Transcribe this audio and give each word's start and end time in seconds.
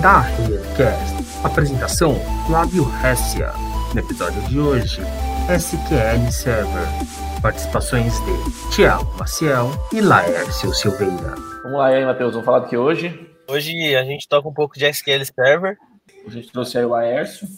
da 0.00 0.20
Redcast. 0.20 1.16
Apresentação 1.42 2.14
Flávio 2.46 2.86
Hessia. 3.04 3.52
No 3.92 4.00
episódio 4.00 4.40
de 4.42 4.60
hoje, 4.60 5.00
SQL 5.48 6.30
Server. 6.30 6.86
Participações 7.42 8.12
de 8.24 8.74
Tiago 8.74 9.12
Maciel 9.18 9.70
e 9.92 10.00
Laércio 10.00 10.72
Silveira. 10.72 11.34
Vamos 11.62 11.78
lá, 11.78 11.92
e 11.92 11.96
aí, 11.96 12.04
Matheus, 12.04 12.32
vamos 12.32 12.44
falar 12.44 12.60
do 12.60 12.68
que 12.68 12.76
hoje? 12.76 13.28
Hoje 13.48 13.96
a 13.96 14.04
gente 14.04 14.28
toca 14.28 14.48
um 14.48 14.52
pouco 14.52 14.78
de 14.78 14.86
SQL 14.86 15.24
Server. 15.24 15.76
A 16.26 16.30
gente 16.30 16.52
trouxe 16.52 16.78
aí 16.78 16.84
o 16.84 16.90
Laércio 16.90 17.48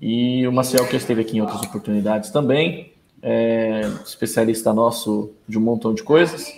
e 0.00 0.46
o 0.46 0.52
Maciel, 0.52 0.86
que 0.86 0.96
esteve 0.96 1.22
aqui 1.22 1.38
em 1.38 1.40
outras 1.40 1.62
oportunidades 1.62 2.30
também. 2.30 2.92
É, 3.20 3.82
especialista 4.04 4.72
nosso 4.72 5.32
de 5.48 5.56
um 5.56 5.60
montão 5.60 5.94
de 5.94 6.02
coisas 6.02 6.52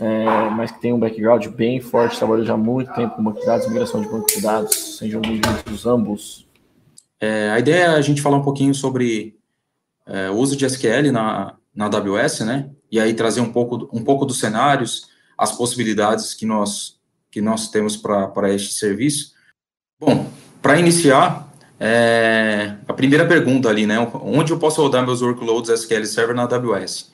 é, 0.00 0.50
mas 0.50 0.70
que 0.70 0.80
tem 0.80 0.92
um 0.92 0.98
background 0.98 1.46
bem 1.48 1.80
forte, 1.80 2.16
trabalhou 2.18 2.44
já 2.44 2.54
há 2.54 2.56
muito 2.56 2.92
tempo 2.94 3.16
com 3.16 3.24
banco 3.24 3.40
de 3.40 3.46
dados, 3.46 3.66
migração 3.66 4.00
de 4.00 4.08
banco 4.08 4.26
de 4.26 4.40
dados, 4.40 4.96
sejam 4.96 5.20
bem-vindos 5.20 5.86
ambos. 5.86 6.46
É, 7.20 7.50
a 7.50 7.58
ideia 7.58 7.84
é 7.84 7.86
a 7.88 8.00
gente 8.00 8.22
falar 8.22 8.36
um 8.36 8.42
pouquinho 8.42 8.72
sobre 8.74 9.36
é, 10.06 10.30
o 10.30 10.34
uso 10.34 10.56
de 10.56 10.64
SQL 10.64 11.10
na, 11.10 11.56
na 11.74 11.86
AWS, 11.86 12.40
né? 12.40 12.70
E 12.90 13.00
aí 13.00 13.12
trazer 13.12 13.40
um 13.40 13.52
pouco, 13.52 13.88
um 13.92 14.04
pouco 14.04 14.24
dos 14.24 14.38
cenários, 14.38 15.08
as 15.36 15.50
possibilidades 15.50 16.32
que 16.32 16.46
nós, 16.46 17.00
que 17.30 17.40
nós 17.40 17.68
temos 17.68 17.96
para 17.96 18.52
este 18.52 18.74
serviço. 18.74 19.32
Bom, 19.98 20.30
para 20.62 20.78
iniciar, 20.78 21.52
é, 21.80 22.76
a 22.86 22.92
primeira 22.92 23.26
pergunta 23.26 23.68
ali, 23.68 23.84
né? 23.84 23.98
Onde 24.22 24.52
eu 24.52 24.58
posso 24.60 24.80
rodar 24.80 25.04
meus 25.04 25.22
workloads 25.22 25.70
SQL 25.70 26.04
Server 26.04 26.36
na 26.36 26.44
AWS? 26.44 27.10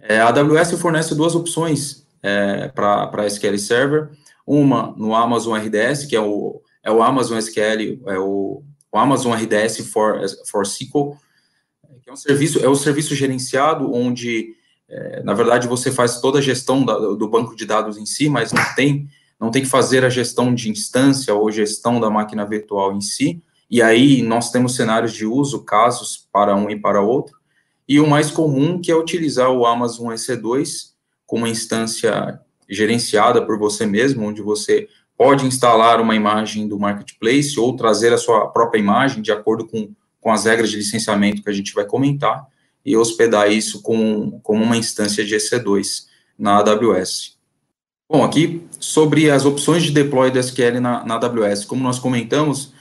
É, 0.00 0.18
a 0.18 0.28
AWS 0.28 0.72
fornece 0.72 1.14
duas 1.14 1.34
opções 1.36 2.05
é, 2.26 2.68
para 2.68 3.26
SQL 3.26 3.56
Server, 3.56 4.10
uma 4.44 4.92
no 4.96 5.14
Amazon 5.14 5.56
RDS, 5.56 6.06
que 6.06 6.16
é 6.16 6.20
o, 6.20 6.60
é 6.82 6.90
o 6.90 7.00
Amazon 7.00 7.38
SQL, 7.38 8.02
é 8.06 8.18
o, 8.18 8.64
o 8.92 8.98
Amazon 8.98 9.32
RDS 9.32 9.88
for, 9.92 10.20
for 10.50 10.62
SQL, 10.62 11.16
que 12.02 12.10
é 12.10 12.12
um 12.12 12.16
serviço, 12.16 12.58
é 12.64 12.66
o 12.66 12.72
um 12.72 12.76
serviço 12.76 13.14
gerenciado 13.14 13.92
onde, 13.94 14.54
é, 14.88 15.22
na 15.22 15.34
verdade, 15.34 15.68
você 15.68 15.92
faz 15.92 16.20
toda 16.20 16.40
a 16.40 16.42
gestão 16.42 16.84
da, 16.84 16.98
do 16.98 17.28
banco 17.28 17.54
de 17.54 17.64
dados 17.64 17.96
em 17.96 18.06
si, 18.06 18.28
mas 18.28 18.52
não 18.52 18.74
tem, 18.74 19.08
não 19.38 19.50
tem 19.52 19.62
que 19.62 19.68
fazer 19.68 20.04
a 20.04 20.10
gestão 20.10 20.52
de 20.52 20.68
instância 20.68 21.32
ou 21.32 21.50
gestão 21.52 22.00
da 22.00 22.10
máquina 22.10 22.44
virtual 22.44 22.92
em 22.92 23.00
si, 23.00 23.40
e 23.70 23.80
aí 23.80 24.20
nós 24.22 24.50
temos 24.50 24.74
cenários 24.74 25.12
de 25.12 25.24
uso, 25.24 25.64
casos 25.64 26.28
para 26.32 26.56
um 26.56 26.68
e 26.70 26.78
para 26.78 27.00
outro, 27.00 27.36
e 27.88 28.00
o 28.00 28.06
mais 28.06 28.32
comum 28.32 28.80
que 28.80 28.90
é 28.90 28.96
utilizar 28.96 29.50
o 29.50 29.64
Amazon 29.64 30.12
EC2 30.12 30.95
com 31.26 31.36
uma 31.38 31.48
instância 31.48 32.40
gerenciada 32.68 33.44
por 33.44 33.58
você 33.58 33.86
mesmo, 33.86 34.26
onde 34.26 34.42
você 34.42 34.88
pode 35.16 35.46
instalar 35.46 36.00
uma 36.00 36.14
imagem 36.14 36.68
do 36.68 36.78
marketplace 36.78 37.58
ou 37.58 37.74
trazer 37.74 38.12
a 38.12 38.18
sua 38.18 38.48
própria 38.48 38.78
imagem 38.78 39.22
de 39.22 39.32
acordo 39.32 39.66
com, 39.66 39.90
com 40.20 40.30
as 40.30 40.44
regras 40.44 40.70
de 40.70 40.76
licenciamento 40.76 41.42
que 41.42 41.50
a 41.50 41.52
gente 41.52 41.72
vai 41.72 41.84
comentar 41.84 42.46
e 42.84 42.96
hospedar 42.96 43.50
isso 43.50 43.82
com, 43.82 44.38
com 44.40 44.60
uma 44.60 44.76
instância 44.76 45.24
de 45.24 45.34
EC2 45.34 46.06
na 46.38 46.58
AWS. 46.58 47.36
Bom, 48.08 48.22
aqui 48.22 48.64
sobre 48.78 49.30
as 49.30 49.44
opções 49.44 49.82
de 49.82 49.90
deploy 49.90 50.30
do 50.30 50.38
SQL 50.38 50.80
na, 50.80 51.04
na 51.04 51.14
AWS, 51.14 51.64
como 51.64 51.82
nós 51.82 51.98
comentamos, 51.98 52.72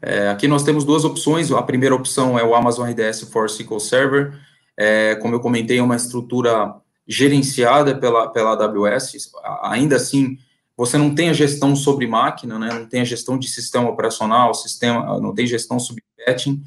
é, 0.00 0.28
aqui 0.28 0.48
nós 0.48 0.62
temos 0.62 0.84
duas 0.84 1.04
opções. 1.04 1.52
A 1.52 1.62
primeira 1.62 1.94
opção 1.94 2.38
é 2.38 2.42
o 2.42 2.54
Amazon 2.54 2.88
RDS 2.88 3.22
for 3.30 3.46
SQL 3.46 3.78
Server. 3.78 4.40
É, 4.76 5.14
como 5.16 5.34
eu 5.34 5.40
comentei, 5.40 5.78
é 5.78 5.82
uma 5.82 5.96
estrutura 5.96 6.74
gerenciada 7.10 7.92
pela, 7.96 8.28
pela 8.28 8.52
AWS, 8.52 9.32
ainda 9.62 9.96
assim, 9.96 10.38
você 10.76 10.96
não 10.96 11.12
tem 11.12 11.28
a 11.28 11.32
gestão 11.32 11.74
sobre 11.74 12.06
máquina, 12.06 12.56
né, 12.56 12.72
não 12.72 12.86
tem 12.86 13.00
a 13.00 13.04
gestão 13.04 13.36
de 13.36 13.48
sistema 13.48 13.90
operacional, 13.90 14.54
sistema, 14.54 15.20
não 15.20 15.34
tem 15.34 15.44
gestão 15.44 15.80
sobre 15.80 16.04
patching, 16.24 16.62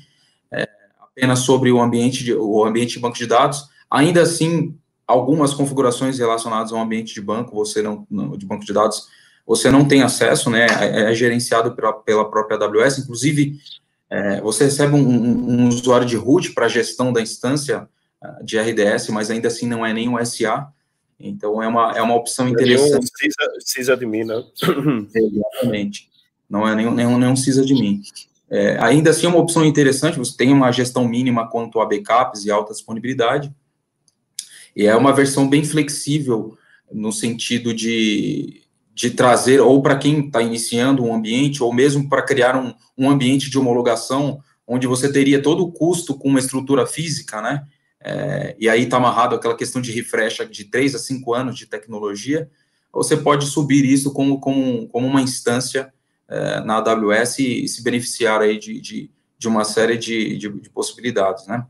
é, 0.51 0.67
apenas 0.99 1.39
sobre 1.39 1.71
o 1.71 1.79
ambiente, 1.79 2.25
de, 2.25 2.33
o 2.33 2.65
ambiente 2.65 2.95
de 2.95 2.99
banco 2.99 3.17
de 3.17 3.25
dados, 3.25 3.69
ainda 3.89 4.21
assim, 4.21 4.77
algumas 5.07 5.53
configurações 5.53 6.19
relacionadas 6.19 6.73
ao 6.73 6.81
ambiente 6.81 7.13
de 7.13 7.21
banco, 7.21 7.55
você 7.55 7.81
não, 7.81 8.05
de 8.37 8.45
banco 8.45 8.65
de 8.65 8.73
dados, 8.73 9.07
você 9.47 9.71
não 9.71 9.85
tem 9.85 10.03
acesso, 10.03 10.49
né, 10.49 10.67
é, 10.81 11.09
é 11.09 11.15
gerenciado 11.15 11.73
pela, 11.73 11.93
pela 11.93 12.29
própria 12.29 12.57
AWS, 12.57 12.99
inclusive, 12.99 13.61
é, 14.09 14.41
você 14.41 14.65
recebe 14.65 14.93
um, 14.93 15.07
um, 15.07 15.51
um 15.51 15.67
usuário 15.69 16.05
de 16.05 16.17
root 16.17 16.51
para 16.51 16.67
gestão 16.67 17.13
da 17.13 17.21
instância, 17.21 17.87
de 18.43 18.57
RDS, 18.57 19.09
mas 19.09 19.29
ainda 19.29 19.47
assim 19.47 19.67
não 19.67 19.85
é 19.85 19.93
nem 19.93 20.09
um 20.09 20.23
SA. 20.25 20.67
Então 21.19 21.61
é 21.61 21.67
uma, 21.67 21.91
é 21.95 22.01
uma 22.01 22.15
opção 22.15 22.47
interessante. 22.47 23.05
Um 23.05 23.61
sysadmin, 23.61 24.23
né? 24.25 24.43
Exatamente. 25.15 26.09
Não 26.49 26.67
é 26.67 26.75
nenhum, 26.75 26.93
nenhum, 26.93 27.17
nenhum 27.17 27.35
sysadmin. 27.35 28.01
É, 28.49 28.77
ainda 28.79 29.09
assim 29.09 29.25
é 29.25 29.29
uma 29.29 29.39
opção 29.39 29.65
interessante, 29.65 30.19
você 30.19 30.37
tem 30.37 30.53
uma 30.53 30.71
gestão 30.71 31.07
mínima 31.07 31.49
quanto 31.49 31.79
a 31.79 31.85
backups 31.85 32.45
e 32.45 32.51
alta 32.51 32.71
disponibilidade, 32.71 33.51
e 34.75 34.85
é 34.85 34.95
uma 34.95 35.11
versão 35.11 35.49
bem 35.49 35.63
flexível 35.63 36.55
no 36.91 37.11
sentido 37.11 37.73
de, 37.73 38.61
de 38.93 39.09
trazer, 39.09 39.59
ou 39.59 39.81
para 39.81 39.97
quem 39.97 40.27
está 40.27 40.41
iniciando 40.41 41.03
um 41.03 41.15
ambiente, 41.15 41.63
ou 41.63 41.73
mesmo 41.73 42.07
para 42.07 42.21
criar 42.21 42.55
um, 42.55 42.73
um 42.95 43.09
ambiente 43.09 43.49
de 43.49 43.57
homologação, 43.57 44.39
onde 44.67 44.85
você 44.85 45.11
teria 45.11 45.41
todo 45.41 45.63
o 45.63 45.71
custo 45.71 46.13
com 46.13 46.27
uma 46.29 46.39
estrutura 46.39 46.85
física, 46.85 47.41
né? 47.41 47.65
É, 48.03 48.55
e 48.59 48.67
aí 48.67 48.83
está 48.83 48.97
amarrado 48.97 49.35
aquela 49.35 49.55
questão 49.55 49.81
de 49.81 49.91
refresh 49.91 50.39
de 50.51 50.65
3 50.65 50.95
a 50.95 50.99
5 50.99 51.33
anos 51.33 51.57
de 51.57 51.65
tecnologia, 51.65 52.49
você 52.91 53.17
pode 53.17 53.47
subir 53.47 53.85
isso 53.85 54.11
como, 54.13 54.39
como, 54.39 54.87
como 54.89 55.07
uma 55.07 55.21
instância 55.21 55.91
é, 56.27 56.59
na 56.61 56.77
AWS 56.77 57.39
e, 57.39 57.63
e, 57.63 57.67
se 57.67 57.81
beneficiar 57.81 58.41
aí 58.41 58.59
de, 58.59 58.79
de, 58.79 59.11
de 59.37 59.47
uma 59.47 59.63
série 59.63 59.97
de, 59.97 60.37
de, 60.37 60.49
de, 60.49 60.69
possibilidades, 60.69 61.47
né? 61.47 61.65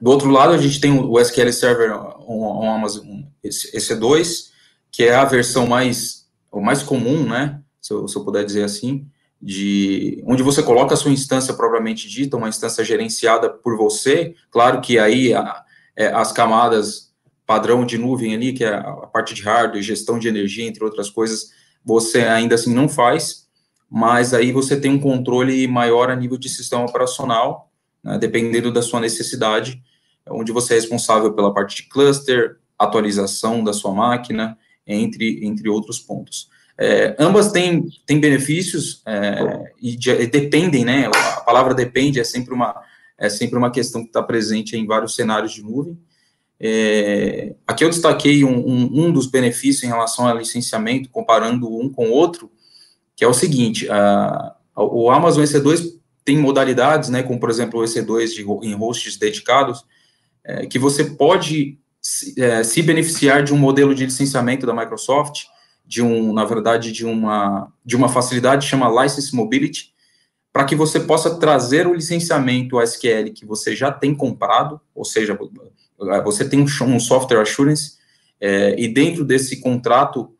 Do 0.00 0.10
outro 0.10 0.30
lado, 0.30 0.52
a 0.52 0.58
gente 0.58 0.80
tem 0.80 0.92
o 0.92 1.20
SQL 1.20 1.52
Server 1.52 1.92
on, 1.92 2.64
on 2.64 2.70
Amazon 2.70 3.22
EC2, 3.44 4.50
que 4.90 5.02
é 5.02 5.14
a 5.14 5.24
versão 5.24 5.66
mais, 5.66 6.26
o 6.50 6.60
mais 6.60 6.82
comum, 6.82 7.28
né? 7.28 7.60
Se 7.80 7.92
eu, 7.92 8.08
se 8.08 8.16
eu 8.16 8.24
puder 8.24 8.44
dizer 8.44 8.64
assim, 8.64 9.06
de 9.40 10.22
onde 10.26 10.42
você 10.42 10.62
coloca 10.62 10.94
a 10.94 10.96
sua 10.96 11.12
instância 11.12 11.54
propriamente 11.54 12.08
dita, 12.08 12.36
uma 12.36 12.48
instância 12.48 12.84
gerenciada 12.84 13.48
por 13.48 13.76
você, 13.76 14.34
claro 14.50 14.80
que 14.80 14.98
aí 14.98 15.32
a, 15.32 15.64
é, 15.96 16.08
as 16.08 16.32
camadas 16.32 17.08
padrão 17.46 17.86
de 17.86 17.96
nuvem 17.96 18.34
ali, 18.34 18.52
que 18.52 18.62
é 18.62 18.74
a 18.74 18.92
parte 19.06 19.32
de 19.32 19.42
hardware, 19.42 19.82
gestão 19.82 20.18
de 20.18 20.28
energia, 20.28 20.66
entre 20.66 20.84
outras 20.84 21.08
coisas, 21.08 21.50
você 21.82 22.20
ainda 22.20 22.56
assim 22.56 22.74
não 22.74 22.88
faz, 22.88 23.48
mas 23.88 24.34
aí 24.34 24.52
você 24.52 24.78
tem 24.78 24.90
um 24.90 25.00
controle 25.00 25.66
maior 25.66 26.10
a 26.10 26.16
nível 26.16 26.36
de 26.36 26.48
sistema 26.48 26.84
operacional, 26.84 27.72
né, 28.04 28.18
dependendo 28.18 28.70
da 28.70 28.82
sua 28.82 29.00
necessidade, 29.00 29.82
onde 30.28 30.52
você 30.52 30.74
é 30.74 30.76
responsável 30.76 31.32
pela 31.32 31.54
parte 31.54 31.76
de 31.76 31.88
cluster, 31.88 32.58
atualização 32.78 33.64
da 33.64 33.72
sua 33.72 33.94
máquina, 33.94 34.58
entre, 34.86 35.44
entre 35.44 35.68
outros 35.68 35.98
pontos. 35.98 36.50
É, 36.80 37.16
ambas 37.18 37.50
têm, 37.50 37.88
têm 38.06 38.20
benefícios 38.20 39.02
é, 39.04 39.72
e, 39.82 39.96
de, 39.96 40.10
e, 40.10 40.26
dependem, 40.28 40.84
né? 40.84 41.10
A 41.36 41.40
palavra 41.40 41.74
depende 41.74 42.20
é 42.20 42.24
sempre 42.24 42.54
uma, 42.54 42.80
é 43.18 43.28
sempre 43.28 43.58
uma 43.58 43.72
questão 43.72 44.02
que 44.02 44.08
está 44.08 44.22
presente 44.22 44.76
em 44.76 44.86
vários 44.86 45.16
cenários 45.16 45.52
de 45.52 45.62
nuvem. 45.62 45.98
É, 46.60 47.54
aqui 47.66 47.84
eu 47.84 47.90
destaquei 47.90 48.44
um, 48.44 48.58
um, 48.58 49.06
um, 49.06 49.12
dos 49.12 49.26
benefícios 49.26 49.82
em 49.82 49.88
relação 49.88 50.28
ao 50.28 50.38
licenciamento, 50.38 51.10
comparando 51.10 51.68
um 51.68 51.90
com 51.90 52.10
o 52.10 52.12
outro, 52.12 52.50
que 53.16 53.24
é 53.24 53.28
o 53.28 53.34
seguinte: 53.34 53.88
a, 53.90 54.54
o 54.76 55.10
Amazon 55.10 55.42
EC2 55.42 55.98
tem 56.24 56.38
modalidades, 56.38 57.08
né, 57.08 57.24
como 57.24 57.40
por 57.40 57.50
exemplo 57.50 57.80
o 57.80 57.82
EC2 57.82 58.34
de, 58.34 58.42
em 58.68 58.74
hosts 58.74 59.16
dedicados, 59.16 59.84
é, 60.44 60.66
que 60.66 60.78
você 60.78 61.04
pode 61.04 61.78
se, 62.00 62.40
é, 62.40 62.62
se 62.62 62.82
beneficiar 62.82 63.42
de 63.42 63.52
um 63.52 63.58
modelo 63.58 63.94
de 63.94 64.04
licenciamento 64.04 64.64
da 64.64 64.74
Microsoft 64.74 65.46
de 65.88 66.02
um, 66.02 66.34
na 66.34 66.44
verdade, 66.44 66.92
de 66.92 67.06
uma, 67.06 67.72
de 67.82 67.96
uma 67.96 68.10
facilidade 68.10 68.66
chama 68.66 69.02
License 69.02 69.34
Mobility, 69.34 69.94
para 70.52 70.66
que 70.66 70.76
você 70.76 71.00
possa 71.00 71.36
trazer 71.36 71.86
o 71.86 71.94
licenciamento 71.94 72.78
SQL 72.82 73.32
que 73.34 73.46
você 73.46 73.74
já 73.74 73.90
tem 73.90 74.14
comprado, 74.14 74.78
ou 74.94 75.02
seja, 75.02 75.36
você 76.22 76.46
tem 76.46 76.60
um, 76.60 77.00
software 77.00 77.40
assurance, 77.40 77.96
é, 78.38 78.78
e 78.78 78.86
dentro 78.86 79.24
desse 79.24 79.60
contrato 79.60 80.30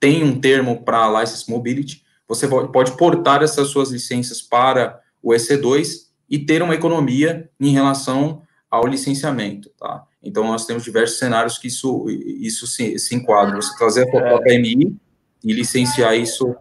tem 0.00 0.24
um 0.24 0.40
termo 0.40 0.82
para 0.82 1.20
License 1.20 1.50
Mobility, 1.50 2.02
você 2.26 2.48
pode 2.48 2.96
portar 2.96 3.42
essas 3.42 3.68
suas 3.68 3.90
licenças 3.90 4.40
para 4.40 4.98
o 5.22 5.32
EC2 5.32 6.06
e 6.30 6.38
ter 6.38 6.62
uma 6.62 6.74
economia 6.74 7.50
em 7.60 7.72
relação 7.72 8.42
ao 8.70 8.86
licenciamento, 8.86 9.70
tá? 9.78 10.04
Então, 10.22 10.44
nós 10.44 10.66
temos 10.66 10.84
diversos 10.84 11.18
cenários 11.18 11.58
que 11.58 11.68
isso, 11.68 12.06
isso 12.08 12.66
se, 12.66 12.98
se 12.98 13.14
enquadra. 13.14 13.56
Você 13.56 13.76
trazer 13.76 14.02
a 14.02 14.10
própria 14.10 14.52
é. 14.52 14.58
MI 14.58 14.96
e 15.44 15.52
licenciar 15.52 16.16
isso 16.16 16.54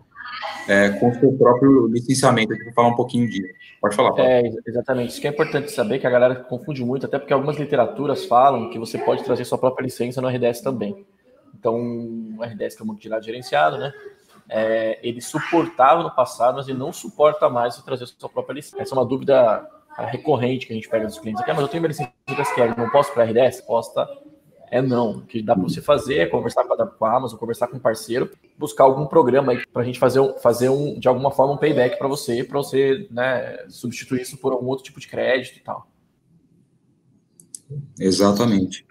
é, 0.67 0.89
com 0.89 1.09
o 1.09 1.19
seu 1.19 1.33
próprio 1.33 1.87
licenciamento. 1.87 2.53
Eu 2.53 2.63
vou 2.65 2.73
falar 2.73 2.87
um 2.89 2.95
pouquinho 2.95 3.27
disso. 3.27 3.53
Pode 3.81 3.95
falar, 3.95 4.09
Paulo. 4.09 4.23
É, 4.23 4.41
exatamente. 4.65 5.11
Isso 5.11 5.21
que 5.21 5.27
é 5.27 5.31
importante 5.31 5.71
saber, 5.71 5.99
que 5.99 6.07
a 6.07 6.09
galera 6.09 6.35
confunde 6.35 6.83
muito, 6.83 7.05
até 7.05 7.19
porque 7.19 7.33
algumas 7.33 7.57
literaturas 7.57 8.25
falam 8.25 8.69
que 8.69 8.79
você 8.79 8.97
pode 8.97 9.23
trazer 9.23 9.45
sua 9.45 9.57
própria 9.57 9.83
licença 9.83 10.21
no 10.21 10.27
RDS 10.27 10.61
também. 10.61 11.05
Então, 11.57 11.75
o 12.37 12.43
RDS 12.43 12.75
que 12.75 12.81
é 12.81 12.83
um 12.83 12.87
banco 12.87 13.01
de 13.01 13.09
dados 13.09 13.25
gerenciado, 13.25 13.77
né? 13.77 13.91
é, 14.49 14.99
ele 15.03 15.21
suportava 15.21 16.03
no 16.03 16.11
passado, 16.11 16.55
mas 16.55 16.67
ele 16.67 16.77
não 16.77 16.93
suporta 16.93 17.49
mais 17.49 17.75
você 17.75 17.83
trazer 17.83 18.07
sua 18.07 18.29
própria 18.29 18.55
licença. 18.55 18.81
Essa 18.81 18.95
é 18.95 18.97
uma 18.97 19.05
dúvida 19.05 19.67
recorrente 20.05 20.67
que 20.67 20.73
a 20.73 20.75
gente 20.75 20.87
pega 20.87 21.05
dos 21.05 21.19
clientes 21.19 21.41
aqui, 21.41 21.51
ah, 21.51 21.53
mas 21.53 21.63
eu 21.63 21.69
tenho 21.69 21.87
de 21.87 21.93
SQL, 22.41 22.77
não 22.77 22.89
posso 22.89 23.11
para 23.13 23.23
RDS? 23.23 23.57
Resposta 23.57 24.07
é 24.69 24.81
não. 24.81 25.11
O 25.11 25.21
que 25.21 25.41
dá 25.41 25.55
para 25.55 25.63
você 25.63 25.81
fazer 25.81 26.17
é 26.17 26.25
conversar 26.25 26.63
com 26.65 26.73
a, 26.73 26.87
com 26.87 27.05
a 27.05 27.17
Amazon, 27.17 27.39
conversar 27.39 27.67
com 27.67 27.77
um 27.77 27.79
parceiro, 27.79 28.31
buscar 28.57 28.83
algum 28.83 29.05
programa 29.05 29.53
aí 29.53 29.65
para 29.67 29.81
a 29.81 29.85
gente 29.85 29.99
fazer, 29.99 30.19
um, 30.19 30.37
fazer 30.37 30.69
um, 30.69 30.99
de 30.99 31.07
alguma 31.07 31.31
forma 31.31 31.53
um 31.53 31.57
payback 31.57 31.97
para 31.97 32.07
você, 32.07 32.43
para 32.43 32.57
você 32.57 33.07
né, 33.09 33.65
substituir 33.69 34.21
isso 34.21 34.37
por 34.37 34.51
algum 34.51 34.67
outro 34.67 34.83
tipo 34.83 34.99
de 34.99 35.07
crédito 35.07 35.57
e 35.57 35.61
tal. 35.61 35.89
Exatamente. 37.99 38.85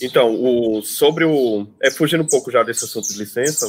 Então, 0.00 0.34
o, 0.34 0.82
sobre 0.82 1.24
o. 1.24 1.66
É, 1.80 1.90
fugindo 1.90 2.22
um 2.22 2.28
pouco 2.28 2.50
já 2.50 2.62
desse 2.62 2.84
assunto 2.84 3.08
de 3.08 3.18
licença, 3.18 3.66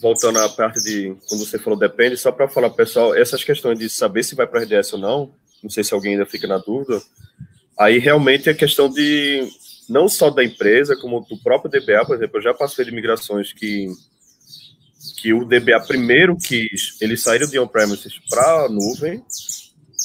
voltando 0.00 0.38
à 0.38 0.48
parte 0.48 0.80
de. 0.82 1.16
Quando 1.28 1.44
você 1.44 1.58
falou 1.58 1.78
depende, 1.78 2.16
só 2.16 2.30
para 2.30 2.48
falar, 2.48 2.70
pessoal, 2.70 3.14
essas 3.14 3.42
questões 3.42 3.78
de 3.78 3.88
saber 3.88 4.22
se 4.22 4.34
vai 4.34 4.46
para 4.46 4.62
RDS 4.62 4.92
ou 4.92 4.98
não, 4.98 5.32
não 5.62 5.70
sei 5.70 5.84
se 5.84 5.94
alguém 5.94 6.12
ainda 6.12 6.26
fica 6.26 6.46
na 6.46 6.58
dúvida, 6.58 7.00
aí 7.78 7.98
realmente 7.98 8.48
é 8.48 8.54
questão 8.54 8.88
de. 8.88 9.46
Não 9.88 10.08
só 10.08 10.30
da 10.30 10.42
empresa, 10.42 10.96
como 10.96 11.20
do 11.20 11.36
próprio 11.38 11.70
DBA, 11.70 12.04
por 12.04 12.16
exemplo, 12.16 12.38
eu 12.38 12.42
já 12.42 12.54
passei 12.54 12.84
de 12.84 12.92
migrações 12.92 13.52
que. 13.52 13.88
Que 15.18 15.32
o 15.32 15.44
DBA 15.44 15.80
primeiro 15.86 16.36
quis, 16.36 17.00
eles 17.00 17.22
saíram 17.22 17.48
de 17.48 17.58
on-premises 17.58 18.18
para 18.28 18.64
a 18.64 18.68
nuvem, 18.68 19.22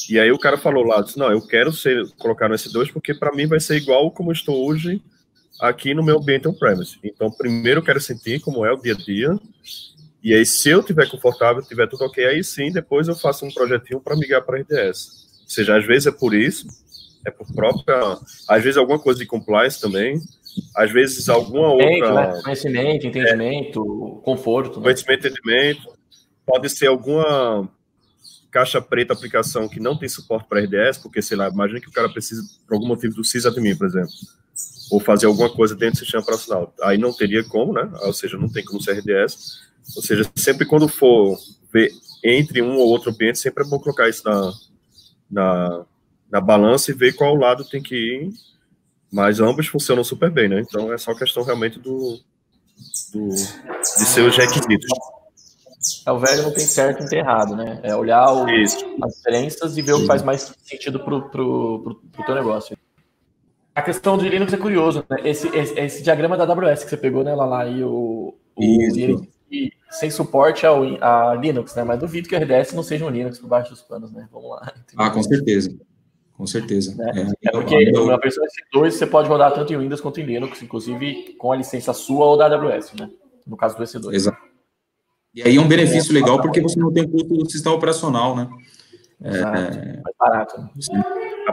e 0.09 0.19
aí 0.19 0.31
o 0.31 0.39
cara 0.39 0.57
falou 0.57 0.83
lá, 0.83 1.01
disse, 1.01 1.18
não, 1.18 1.31
eu 1.31 1.42
quero 1.42 1.71
ser, 1.74 2.07
colocar 2.18 2.48
no 2.48 2.56
S2 2.56 2.92
porque 2.92 3.13
para 3.13 3.33
mim 3.33 3.48
vai 3.48 3.59
ser 3.59 3.77
igual 3.77 4.12
como 4.12 4.31
estou 4.31 4.65
hoje 4.65 5.01
aqui 5.59 5.94
no 5.94 6.03
meu 6.03 6.18
ambiente 6.19 6.48
on-premise. 6.48 6.98
Então, 7.03 7.31
primeiro 7.31 7.80
eu 7.80 7.83
quero 7.83 8.00
sentir 8.00 8.39
como 8.39 8.65
é 8.65 8.71
o 8.71 8.77
dia 8.77 8.94
a 8.94 8.98
dia, 8.98 9.39
e 10.24 10.33
aí 10.33 10.45
se 10.45 10.69
eu 10.69 10.83
tiver 10.83 11.09
confortável, 11.09 11.63
tiver 11.63 11.88
tudo 11.88 12.06
ok, 12.06 12.25
aí 12.25 12.44
sim, 12.44 12.71
depois 12.71 13.07
eu 13.07 13.15
faço 13.15 13.45
um 13.45 13.51
projetinho 13.51 14.00
para 14.00 14.15
migrar 14.15 14.44
para 14.44 14.59
RDS. 14.59 15.31
Ou 15.51 15.56
seja, 15.56 15.77
às 15.77 15.86
vezes 15.86 16.07
é 16.07 16.12
por 16.12 16.33
isso, 16.33 16.65
é 17.25 17.30
por 17.30 17.45
própria, 17.53 18.18
às 18.48 18.63
vezes 18.63 18.77
alguma 18.77 18.98
coisa 18.98 19.19
de 19.19 19.25
compliance 19.25 19.81
também, 19.81 20.18
às 20.74 20.89
vezes 20.89 21.27
alguma 21.27 21.74
outra... 21.74 22.13
Né? 22.13 22.42
Conhecimento, 22.42 23.06
entendimento, 23.06 24.19
é, 24.21 24.24
conforto. 24.24 24.77
Né? 24.77 24.83
Conhecimento, 24.83 25.27
entendimento, 25.27 25.94
pode 26.45 26.69
ser 26.69 26.88
alguma 26.88 27.69
caixa 28.50 28.81
preta 28.81 29.12
aplicação 29.12 29.68
que 29.68 29.81
não 29.81 29.98
tem 29.98 30.07
suporte 30.07 30.48
para 30.48 30.62
RDS, 30.62 31.00
porque, 31.00 31.21
sei 31.21 31.36
lá, 31.36 31.50
imagina 31.50 31.81
que 31.81 31.89
o 31.89 31.94
cara 31.94 32.07
precisa, 32.07 32.42
por 32.65 32.75
algum 32.75 32.88
motivo, 32.88 33.15
do 33.15 33.24
sysadmin, 33.24 33.75
por 33.75 33.88
exemplo, 33.88 34.09
ou 34.89 35.01
fazer 35.01 35.25
alguma 35.25 35.50
coisa 35.50 35.75
dentro 35.75 36.00
do 36.00 36.06
sistema 36.06 36.24
operacional. 36.24 36.74
Aí 36.81 36.98
não 36.98 37.12
teria 37.12 37.44
como, 37.44 37.74
né? 37.74 37.92
Ou 38.03 38.13
seja, 38.13 38.38
não 38.38 38.48
tem 38.48 38.63
como 38.63 38.81
ser 38.81 39.00
RDS. 39.00 39.59
Ou 39.98 40.01
seja, 40.01 40.24
sempre 40.33 40.65
quando 40.65 40.88
for 40.88 41.38
ver 41.74 41.92
entre 42.24 42.62
um 42.62 42.77
ou 42.77 42.88
outro 42.88 43.12
ambiente, 43.12 43.38
sempre 43.38 43.65
é 43.65 43.68
bom 43.68 43.80
colocar 43.80 44.07
isso 44.07 44.24
na, 44.24 44.53
na, 45.31 45.86
na 46.30 46.42
balança 46.42 46.92
e 46.92 46.94
ver 46.94 47.13
qual 47.13 47.36
lado 47.36 47.63
tem 47.63 47.81
que 47.81 47.95
ir. 47.95 48.30
Mas 49.12 49.39
ambos 49.39 49.68
funcionam 49.68 50.04
super 50.04 50.30
bem, 50.30 50.48
né? 50.48 50.62
Então 50.62 50.94
é 50.94 50.98
só 50.98 51.13
questão 51.13 51.44
realmente 51.44 51.80
do, 51.80 52.19
do 53.13 53.30
de 53.30 54.06
seus 54.06 54.38
requisitos. 54.38 54.89
É, 56.06 56.12
o 56.12 56.19
velho 56.19 56.44
não 56.44 56.54
tem 56.54 56.66
certo 56.66 57.04
e 57.04 57.10
tem 57.10 57.19
errado, 57.19 57.56
né? 57.56 57.80
É 57.83 57.95
olhar 57.95 58.31
o, 58.31 58.45
as 58.45 59.16
diferenças 59.16 59.78
e 59.78 59.81
ver 59.81 59.94
o 59.94 60.01
que 60.01 60.07
faz 60.07 60.22
mais 60.22 60.54
sentido 60.63 61.00
pro, 61.00 61.30
pro, 61.30 61.81
pro, 61.81 61.95
pro 61.95 62.25
teu 62.25 62.36
negócio. 62.36 62.77
A 63.74 63.81
questão 63.81 64.18
de 64.18 64.30
Linux 64.30 64.54
é 64.54 64.57
curioso, 64.57 65.04
né? 65.10 65.18
Esse, 65.24 65.48
esse, 65.48 65.80
esse 65.80 66.04
diagrama 66.04 66.38
da 66.38 66.44
AWS 66.44 66.84
que 66.84 66.89
você 66.89 66.98
pegou, 66.98 67.24
né, 67.24 67.34
lá 67.34 67.66
e 67.66 67.84
o, 67.84 68.36
o 68.56 68.62
sem 69.89 70.09
suporte 70.09 70.65
ao, 70.65 70.83
a 71.01 71.36
Linux, 71.36 71.75
né? 71.75 71.83
Mas 71.83 72.00
duvido 72.00 72.27
que 72.27 72.36
o 72.36 72.39
RDS 72.39 72.74
não 72.74 72.83
seja 72.83 73.06
um 73.06 73.09
Linux 73.09 73.39
por 73.39 73.48
baixo 73.48 73.71
dos 73.71 73.81
panos, 73.81 74.12
né? 74.12 74.27
Vamos 74.31 74.50
lá. 74.50 74.74
Ah, 74.98 75.09
com 75.09 75.24
certeza. 75.24 75.75
Com 76.33 76.48
certeza. 76.48 76.95
É, 77.00 77.21
é, 77.21 77.27
é 77.44 77.51
porque 77.51 77.75
eu, 77.75 78.07
na 78.07 78.18
versão 78.18 78.44
S2 78.74 78.92
você 78.92 79.06
pode 79.06 79.30
rodar 79.30 79.53
tanto 79.53 79.71
em 79.74 79.77
Windows 79.77 80.01
quanto 80.01 80.19
em 80.19 80.25
Linux, 80.25 80.62
inclusive 80.62 81.36
com 81.38 81.51
a 81.51 81.56
licença 81.56 81.94
sua 81.94 82.25
ou 82.25 82.38
da 82.38 82.48
AWS, 82.48 82.94
né? 83.00 83.09
No 83.45 83.56
caso 83.56 83.77
do 83.77 83.83
EC2. 83.83 84.13
Exato. 84.13 84.38
E 85.33 85.44
aí 85.44 85.56
é 85.56 85.62
um 85.62 85.68
benefício 85.68 86.13
legal 86.13 86.42
porque 86.42 86.59
você 86.59 86.80
não 86.80 86.92
tem 86.92 87.03
o 87.03 87.09
custo 87.09 87.30
do 87.30 87.50
sistema 87.50 87.75
operacional, 87.75 88.36
né? 88.36 88.50
É, 89.24 90.01
mais 90.01 90.15
barato. 90.19 90.62
Né? 90.62 90.69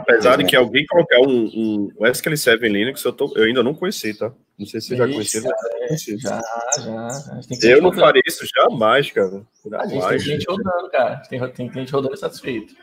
Apesar 0.09 0.37
de 0.37 0.45
que 0.45 0.55
alguém 0.55 0.85
colocar 0.87 1.19
um, 1.19 1.91
um 1.99 2.07
SQL 2.07 2.35
Server 2.35 2.69
em 2.69 2.73
Linux, 2.73 3.03
eu, 3.03 3.13
tô, 3.13 3.31
eu 3.35 3.43
ainda 3.43 3.61
não 3.61 3.75
conheci, 3.75 4.17
tá? 4.17 4.31
Não 4.57 4.65
sei 4.65 4.81
se 4.81 4.87
você 4.87 4.97
já 4.97 5.07
conheceu. 5.07 5.43
É, 5.45 5.97
já, 5.97 6.41
já. 6.79 7.69
Eu 7.69 7.81
não 7.81 7.93
faria 7.93 8.21
isso 8.25 8.43
jamais, 8.55 9.11
cara. 9.11 9.43
A 9.73 9.87
gente 9.87 10.07
tem 10.07 10.19
gente 10.19 10.45
rodando, 10.49 10.89
cara. 10.89 11.17
Tem, 11.29 11.49
tem 11.51 11.69
cliente 11.69 11.91
rodando 11.91 12.17
satisfeito. 12.17 12.73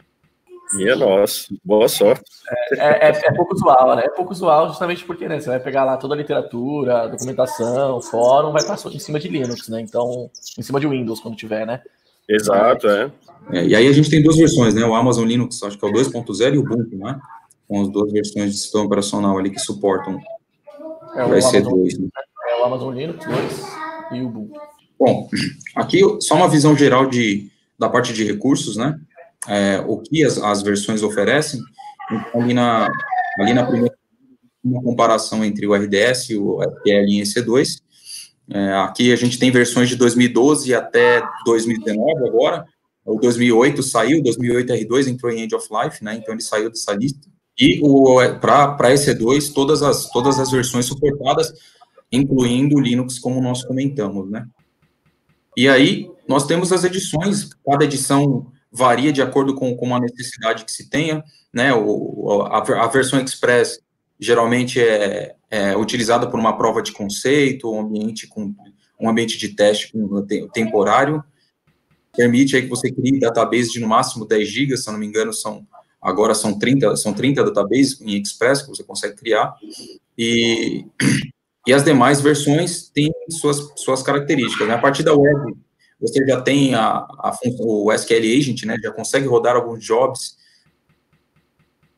Minha 0.74 0.96
nossa, 0.96 1.54
boa 1.64 1.88
sorte. 1.88 2.24
É, 2.72 3.08
é, 3.08 3.10
é, 3.10 3.32
pouco 3.32 3.54
usual, 3.54 3.96
né? 3.96 4.04
É 4.04 4.08
pouco 4.08 4.32
usual 4.32 4.68
justamente 4.68 5.04
porque 5.04 5.28
né, 5.28 5.38
você 5.38 5.48
vai 5.48 5.60
pegar 5.60 5.84
lá 5.84 5.96
toda 5.96 6.14
a 6.14 6.16
literatura, 6.16 7.08
documentação, 7.08 8.00
fórum, 8.02 8.52
vai 8.52 8.62
estar 8.62 8.76
em 8.92 8.98
cima 8.98 9.20
de 9.20 9.28
Linux, 9.28 9.68
né? 9.68 9.80
Então, 9.80 10.30
em 10.58 10.62
cima 10.62 10.80
de 10.80 10.88
Windows, 10.88 11.20
quando 11.20 11.36
tiver, 11.36 11.66
né? 11.66 11.82
Exato, 12.28 12.88
é. 12.88 13.10
É. 13.52 13.66
E 13.66 13.74
aí 13.74 13.86
a 13.86 13.92
gente 13.92 14.10
tem 14.10 14.22
duas 14.22 14.36
versões, 14.36 14.74
né? 14.74 14.84
O 14.84 14.94
Amazon 14.94 15.26
Linux, 15.26 15.62
acho 15.62 15.78
que 15.78 15.84
é 15.84 15.88
o 15.88 15.92
2.0 15.92 16.54
e 16.54 16.58
o 16.58 16.60
Ubuntu, 16.60 16.96
né? 16.96 17.20
Com 17.68 17.82
as 17.82 17.88
duas 17.88 18.12
versões 18.12 18.52
de 18.52 18.58
sistema 18.58 18.84
operacional 18.84 19.38
ali 19.38 19.50
que 19.50 19.58
suportam 19.58 20.18
é, 21.14 21.24
o 21.24 21.30
EC2. 21.30 22.00
Né? 22.00 22.08
É 22.50 22.60
o 22.60 22.64
Amazon 22.64 22.94
Linux 22.94 23.24
2 23.24 23.66
e 24.12 24.20
o 24.22 24.26
Ubuntu. 24.28 24.60
Bom, 24.98 25.28
aqui 25.74 26.00
só 26.20 26.36
uma 26.36 26.48
visão 26.48 26.76
geral 26.76 27.06
de, 27.06 27.50
da 27.78 27.88
parte 27.88 28.12
de 28.12 28.24
recursos, 28.24 28.76
né? 28.76 28.98
é, 29.48 29.82
o 29.86 29.98
que 29.98 30.24
as, 30.24 30.38
as, 30.38 30.62
versões 30.62 31.02
oferecem. 31.02 31.60
Então, 32.10 32.42
ali 32.42 32.54
na, 32.54 32.88
ali 33.40 33.54
na 33.54 33.64
primeira 33.64 33.94
uma 34.62 34.82
comparação 34.82 35.44
entre 35.44 35.64
o 35.64 35.74
RDS 35.74 36.30
e 36.30 36.36
o 36.36 36.60
FPL 36.60 37.06
em 37.08 37.22
EC2. 37.22 37.80
É, 38.50 38.72
aqui 38.74 39.12
a 39.12 39.16
gente 39.16 39.38
tem 39.38 39.50
versões 39.50 39.88
de 39.88 39.94
2012 39.94 40.74
até 40.74 41.22
2019 41.44 42.28
agora. 42.28 42.64
O 43.06 43.20
2008 43.20 43.82
saiu, 43.82 44.22
2008 44.22 44.72
R2 44.72 45.06
entrou 45.06 45.32
em 45.32 45.42
End 45.42 45.54
of 45.54 45.68
Life, 45.70 46.02
né? 46.02 46.16
Então 46.16 46.34
ele 46.34 46.42
saiu 46.42 46.68
dessa 46.68 46.92
lista. 46.92 47.28
E 47.58 47.80
para 48.40 48.90
EC2, 48.92 49.52
todas 49.54 49.82
as, 49.82 50.10
todas 50.10 50.38
as 50.38 50.50
versões 50.50 50.86
suportadas, 50.86 51.52
incluindo 52.10 52.76
o 52.76 52.80
Linux, 52.80 53.18
como 53.18 53.40
nós 53.40 53.64
comentamos, 53.64 54.28
né? 54.28 54.46
E 55.56 55.68
aí, 55.68 56.10
nós 56.28 56.46
temos 56.46 56.72
as 56.72 56.84
edições, 56.84 57.48
cada 57.64 57.84
edição 57.84 58.46
varia 58.70 59.10
de 59.10 59.22
acordo 59.22 59.54
com, 59.54 59.74
com 59.74 59.94
a 59.94 60.00
necessidade 60.00 60.64
que 60.64 60.72
se 60.72 60.90
tenha, 60.90 61.24
né, 61.50 61.72
o, 61.72 62.42
a, 62.42 62.58
a 62.58 62.86
versão 62.88 63.18
Express 63.18 63.80
geralmente 64.20 64.78
é, 64.78 65.34
é, 65.50 65.76
utilizada 65.76 66.28
por 66.28 66.38
uma 66.38 66.56
prova 66.58 66.82
de 66.82 66.92
conceito, 66.92 67.72
um 67.72 67.80
ambiente 67.80 68.26
com 68.26 68.54
um 69.00 69.08
ambiente 69.08 69.38
de 69.38 69.50
teste 69.50 69.92
temporário, 70.52 71.22
permite 72.16 72.56
aí 72.56 72.62
que 72.62 72.68
você 72.68 72.90
crie 72.90 73.20
database 73.20 73.70
de 73.70 73.80
no 73.80 73.86
máximo 73.86 74.24
10 74.24 74.48
GB, 74.48 74.76
se 74.76 74.88
eu 74.88 74.92
não 74.92 75.00
me 75.00 75.06
engano, 75.06 75.32
são 75.32 75.66
agora 76.00 76.34
são 76.34 76.56
30, 76.56 76.96
são 76.96 77.12
30 77.12 77.42
databases 77.44 78.00
em 78.00 78.20
Express 78.20 78.62
que 78.62 78.68
você 78.68 78.84
consegue 78.84 79.16
criar, 79.16 79.54
e, 80.16 80.86
e 81.66 81.72
as 81.72 81.82
demais 81.82 82.20
versões 82.20 82.88
têm 82.88 83.10
suas, 83.28 83.72
suas 83.76 84.02
características. 84.02 84.68
Né? 84.68 84.74
A 84.74 84.78
partir 84.78 85.02
da 85.02 85.14
web, 85.14 85.56
você 86.00 86.24
já 86.24 86.40
tem 86.40 86.74
a, 86.74 86.98
a, 86.98 87.36
o 87.58 87.92
SQL 87.92 88.38
Agent, 88.38 88.64
né, 88.64 88.76
já 88.82 88.92
consegue 88.92 89.26
rodar 89.26 89.56
alguns 89.56 89.84
jobs 89.84 90.36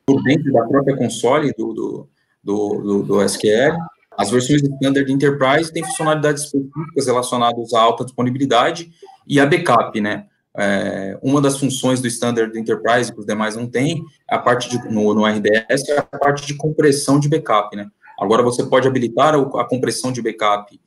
por 0.06 0.22
dentro 0.22 0.50
da 0.52 0.64
própria 0.66 0.96
console 0.96 1.52
do, 1.58 1.75
do, 1.75 2.08
do, 2.42 2.82
do, 2.82 3.02
do 3.02 3.22
SQL. 3.22 3.76
As 4.16 4.30
versões 4.30 4.62
Standard 4.62 5.12
Enterprise 5.12 5.72
têm 5.72 5.84
funcionalidades 5.84 6.44
específicas 6.44 7.06
relacionadas 7.06 7.75
à 7.75 7.80
alta 7.80 8.04
disponibilidade 8.04 8.90
e 9.28 9.38
a 9.38 9.47
backup, 9.47 10.00
né? 10.00 10.26
É, 10.56 11.16
uma 11.23 11.40
das 11.40 11.58
funções 11.58 12.00
do 12.00 12.08
Standard 12.08 12.58
Enterprise, 12.58 13.12
que 13.12 13.20
os 13.20 13.26
demais 13.26 13.54
não 13.54 13.68
têm, 13.68 14.02
é 14.28 14.35
a 14.35 14.38
parte 14.38 14.68
de, 14.68 14.78
no, 14.90 15.14
no 15.14 15.25
RDS, 15.25 15.88
é 15.88 15.99
a 15.99 16.02
parte 16.02 16.47
de 16.47 16.54
compressão 16.54 17.20
de 17.20 17.28
backup, 17.28 17.76
né? 17.76 17.87
Agora 18.18 18.42
você 18.42 18.64
pode 18.66 18.88
habilitar 18.88 19.35
a, 19.35 19.38
a 19.61 19.64
compressão 19.64 20.11
de 20.11 20.20
backup 20.20 20.78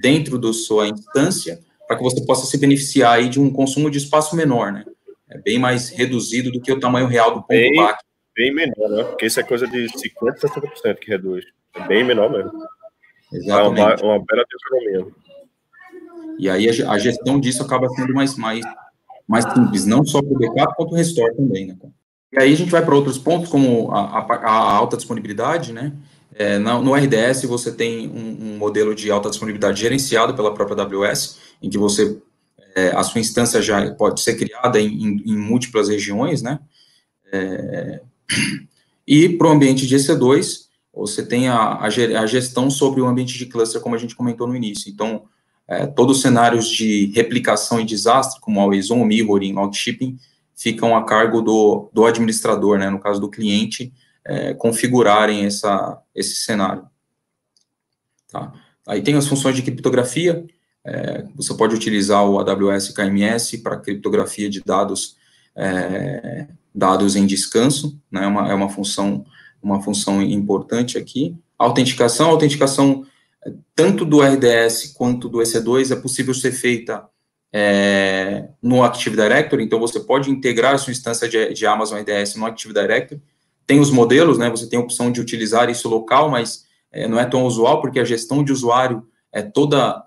dentro 0.00 0.38
da 0.38 0.52
sua 0.52 0.88
instância 0.88 1.60
para 1.86 1.96
que 1.96 2.02
você 2.02 2.24
possa 2.24 2.46
se 2.46 2.56
beneficiar 2.58 3.16
aí 3.16 3.28
de 3.28 3.40
um 3.40 3.50
consumo 3.50 3.90
de 3.90 3.98
espaço 3.98 4.36
menor, 4.36 4.72
né? 4.72 4.84
É 5.30 5.38
bem 5.38 5.58
mais 5.58 5.90
reduzido 5.90 6.50
do 6.50 6.60
que 6.60 6.72
o 6.72 6.80
tamanho 6.80 7.06
real 7.06 7.30
do 7.30 7.40
ponto 7.40 7.48
bem, 7.48 7.76
BAC. 7.76 7.98
Bem 8.34 8.54
menor, 8.54 8.88
né? 8.88 9.04
Porque 9.04 9.26
isso 9.26 9.40
é 9.40 9.42
coisa 9.42 9.66
de 9.66 9.86
50%, 9.86 10.38
60% 10.38 10.94
que 10.96 11.10
reduz. 11.10 11.44
É 11.74 11.86
bem 11.86 12.04
menor 12.04 12.30
mesmo. 12.30 12.52
Exatamente. 13.32 14.02
É 14.02 14.06
uma, 14.06 14.16
uma 14.16 14.24
bela 14.24 14.44
economia. 14.50 15.12
E 16.38 16.48
aí 16.48 16.68
a, 16.68 16.92
a, 16.92 16.98
gestão 16.98 17.40
disso 17.40 17.62
acaba 17.62 17.88
sendo 17.90 18.14
mais, 18.14 18.36
mais, 18.36 18.64
mais 19.26 19.44
simples, 19.52 19.84
não 19.84 20.04
só 20.04 20.22
para 20.22 20.32
o 20.32 20.38
backup, 20.38 20.76
quanto 20.76 20.92
o 20.92 20.96
restore 20.96 21.34
também, 21.34 21.66
né? 21.66 21.76
E 22.32 22.38
aí 22.38 22.52
a 22.52 22.56
gente 22.56 22.70
vai 22.70 22.84
para 22.84 22.94
outros 22.94 23.18
pontos, 23.18 23.48
como 23.48 23.90
a, 23.90 24.18
a, 24.20 24.36
a 24.44 24.76
alta 24.76 24.96
disponibilidade, 24.96 25.72
né? 25.72 25.92
É, 26.34 26.58
no, 26.58 26.82
no, 26.82 26.94
RDS 26.94 27.42
você 27.46 27.72
tem 27.72 28.08
um, 28.08 28.52
um 28.54 28.58
modelo 28.58 28.94
de 28.94 29.10
alta 29.10 29.28
disponibilidade 29.28 29.80
gerenciado 29.80 30.34
pela 30.34 30.54
própria 30.54 30.82
AWS, 30.82 31.38
em 31.60 31.68
que 31.68 31.78
você 31.78 32.16
é, 32.76 32.88
a 32.94 33.02
sua 33.02 33.20
instância 33.20 33.60
já 33.60 33.92
pode 33.94 34.20
ser 34.20 34.36
criada 34.36 34.80
em, 34.80 34.86
em, 34.86 35.22
em 35.26 35.36
múltiplas 35.36 35.88
regiões, 35.88 36.42
né? 36.42 36.60
É, 37.32 38.00
e 39.06 39.28
para 39.30 39.48
o 39.48 39.50
ambiente 39.50 39.86
de 39.86 39.96
EC2, 39.96 40.68
você 40.94 41.24
tem 41.24 41.48
a, 41.48 41.78
a, 41.78 42.26
gestão 42.26 42.70
sobre 42.70 43.00
o 43.00 43.06
ambiente 43.06 43.38
de 43.38 43.46
cluster, 43.46 43.80
como 43.80 43.94
a 43.94 43.98
gente 43.98 44.14
comentou 44.14 44.46
no 44.46 44.56
início. 44.56 44.90
Então, 44.90 45.24
é, 45.68 45.86
todos 45.86 46.16
os 46.16 46.22
cenários 46.22 46.68
de 46.68 47.12
replicação 47.14 47.80
e 47.80 47.84
desastre, 47.84 48.40
como 48.40 48.60
always 48.60 48.90
on, 48.90 49.04
mirroring, 49.04 49.52
log 49.52 49.76
shipping, 49.76 50.18
ficam 50.56 50.96
a 50.96 51.04
cargo 51.04 51.42
do, 51.42 51.90
do 51.92 52.04
administrador, 52.04 52.78
né, 52.78 52.88
no 52.88 52.98
caso 52.98 53.20
do 53.20 53.30
cliente, 53.30 53.92
é, 54.24 54.54
configurarem 54.54 55.44
essa, 55.44 56.00
esse 56.14 56.36
cenário. 56.36 56.84
Tá? 58.30 58.52
Aí 58.86 59.02
tem 59.02 59.14
as 59.14 59.26
funções 59.26 59.54
de 59.54 59.62
criptografia, 59.62 60.44
é, 60.84 61.24
você 61.36 61.54
pode 61.54 61.74
utilizar 61.74 62.24
o 62.24 62.38
AWS 62.38 62.88
KMS 62.90 63.58
para 63.58 63.76
criptografia 63.76 64.48
de 64.48 64.62
dados, 64.64 65.16
é, 65.54 66.48
dados 66.74 67.14
em 67.14 67.26
descanso, 67.26 68.00
né, 68.10 68.24
é 68.24 68.26
uma, 68.26 68.50
é 68.50 68.54
uma 68.54 68.68
função 68.68 69.24
uma 69.62 69.82
função 69.82 70.22
importante 70.22 70.96
aqui. 70.96 71.36
Autenticação, 71.58 72.30
autenticação 72.30 73.04
tanto 73.74 74.04
do 74.04 74.20
RDS 74.20 74.92
quanto 74.96 75.28
do 75.28 75.38
EC2 75.38 75.92
é 75.92 75.96
possível 75.96 76.34
ser 76.34 76.52
feita 76.52 77.08
é, 77.52 78.48
no 78.62 78.82
Active 78.82 79.16
Directory, 79.16 79.64
então 79.64 79.78
você 79.78 80.00
pode 80.00 80.30
integrar 80.30 80.74
a 80.74 80.78
sua 80.78 80.90
instância 80.90 81.28
de, 81.28 81.54
de, 81.54 81.66
Amazon 81.66 82.00
RDS 82.00 82.34
no 82.36 82.46
Active 82.46 82.74
Directory. 82.74 83.22
Tem 83.66 83.80
os 83.80 83.90
modelos, 83.90 84.38
né, 84.38 84.50
você 84.50 84.68
tem 84.68 84.78
a 84.78 84.82
opção 84.82 85.10
de 85.10 85.20
utilizar 85.20 85.70
isso 85.70 85.88
local, 85.88 86.30
mas 86.30 86.64
é, 86.92 87.08
não 87.08 87.18
é 87.18 87.24
tão 87.24 87.44
usual, 87.44 87.80
porque 87.80 88.00
a 88.00 88.04
gestão 88.04 88.42
de 88.44 88.52
usuário 88.52 89.06
é 89.32 89.42
toda 89.42 90.04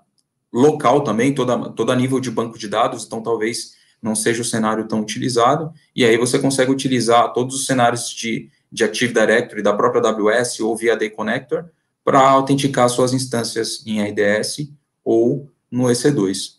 local 0.52 1.02
também, 1.02 1.34
toda, 1.34 1.70
toda 1.70 1.96
nível 1.96 2.20
de 2.20 2.30
banco 2.30 2.58
de 2.58 2.68
dados, 2.68 3.04
então 3.04 3.22
talvez 3.22 3.72
não 4.00 4.14
seja 4.14 4.42
o 4.42 4.44
cenário 4.44 4.86
tão 4.86 5.00
utilizado, 5.00 5.72
e 5.94 6.04
aí 6.04 6.16
você 6.16 6.38
consegue 6.38 6.70
utilizar 6.70 7.32
todos 7.32 7.54
os 7.54 7.66
cenários 7.66 8.10
de, 8.10 8.50
de 8.70 8.84
Active 8.84 9.12
Directory 9.12 9.62
da 9.62 9.72
própria 9.72 10.02
AWS 10.02 10.60
ou 10.60 10.76
via 10.76 10.96
Day 10.96 11.10
Connector 11.10 11.66
para 12.04 12.20
autenticar 12.20 12.88
suas 12.88 13.12
instâncias 13.12 13.84
em 13.86 14.02
RDS 14.02 14.70
ou 15.04 15.50
no 15.70 15.84
EC2. 15.84 16.56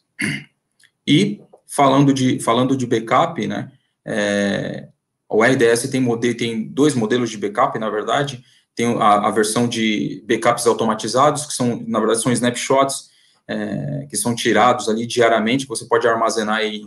E 1.05 1.41
falando 1.67 2.13
de, 2.13 2.39
falando 2.39 2.77
de 2.77 2.85
backup, 2.85 3.45
né, 3.45 3.71
é, 4.05 4.87
o 5.29 5.43
RDS 5.43 5.89
tem, 5.89 6.05
tem 6.35 6.67
dois 6.67 6.93
modelos 6.93 7.29
de 7.29 7.37
backup, 7.37 7.77
na 7.79 7.89
verdade, 7.89 8.43
tem 8.75 8.87
a, 8.99 9.27
a, 9.27 9.31
versão 9.31 9.67
de 9.67 10.23
backups 10.27 10.65
automatizados, 10.65 11.45
que 11.45 11.53
são, 11.53 11.83
na 11.87 11.99
verdade, 11.99 12.21
são 12.21 12.31
snapshots, 12.31 13.09
é, 13.47 14.07
que 14.09 14.15
são 14.15 14.33
tirados 14.35 14.87
ali 14.87 15.05
diariamente, 15.05 15.67
você 15.67 15.85
pode 15.85 16.07
armazenar 16.07 16.57
aí 16.57 16.85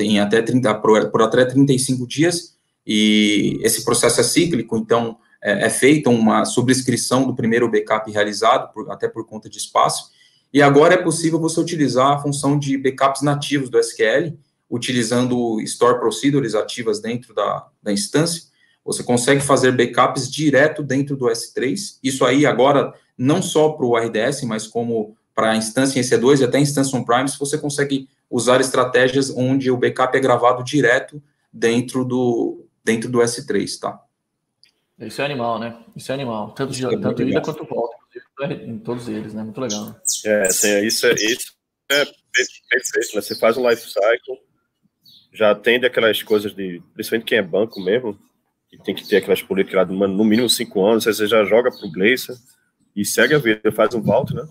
em 0.00 0.20
até 0.20 0.42
30, 0.42 0.74
por, 0.74 1.10
por 1.10 1.22
até 1.22 1.44
35 1.44 2.06
dias, 2.06 2.56
e 2.86 3.58
esse 3.62 3.84
processo 3.84 4.20
é 4.20 4.24
cíclico, 4.24 4.76
então 4.76 5.18
é, 5.46 5.66
é 5.66 5.70
feita 5.70 6.10
uma 6.10 6.44
subscrição 6.44 7.24
do 7.24 7.32
primeiro 7.32 7.70
backup 7.70 8.10
realizado, 8.10 8.72
por, 8.72 8.90
até 8.90 9.06
por 9.06 9.24
conta 9.24 9.48
de 9.48 9.58
espaço, 9.58 10.10
e 10.52 10.60
agora 10.60 10.94
é 10.94 10.96
possível 10.96 11.38
você 11.38 11.60
utilizar 11.60 12.14
a 12.14 12.18
função 12.18 12.58
de 12.58 12.76
backups 12.76 13.22
nativos 13.22 13.70
do 13.70 13.78
SQL, 13.78 14.36
utilizando 14.68 15.60
store 15.60 16.00
procedures 16.00 16.56
ativas 16.56 17.00
dentro 17.00 17.32
da, 17.32 17.68
da 17.80 17.92
instância, 17.92 18.42
você 18.84 19.04
consegue 19.04 19.40
fazer 19.40 19.70
backups 19.70 20.28
direto 20.28 20.82
dentro 20.82 21.16
do 21.16 21.26
S3, 21.26 21.98
isso 22.02 22.24
aí 22.24 22.44
agora 22.44 22.92
não 23.16 23.40
só 23.40 23.68
para 23.70 23.86
o 23.86 23.96
RDS, 23.96 24.42
mas 24.42 24.66
como 24.66 25.16
para 25.32 25.50
a 25.50 25.56
instância 25.56 26.00
em 26.00 26.02
EC2 26.02 26.40
e 26.40 26.44
até 26.44 26.58
a 26.58 26.60
instância 26.60 26.98
on-premise, 26.98 27.38
você 27.38 27.56
consegue 27.56 28.08
usar 28.28 28.60
estratégias 28.60 29.30
onde 29.30 29.70
o 29.70 29.76
backup 29.76 30.16
é 30.16 30.20
gravado 30.20 30.64
direto 30.64 31.22
dentro 31.52 32.04
do, 32.04 32.64
dentro 32.84 33.08
do 33.08 33.18
S3, 33.18 33.78
tá? 33.78 34.00
Isso 34.98 35.20
é 35.20 35.24
animal, 35.24 35.58
né? 35.58 35.78
Isso 35.94 36.10
é 36.10 36.14
animal. 36.14 36.52
Tanto, 36.52 36.72
de, 36.72 36.86
é 36.86 36.98
tanto 36.98 37.22
ida 37.22 37.40
quanto 37.40 37.64
volta, 37.66 37.96
em 38.64 38.78
todos 38.78 39.08
eles, 39.08 39.34
né? 39.34 39.42
Muito 39.42 39.60
legal. 39.60 39.94
É, 40.24 40.50
sim, 40.50 40.86
isso 40.86 41.06
é, 41.06 41.12
isso 41.14 41.52
é 41.90 42.04
perfeito, 42.04 43.14
né? 43.14 43.20
Você 43.20 43.38
faz 43.38 43.56
um 43.56 43.68
life 43.68 43.82
cycle, 43.82 44.38
já 45.32 45.50
atende 45.50 45.86
aquelas 45.86 46.22
coisas 46.22 46.54
de, 46.54 46.82
principalmente 46.94 47.26
quem 47.26 47.38
é 47.38 47.42
banco 47.42 47.80
mesmo, 47.82 48.18
que 48.70 48.78
tem 48.78 48.94
que 48.94 49.06
ter 49.06 49.16
aquelas 49.16 49.42
políticas 49.42 49.88
no 49.88 50.24
mínimo 50.24 50.48
cinco 50.48 50.84
anos, 50.84 51.04
você 51.04 51.26
já 51.26 51.44
joga 51.44 51.70
pro 51.70 51.90
Gleison 51.90 52.34
e 52.94 53.04
segue 53.04 53.34
a 53.34 53.38
vida, 53.38 53.70
faz 53.70 53.94
um 53.94 54.02
vault, 54.02 54.34
né? 54.34 54.48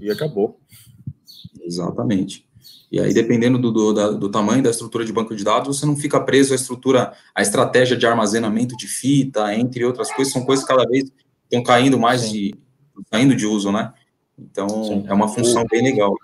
E 0.00 0.10
acabou. 0.10 0.60
Exatamente. 1.62 2.45
E 2.90 3.00
aí, 3.00 3.12
dependendo 3.12 3.58
do, 3.58 3.72
do, 3.72 3.92
da, 3.92 4.10
do, 4.10 4.28
tamanho 4.28 4.62
da 4.62 4.70
estrutura 4.70 5.04
de 5.04 5.12
banco 5.12 5.34
de 5.34 5.42
dados, 5.42 5.76
você 5.76 5.86
não 5.86 5.96
fica 5.96 6.20
preso 6.20 6.52
à 6.52 6.56
estrutura, 6.56 7.12
à 7.34 7.42
estratégia 7.42 7.96
de 7.96 8.06
armazenamento 8.06 8.76
de 8.76 8.86
fita, 8.86 9.52
entre 9.54 9.84
outras 9.84 10.12
coisas, 10.12 10.32
são 10.32 10.44
coisas 10.44 10.64
que 10.64 10.72
cada 10.72 10.88
vez 10.88 11.10
estão 11.44 11.62
caindo 11.64 11.98
mais 11.98 12.30
de, 12.30 12.54
caindo 13.10 13.34
de 13.34 13.44
uso, 13.44 13.72
né? 13.72 13.92
Então, 14.38 14.68
Sim. 14.84 15.04
é 15.08 15.12
uma 15.12 15.28
função 15.28 15.64
bem 15.68 15.82
legal. 15.82 16.14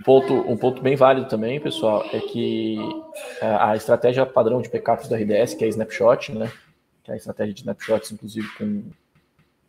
Um 0.00 0.02
ponto, 0.02 0.32
um 0.32 0.56
ponto 0.56 0.80
bem 0.80 0.96
válido 0.96 1.28
também, 1.28 1.60
pessoal, 1.60 2.04
é 2.12 2.20
que 2.20 2.78
a, 3.42 3.72
a 3.72 3.76
estratégia 3.76 4.24
padrão 4.24 4.62
de 4.62 4.70
backups 4.70 5.08
da 5.08 5.16
RDS, 5.16 5.54
que 5.54 5.64
é 5.64 5.68
snapshot, 5.68 6.32
né? 6.32 6.50
Que 7.04 7.10
é 7.10 7.14
a 7.14 7.16
estratégia 7.16 7.52
de 7.52 7.60
snapshots, 7.60 8.12
inclusive, 8.12 8.48
com... 8.56 8.82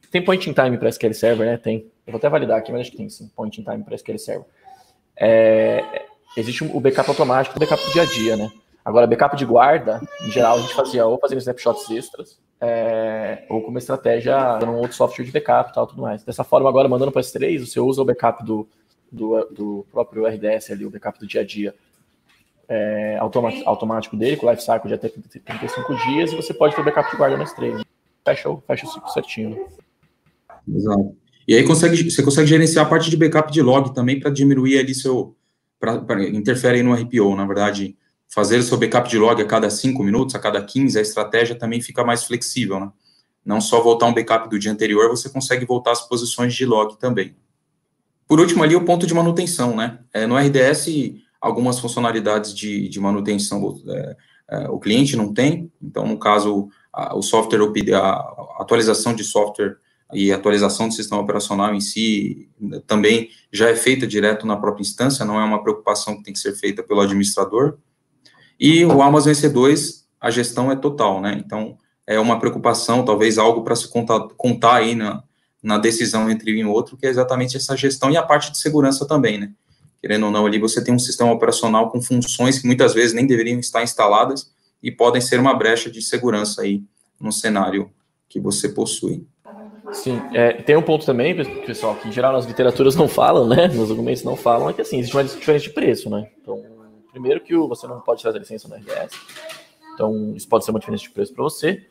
Tem 0.09 0.23
point 0.23 0.49
in 0.49 0.53
time 0.53 0.77
para 0.77 0.87
SQL 0.87 1.13
Server, 1.13 1.45
né? 1.45 1.57
Tem. 1.57 1.85
Eu 2.05 2.13
vou 2.13 2.17
até 2.17 2.29
validar 2.29 2.57
aqui, 2.57 2.71
mas 2.71 2.81
acho 2.81 2.91
que 2.91 2.97
tem 2.97 3.09
sim, 3.09 3.29
point 3.35 3.59
in 3.59 3.63
time 3.63 3.83
para 3.83 3.95
SQL 3.95 4.17
Server 4.17 4.45
é, 5.19 6.05
existe 6.36 6.63
o 6.63 6.79
backup 6.79 7.09
automático 7.09 7.55
o 7.55 7.59
backup 7.59 7.83
do 7.83 7.91
dia 7.91 8.03
a 8.03 8.05
dia, 8.05 8.38
né? 8.38 8.51
Agora, 8.83 9.05
backup 9.05 9.36
de 9.36 9.45
guarda, 9.45 10.01
em 10.21 10.31
geral, 10.31 10.57
a 10.57 10.62
gente 10.62 10.74
fazia 10.74 11.05
ou 11.05 11.19
fazendo 11.19 11.39
snapshots 11.39 11.89
extras, 11.91 12.39
é, 12.62 13.45
ou 13.50 13.62
com 13.62 13.69
uma 13.69 13.79
estratégia 13.79 14.57
dando 14.59 14.71
um 14.71 14.77
outro 14.77 14.95
software 14.95 15.25
de 15.25 15.31
backup 15.31 15.71
e 15.71 15.74
tal, 15.74 15.88
tudo 15.88 16.01
mais. 16.01 16.24
Dessa 16.24 16.43
forma, 16.43 16.69
agora, 16.69 16.88
mandando 16.88 17.12
para 17.12 17.21
S3, 17.21 17.65
você 17.65 17.79
usa 17.81 18.01
o 18.01 18.05
backup 18.05 18.45
do, 18.45 18.65
do, 19.12 19.45
do, 19.51 19.88
próprio 19.91 20.25
RDS 20.25 20.71
ali, 20.71 20.86
o 20.86 20.89
backup 20.89 21.19
do 21.19 21.27
dia 21.27 21.41
a 21.41 21.45
dia 21.45 21.75
é, 22.69 23.17
automático 23.65 24.15
dele, 24.15 24.38
com 24.38 24.45
o 24.45 24.50
lifecycle 24.50 24.88
de 24.88 24.93
até 24.93 25.09
35 25.09 25.95
dias, 26.07 26.31
e 26.31 26.36
você 26.36 26.53
pode 26.53 26.74
ter 26.74 26.81
o 26.81 26.86
backup 26.86 27.12
de 27.12 27.17
guarda 27.17 27.36
no 27.36 27.43
S3. 27.43 27.79
Né? 27.79 27.83
Fecha, 28.25 28.57
fecha 28.65 28.86
o 28.86 28.89
ciclo 28.89 29.09
certinho. 29.09 29.50
Né? 29.50 29.65
Exato. 30.75 31.15
E 31.47 31.55
aí 31.55 31.63
consegue, 31.63 32.11
você 32.11 32.21
consegue 32.21 32.47
gerenciar 32.47 32.85
a 32.85 32.89
parte 32.89 33.09
de 33.09 33.15
backup 33.15 33.51
de 33.51 33.61
log 33.61 33.93
também 33.93 34.19
para 34.19 34.29
diminuir 34.29 34.77
ali 34.79 34.93
seu. 34.93 35.35
Pra, 35.79 35.99
pra, 35.99 36.23
interfere 36.23 36.81
no 36.81 36.93
RPO, 36.93 37.35
na 37.35 37.45
verdade, 37.45 37.95
fazer 38.27 38.61
seu 38.63 38.77
backup 38.77 39.07
de 39.07 39.17
log 39.17 39.41
a 39.41 39.45
cada 39.45 39.69
5 39.69 40.03
minutos, 40.03 40.33
a 40.33 40.39
cada 40.39 40.61
15, 40.61 40.97
a 40.97 41.01
estratégia 41.01 41.55
também 41.55 41.79
fica 41.81 42.03
mais 42.03 42.23
flexível, 42.23 42.79
né? 42.79 42.91
Não 43.45 43.61
só 43.61 43.81
voltar 43.81 44.07
um 44.07 44.13
backup 44.13 44.49
do 44.49 44.59
dia 44.59 44.71
anterior, 44.71 45.07
você 45.09 45.29
consegue 45.29 45.65
voltar 45.65 45.91
as 45.91 46.01
posições 46.05 46.53
de 46.53 46.65
log 46.65 46.97
também. 46.99 47.35
Por 48.27 48.41
último, 48.41 48.63
ali 48.63 48.75
o 48.75 48.83
ponto 48.83 49.07
de 49.07 49.13
manutenção, 49.13 49.75
né? 49.75 49.99
É, 50.11 50.27
no 50.27 50.35
RDS, 50.35 50.87
algumas 51.39 51.79
funcionalidades 51.79 52.53
de, 52.53 52.89
de 52.89 52.99
manutenção 52.99 53.79
é, 53.87 54.17
é, 54.49 54.69
o 54.69 54.79
cliente 54.79 55.15
não 55.15 55.33
tem, 55.33 55.71
então, 55.81 56.05
no 56.05 56.17
caso, 56.17 56.67
a, 56.91 57.15
o 57.15 57.21
software, 57.21 57.61
a 57.95 58.61
atualização 58.61 59.13
de 59.13 59.23
software 59.23 59.77
e 60.13 60.31
atualização 60.31 60.87
do 60.87 60.93
sistema 60.93 61.21
operacional 61.21 61.73
em 61.73 61.81
si 61.81 62.49
também 62.85 63.29
já 63.51 63.69
é 63.69 63.75
feita 63.75 64.07
direto 64.07 64.47
na 64.47 64.55
própria 64.55 64.81
instância, 64.81 65.25
não 65.25 65.39
é 65.39 65.43
uma 65.43 65.61
preocupação 65.61 66.17
que 66.17 66.23
tem 66.23 66.33
que 66.33 66.39
ser 66.39 66.53
feita 66.53 66.81
pelo 66.81 67.01
administrador. 67.01 67.77
E 68.59 68.85
o 68.85 69.01
Amazon 69.01 69.33
EC2, 69.33 70.03
a 70.19 70.31
gestão 70.31 70.71
é 70.71 70.75
total, 70.75 71.21
né? 71.21 71.41
Então, 71.45 71.77
é 72.05 72.19
uma 72.19 72.39
preocupação, 72.39 73.03
talvez 73.03 73.37
algo 73.37 73.63
para 73.63 73.75
se 73.75 73.87
contar, 73.89 74.19
contar 74.37 74.75
aí 74.75 74.95
na, 74.95 75.21
na 75.61 75.77
decisão 75.77 76.29
entre 76.29 76.53
um 76.53 76.57
e 76.57 76.65
outro, 76.65 76.95
que 76.95 77.05
é 77.05 77.09
exatamente 77.09 77.57
essa 77.57 77.75
gestão 77.75 78.09
e 78.09 78.17
a 78.17 78.23
parte 78.23 78.51
de 78.51 78.57
segurança 78.57 79.05
também, 79.05 79.37
né? 79.37 79.51
Querendo 79.99 80.27
ou 80.27 80.31
não, 80.31 80.45
ali 80.45 80.57
você 80.57 80.81
tem 80.81 80.93
um 80.93 80.99
sistema 80.99 81.31
operacional 81.31 81.91
com 81.91 82.01
funções 82.01 82.59
que 82.59 82.65
muitas 82.65 82.93
vezes 82.93 83.13
nem 83.13 83.27
deveriam 83.27 83.59
estar 83.59 83.83
instaladas 83.83 84.51
e 84.81 84.91
podem 84.91 85.21
ser 85.21 85.39
uma 85.39 85.53
brecha 85.53 85.91
de 85.91 86.01
segurança 86.01 86.61
aí 86.61 86.83
no 87.19 87.31
cenário 87.31 87.91
que 88.29 88.39
você 88.39 88.69
possui. 88.69 89.25
Sim, 89.94 90.22
é, 90.34 90.53
tem 90.53 90.75
um 90.75 90.82
ponto 90.82 91.06
também, 91.06 91.36
pessoal, 91.65 91.96
que 91.96 92.10
em 92.10 92.12
geral 92.12 92.34
nas 92.34 92.46
literaturas 92.46 92.96
não 92.96 93.08
falam, 93.08 93.48
né? 93.48 93.67
Nos 93.67 93.89
documentos 93.89 94.24
não 94.24 94.36
falam, 94.36 94.70
é 94.70 94.74
que 94.74 94.82
assim, 94.82 95.00
existe 95.00 95.15
uma 95.15 95.24
diferença 95.24 95.63
de 95.63 95.70
preço, 95.72 96.10
né? 96.10 96.29
Então, 96.41 96.62
primeiro 97.12 97.41
que 97.41 97.56
você 97.56 97.88
não 97.88 98.01
pode 98.01 98.22
trazer 98.22 98.39
licença 98.39 98.67
no 98.67 98.75
RDS, 98.75 99.13
então 99.94 100.34
isso 100.36 100.48
pode 100.48 100.65
ser 100.65 100.72
uma 100.72 100.79
diferença 100.79 101.03
de 101.03 101.10
preço 101.10 101.34
para 101.34 101.44
você, 101.44 101.88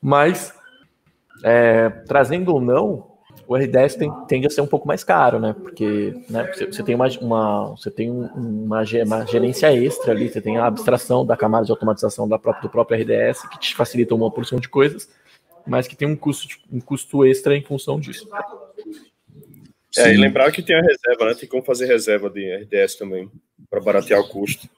mas 0.00 0.54
é, 1.44 1.90
trazendo 2.06 2.54
ou 2.54 2.60
não, 2.60 3.10
o 3.46 3.56
RDS 3.56 3.96
tem, 3.96 4.12
tende 4.26 4.46
a 4.46 4.50
ser 4.50 4.60
um 4.60 4.66
pouco 4.66 4.86
mais 4.86 5.02
caro, 5.02 5.38
né? 5.38 5.52
Porque 5.52 6.14
né, 6.28 6.50
você, 6.52 6.66
você 6.66 6.82
tem, 6.82 6.94
uma, 6.94 7.08
uma, 7.20 7.70
você 7.70 7.90
tem 7.90 8.10
uma, 8.10 8.32
uma, 8.32 9.26
gerência 9.26 9.74
extra 9.74 10.12
ali, 10.12 10.28
você 10.28 10.40
tem 10.40 10.56
a 10.56 10.66
abstração 10.66 11.26
da 11.26 11.36
camada 11.36 11.66
de 11.66 11.72
automatização 11.72 12.28
da 12.28 12.38
própria, 12.38 12.62
do 12.62 12.70
próprio 12.70 13.00
RDS, 13.00 13.42
que 13.48 13.58
te 13.58 13.74
facilita 13.74 14.14
uma 14.14 14.30
porção 14.30 14.58
de 14.58 14.68
coisas, 14.68 15.08
mas 15.66 15.86
que 15.86 15.96
tem 15.96 16.08
um 16.08 16.16
custo, 16.16 16.58
um 16.70 16.80
custo 16.80 17.24
extra 17.24 17.56
em 17.56 17.62
função 17.62 17.98
disso. 17.98 18.28
É, 19.96 20.12
e 20.12 20.16
lembrar 20.16 20.52
que 20.52 20.62
tem 20.62 20.76
a 20.76 20.82
reserva, 20.82 21.26
né? 21.26 21.34
Tem 21.34 21.48
como 21.48 21.62
fazer 21.62 21.86
reserva 21.86 22.30
de 22.30 22.48
RDS 22.54 22.94
também. 22.94 23.30
para 23.68 23.80
baratear 23.80 24.20
o 24.20 24.28
custo. 24.28 24.68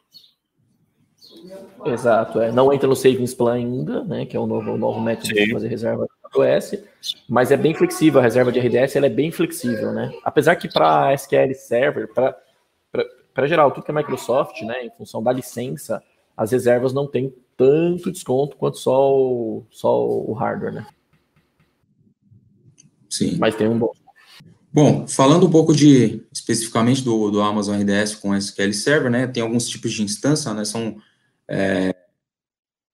Exato, 1.85 2.41
é. 2.41 2.53
não 2.53 2.73
entra 2.73 2.89
no 2.89 2.95
Savings 2.95 3.35
Plan 3.35 3.55
ainda, 3.55 4.05
né, 4.05 4.25
que 4.25 4.37
é 4.37 4.41
o 4.41 4.47
novo, 4.47 4.73
o 4.73 4.79
novo 4.79 5.01
método 5.01 5.27
Sim. 5.27 5.47
de 5.47 5.53
fazer 5.53 5.69
reserva 5.69 6.07
do 6.33 6.43
S, 6.43 6.83
mas 7.29 7.51
é 7.51 7.57
bem 7.57 7.75
flexível, 7.75 8.21
a 8.21 8.23
reserva 8.23 8.53
de 8.53 8.61
RDS 8.61 8.97
ela 8.97 9.07
é 9.07 9.11
bem 9.11 9.31
flexível, 9.31 9.93
né? 9.93 10.12
Apesar 10.25 10.57
que 10.57 10.69
para 10.73 11.12
SQL 11.15 11.53
Server, 11.55 12.09
para 12.12 13.47
geral, 13.47 13.71
tudo 13.71 13.85
que 13.85 13.91
é 13.91 13.95
Microsoft, 13.95 14.62
né, 14.62 14.85
em 14.85 14.91
função 14.91 15.23
da 15.23 15.33
licença, 15.33 16.03
as 16.37 16.53
reservas 16.53 16.93
não 16.93 17.07
têm 17.07 17.35
tanto 17.57 18.11
desconto 18.11 18.57
quanto 18.57 18.79
só 18.79 19.15
o, 19.15 19.67
só 19.71 20.07
o 20.07 20.33
hardware, 20.33 20.73
né? 20.73 20.87
Sim. 23.09 23.37
Mas 23.39 23.55
tem 23.55 23.69
um 23.69 23.79
bom. 23.79 23.93
Bom, 24.73 25.07
falando 25.07 25.47
um 25.47 25.51
pouco 25.51 25.75
de 25.75 26.25
especificamente 26.33 27.05
do, 27.05 27.31
do 27.31 27.43
Amazon 27.43 27.79
RDS 27.79 28.15
com 28.15 28.35
SQL 28.35 28.73
Server, 28.73 29.11
né? 29.11 29.27
Tem 29.27 29.43
alguns 29.43 29.69
tipos 29.69 29.93
de 29.93 30.03
instância, 30.03 30.55
né? 30.55 30.65
São 30.65 30.97
é, 31.47 31.95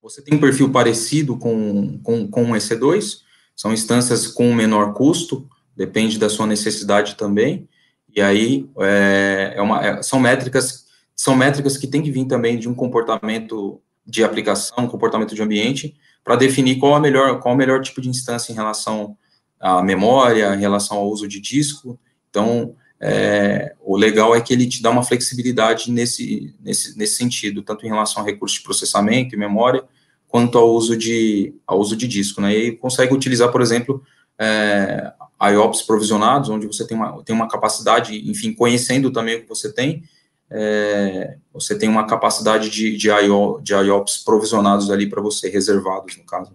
você 0.03 0.23
tem 0.23 0.35
um 0.37 0.41
perfil 0.41 0.71
parecido 0.73 1.37
com, 1.37 1.99
com, 2.03 2.27
com 2.27 2.43
um 2.43 2.53
EC2, 2.55 3.19
são 3.55 3.73
instâncias 3.73 4.27
com 4.27 4.55
menor 4.55 4.95
custo, 4.95 5.49
depende 5.77 6.19
da 6.19 6.29
sua 6.29 6.47
necessidade 6.47 7.15
também, 7.15 7.69
e 8.15 8.21
aí 8.21 8.69
é, 8.81 9.53
é 9.57 9.63
uma, 9.63 9.87
é, 9.87 10.03
são 10.03 10.19
métricas 10.19 10.87
são 11.19 11.35
métricas 11.35 11.77
que 11.77 11.89
tem 11.89 12.01
que 12.01 12.13
vir 12.13 12.27
também 12.27 12.57
de 12.57 12.69
um 12.69 12.75
comportamento 12.75 13.83
de 14.07 14.23
aplicação, 14.23 14.87
comportamento 14.87 15.35
de 15.35 15.43
ambiente, 15.43 15.97
para 16.23 16.37
definir 16.37 16.79
qual, 16.79 16.95
a 16.95 17.01
melhor, 17.01 17.41
qual 17.41 17.57
o 17.57 17.59
melhor 17.59 17.83
tipo 17.83 18.01
de 18.01 18.09
instância 18.09 18.53
em 18.53 18.55
relação 18.55 19.17
à 19.59 19.83
memória, 19.83 20.55
em 20.55 20.61
relação 20.61 20.97
ao 20.97 21.11
uso 21.11 21.27
de 21.27 21.41
disco. 21.41 21.99
Então, 22.31 22.77
é, 23.01 23.75
o 23.81 23.97
legal 23.97 24.33
é 24.33 24.41
que 24.41 24.53
ele 24.53 24.69
te 24.69 24.81
dá 24.81 24.91
uma 24.91 25.03
flexibilidade 25.03 25.91
nesse, 25.91 26.55
nesse, 26.61 26.97
nesse 26.97 27.17
sentido, 27.17 27.63
tanto 27.63 27.85
em 27.85 27.89
relação 27.89 28.23
a 28.23 28.27
recursos 28.27 28.59
de 28.59 28.63
processamento 28.63 29.35
e 29.35 29.39
memória, 29.39 29.83
quanto 30.29 30.57
ao 30.57 30.71
uso 30.71 30.97
de, 30.97 31.53
ao 31.67 31.81
uso 31.81 31.97
de 31.97 32.07
disco, 32.07 32.41
né, 32.41 32.55
e 32.55 32.77
consegue 32.77 33.13
utilizar, 33.13 33.51
por 33.51 33.61
exemplo, 33.61 34.05
é, 34.39 35.13
IOPS 35.43 35.83
provisionados, 35.83 36.49
onde 36.49 36.69
você 36.69 36.87
tem 36.87 36.97
uma, 36.97 37.25
tem 37.25 37.35
uma 37.35 37.49
capacidade, 37.49 38.31
enfim, 38.31 38.53
conhecendo 38.53 39.11
também 39.11 39.37
o 39.37 39.43
que 39.43 39.49
você 39.49 39.73
tem, 39.73 40.05
é, 40.51 41.37
você 41.53 41.79
tem 41.79 41.89
uma 41.89 42.07
capacidade 42.07 42.71
de, 42.71 42.97
de, 42.97 43.09
IO, 43.09 43.61
de 43.63 43.75
IOPS 43.75 44.19
provisionados 44.19 44.91
ali 44.91 45.09
para 45.09 45.21
você, 45.21 45.49
reservados, 45.49 46.17
no 46.17 46.25
caso. 46.25 46.53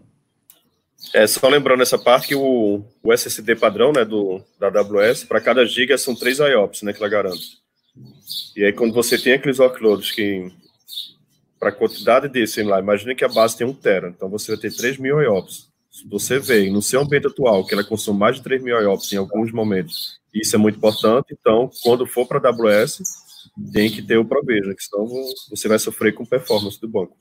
É, 1.14 1.28
só 1.28 1.48
lembrando 1.48 1.84
essa 1.84 1.98
parte 1.98 2.28
que 2.30 2.36
o, 2.36 2.84
o 3.04 3.14
SSD 3.14 3.56
padrão, 3.56 3.92
né, 3.92 4.04
do, 4.04 4.42
da 4.60 4.68
AWS, 4.68 5.24
para 5.26 5.42
cada 5.42 5.66
giga 5.66 5.98
são 5.98 6.16
três 6.16 6.40
IOPS, 6.40 6.82
né, 6.82 6.94
que 6.94 7.00
ela 7.00 7.10
garante. 7.10 7.62
E 8.56 8.64
aí, 8.64 8.74
quando 8.74 8.94
você 8.94 9.18
tem 9.18 9.34
aqueles 9.34 9.60
workloads 9.60 10.12
que, 10.12 10.52
para 11.60 11.70
a 11.70 11.74
quantidade 11.74 12.28
desse, 12.28 12.64
lá, 12.64 12.80
imagine 12.80 13.14
que 13.14 13.24
a 13.24 13.30
base 13.30 13.56
tem 13.56 13.68
um 13.68 13.74
tera, 13.74 14.10
então 14.10 14.28
você 14.30 14.52
vai 14.52 14.60
ter 14.60 14.76
3 14.76 14.98
mil 14.98 15.22
IOPS. 15.22 15.68
Se 15.92 16.08
você 16.08 16.40
vê 16.40 16.72
no 16.72 16.82
seu 16.82 17.02
ambiente 17.02 17.28
atual 17.28 17.64
que 17.64 17.74
ela 17.76 17.84
consome 17.84 18.18
mais 18.18 18.38
de 18.38 18.42
3 18.42 18.64
mil 18.64 18.76
IOPS 18.82 19.14
em 19.14 19.18
alguns 19.18 19.52
momentos, 19.52 20.20
isso 20.34 20.56
é 20.56 20.60
muito 20.60 20.78
importante, 20.78 21.28
então, 21.32 21.70
quando 21.84 22.08
for 22.08 22.26
para 22.26 22.40
a 22.40 22.52
AWS, 22.52 23.00
tem 23.72 23.90
que 23.90 24.02
ter 24.02 24.18
o 24.18 24.26
provision, 24.26 24.74
que 24.74 24.84
senão 24.84 25.08
você 25.50 25.68
vai 25.68 25.80
sofrer 25.80 26.14
com 26.14 26.26
performance 26.26 26.80
do 26.80 26.88
banco. 26.88 27.16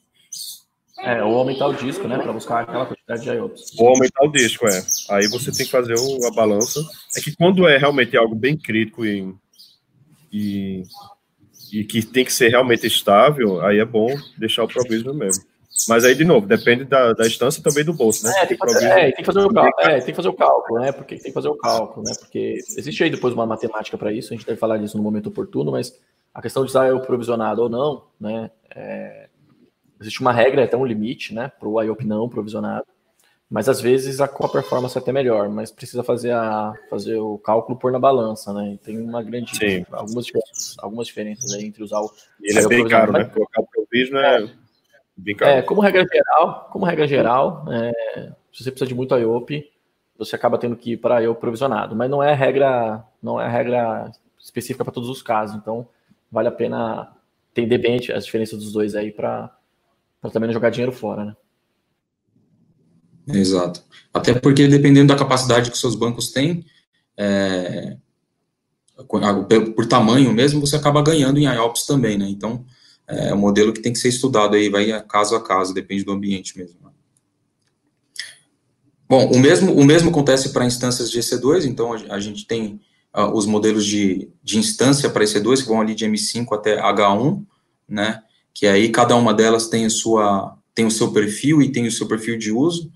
É, 0.99 1.23
ou 1.23 1.37
aumentar 1.37 1.67
o 1.67 1.75
disco, 1.75 2.07
né, 2.07 2.17
para 2.17 2.33
buscar 2.33 2.61
aquela 2.61 2.87
quantidade 2.87 3.23
de 3.23 3.31
IOPS. 3.31 3.79
Ou 3.79 3.89
aumentar 3.89 4.25
o 4.25 4.31
disco, 4.31 4.69
é. 4.69 4.83
Aí 5.11 5.27
você 5.27 5.51
tem 5.51 5.67
que 5.67 5.73
fazer 5.73 5.95
o, 5.99 6.27
a 6.27 6.31
balança. 6.31 6.81
É 7.17 7.21
que 7.21 7.35
quando 7.35 7.67
é 7.67 7.77
realmente 7.77 8.17
algo 8.17 8.37
bem 8.37 8.57
crítico 8.57 9.05
e, 9.05 9.35
e, 10.33 10.85
e 11.73 11.85
que 11.85 12.07
tem 12.07 12.25
que 12.25 12.33
ser 12.33 12.51
realmente 12.51 12.87
estável, 12.87 13.61
aí 13.63 13.81
é 13.81 13.85
bom 13.85 14.15
deixar 14.39 14.63
o 14.63 14.69
provision 14.69 15.13
mesmo. 15.13 15.45
Mas 15.89 16.05
aí, 16.05 16.15
de 16.15 16.25
novo, 16.25 16.47
depende 16.47 16.85
da, 16.85 17.13
da 17.13 17.27
instância 17.27 17.59
e 17.59 17.63
também 17.63 17.85
do 17.85 17.93
bolso, 17.93 18.25
né? 18.25 18.33
É, 18.37 18.47
tem 18.47 18.57
que 18.57 18.73
fazer, 18.73 18.87
é, 18.87 19.05
tem 19.11 19.13
que 19.13 19.25
fazer 19.25 19.41
o 19.41 19.53
cálculo, 19.53 19.89
é, 19.89 20.01
tem 20.01 20.07
que 20.07 20.15
fazer 20.15 20.29
o 20.29 20.35
cálculo, 20.35 20.81
né? 20.81 20.93
Porque 20.93 21.15
tem 21.17 21.25
que 21.25 21.33
fazer 21.33 21.49
o 21.49 21.57
cálculo, 21.57 22.07
né? 22.07 22.13
Porque 22.21 22.59
existe 22.77 23.03
aí 23.03 23.11
depois 23.11 23.35
uma 23.35 23.47
matemática 23.47 23.99
para 23.99 24.13
isso, 24.13 24.33
a 24.33 24.37
gente 24.37 24.47
deve 24.47 24.59
falar 24.59 24.77
disso 24.77 24.97
no 24.97 25.03
momento 25.03 25.31
oportuno, 25.31 25.73
mas 25.73 25.99
a 26.35 26.41
questão 26.41 26.65
de 26.65 26.71
usar 26.71 26.93
o 26.95 27.01
provisionado 27.01 27.63
ou 27.63 27.69
não, 27.69 28.05
né? 28.21 28.51
É, 28.75 29.29
existe 30.01 30.21
uma 30.21 30.33
regra, 30.33 30.65
até 30.65 30.77
um 30.77 30.87
limite, 30.87 31.35
né? 31.35 31.51
Para 31.59 31.69
o 31.69 31.81
IOP 31.81 32.05
não 32.07 32.29
provisionado. 32.29 32.87
Mas 33.53 33.69
às 33.69 33.83
vezes 33.83 34.19
a, 34.19 34.25
a 34.25 34.49
performance 34.49 34.97
é 34.97 35.01
até 35.01 35.13
melhor, 35.13 35.47
mas 35.51 35.71
precisa 35.71 36.03
fazer, 36.03 36.31
a, 36.31 36.73
fazer 36.89 37.19
o 37.19 37.37
cálculo 37.37 37.79
por 37.79 37.93
na 37.93 37.99
balança, 37.99 38.51
né? 38.51 38.73
E 38.73 38.79
tem 38.79 38.99
uma 38.99 39.23
grande. 39.23 39.55
Sim. 39.55 39.85
Algumas 39.93 40.25
diferenças, 40.25 40.77
algumas 40.79 41.07
diferenças 41.07 41.53
aí 41.53 41.67
entre 41.67 41.83
usar 41.83 42.01
o. 42.01 42.11
E 42.41 42.51
ele 42.51 42.65
é 42.65 42.67
bem 42.67 42.89
caro, 42.89 43.13
né? 43.13 43.25
Colocar 43.27 43.61
o 43.61 43.67
provision 43.67 44.19
é, 44.19 44.51
bem 45.15 45.37
caro. 45.37 45.53
É, 45.53 45.61
como 45.61 45.83
regra 45.83 46.07
geral, 46.11 46.71
como 46.73 46.87
regra 46.87 47.07
geral, 47.07 47.67
é, 47.71 47.93
se 48.51 48.65
você 48.65 48.71
precisa 48.71 48.89
de 48.89 48.95
muito 48.95 49.15
IOP, 49.15 49.71
você 50.17 50.35
acaba 50.35 50.57
tendo 50.57 50.75
que 50.75 50.93
ir 50.93 50.97
para 50.97 51.21
IOP 51.21 51.39
provisionado. 51.39 51.95
Mas 51.95 52.09
não 52.09 52.23
é 52.23 52.33
regra, 52.33 53.05
não 53.23 53.39
é 53.39 53.47
regra 53.47 54.11
específica 54.41 54.83
para 54.83 54.95
todos 54.95 55.11
os 55.11 55.21
casos. 55.21 55.57
Então, 55.57 55.87
vale 56.33 56.49
a 56.49 56.53
pena 56.53 57.15
entender 57.51 57.79
bem 57.79 58.01
as 58.15 58.25
diferenças 58.25 58.59
dos 58.59 58.73
dois 58.73 58.95
aí 58.95 59.13
para 59.13 59.55
também 60.33 60.47
não 60.47 60.55
jogar 60.55 60.71
dinheiro 60.71 60.93
fora, 60.93 61.25
né? 61.27 61.37
Exato. 63.29 63.85
Até 64.13 64.35
porque, 64.35 64.67
dependendo 64.67 65.09
da 65.09 65.19
capacidade 65.19 65.71
que 65.71 65.79
seus 65.79 65.95
bancos 65.95 66.33
têm, 66.33 66.65
é, 67.17 67.97
por 69.07 69.87
tamanho 69.87 70.33
mesmo, 70.33 70.61
você 70.61 70.77
acaba 70.77 71.03
ganhando 71.03 71.39
em 71.39 71.45
IOPS 71.45 71.87
também, 71.87 72.19
né? 72.19 72.29
Então, 72.29 72.65
é 73.07 73.35
um 73.35 73.39
modelo 73.39 73.73
que 73.73 73.81
tem 73.81 73.93
que 73.93 73.99
ser 73.99 74.09
estudado 74.09 74.57
aí, 74.57 74.69
vai 74.69 75.01
caso 75.05 75.37
a 75.37 75.43
caso, 75.43 75.75
depende 75.75 76.05
do 76.05 76.13
ambiente 76.13 76.57
mesmo. 76.57 76.77
Né? 76.83 76.91
Bom, 79.09 79.31
o 79.31 79.39
mesmo, 79.39 79.75
o 79.75 79.85
mesmo 79.85 80.11
acontece 80.11 80.53
para 80.53 80.65
instâncias 80.65 81.11
de 81.11 81.19
EC2, 81.19 81.67
então 81.67 81.93
a 81.93 82.19
gente 82.19 82.47
tem 82.47 82.81
uh, 83.15 83.31
os 83.33 83.47
modelos 83.47 83.85
de, 83.85 84.29
de 84.43 84.59
instância 84.59 85.09
para 85.11 85.25
EC2, 85.25 85.63
que 85.63 85.69
vão 85.69 85.81
ali 85.81 85.95
de 85.95 86.07
M5 86.07 86.47
até 86.53 86.81
H1, 86.81 87.45
né, 87.89 88.23
que 88.55 88.67
aí 88.67 88.89
cada 88.91 89.17
uma 89.17 89.35
delas 89.35 89.69
tem, 89.69 89.89
sua, 89.89 90.57
tem 90.75 90.87
o 90.87 90.91
seu 90.91 91.13
perfil 91.13 91.63
e 91.63 91.71
tem 91.71 91.87
o 91.87 91.93
seu 91.93 92.07
perfil 92.07 92.39
de 92.39 92.51
uso, 92.51 92.91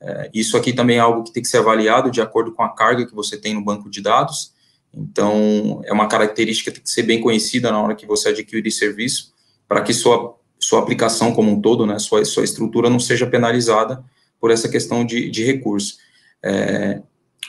é, 0.00 0.30
isso 0.32 0.56
aqui 0.56 0.72
também 0.72 0.96
é 0.96 1.00
algo 1.00 1.24
que 1.24 1.32
tem 1.32 1.42
que 1.42 1.48
ser 1.48 1.58
avaliado 1.58 2.10
de 2.10 2.20
acordo 2.20 2.52
com 2.52 2.62
a 2.62 2.70
carga 2.70 3.06
que 3.06 3.14
você 3.14 3.36
tem 3.36 3.54
no 3.54 3.64
banco 3.64 3.90
de 3.90 4.00
dados, 4.00 4.52
então 4.92 5.80
é 5.84 5.92
uma 5.92 6.08
característica 6.08 6.70
que 6.70 6.78
tem 6.78 6.84
que 6.84 6.90
ser 6.90 7.02
bem 7.02 7.20
conhecida 7.20 7.70
na 7.70 7.80
hora 7.80 7.94
que 7.94 8.06
você 8.06 8.30
adquirir 8.30 8.70
serviço, 8.70 9.32
para 9.68 9.82
que 9.82 9.94
sua, 9.94 10.36
sua 10.58 10.80
aplicação 10.80 11.32
como 11.32 11.50
um 11.50 11.60
todo, 11.60 11.86
né, 11.86 11.98
sua, 11.98 12.24
sua 12.24 12.44
estrutura 12.44 12.90
não 12.90 12.98
seja 12.98 13.26
penalizada 13.26 14.04
por 14.40 14.50
essa 14.50 14.68
questão 14.68 15.04
de, 15.04 15.30
de 15.30 15.44
recurso. 15.44 15.98
É, 16.42 17.02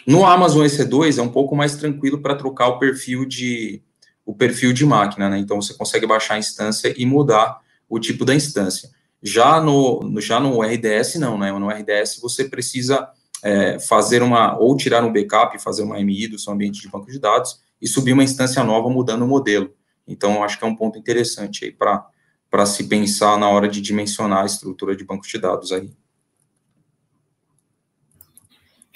no 0.05 0.25
Amazon 0.25 0.65
EC2 0.65 1.17
é 1.17 1.21
um 1.21 1.29
pouco 1.29 1.55
mais 1.55 1.75
tranquilo 1.75 2.21
para 2.21 2.35
trocar 2.35 2.67
o 2.67 2.79
perfil 2.79 3.25
de 3.25 3.81
o 4.25 4.33
perfil 4.35 4.71
de 4.71 4.85
máquina, 4.85 5.29
né? 5.29 5.39
Então 5.39 5.61
você 5.61 5.73
consegue 5.73 6.05
baixar 6.05 6.35
a 6.35 6.39
instância 6.39 6.93
e 6.95 7.05
mudar 7.05 7.59
o 7.89 7.99
tipo 7.99 8.23
da 8.23 8.33
instância. 8.33 8.89
Já 9.21 9.59
no, 9.59 10.19
já 10.19 10.39
no 10.39 10.61
RDS, 10.61 11.15
não, 11.15 11.37
né? 11.37 11.51
No 11.51 11.69
RDS 11.69 12.19
você 12.21 12.45
precisa 12.45 13.09
é, 13.43 13.79
fazer 13.79 14.21
uma, 14.21 14.57
ou 14.57 14.75
tirar 14.77 15.03
um 15.03 15.11
backup, 15.11 15.61
fazer 15.61 15.83
uma 15.83 15.99
MI 15.99 16.27
do 16.27 16.39
seu 16.39 16.53
ambiente 16.53 16.81
de 16.81 16.89
banco 16.89 17.11
de 17.11 17.19
dados 17.19 17.59
e 17.81 17.87
subir 17.87 18.13
uma 18.13 18.23
instância 18.23 18.63
nova 18.63 18.89
mudando 18.89 19.23
o 19.23 19.27
modelo. 19.27 19.73
Então, 20.07 20.43
acho 20.43 20.57
que 20.57 20.63
é 20.63 20.67
um 20.67 20.75
ponto 20.75 20.97
interessante 20.97 21.65
aí 21.65 21.71
para 21.71 22.65
se 22.65 22.83
pensar 22.85 23.37
na 23.37 23.49
hora 23.49 23.67
de 23.67 23.81
dimensionar 23.81 24.43
a 24.43 24.45
estrutura 24.45 24.95
de 24.95 25.03
banco 25.03 25.27
de 25.27 25.37
dados 25.37 25.71
aí. 25.71 25.91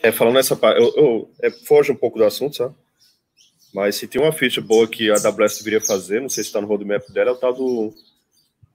É, 0.05 0.11
falando 0.11 0.35
nessa 0.35 0.55
parte, 0.55 0.79
eu, 0.79 0.93
eu 0.95 1.31
é, 1.41 1.49
foge 1.49 1.91
um 1.91 1.95
pouco 1.95 2.19
do 2.19 2.25
assunto, 2.25 2.55
sabe? 2.55 2.75
Mas 3.73 3.95
se 3.95 4.07
tem 4.07 4.21
uma 4.21 4.31
feature 4.31 4.65
boa 4.65 4.87
que 4.87 5.09
a 5.09 5.15
AWS 5.15 5.57
deveria 5.57 5.81
fazer, 5.81 6.21
não 6.21 6.29
sei 6.29 6.43
se 6.43 6.49
está 6.49 6.61
no 6.61 6.67
roadmap 6.67 7.09
dela, 7.11 7.31
é 7.31 7.33
o 7.33 7.37
tal 7.37 7.53
do 7.53 7.91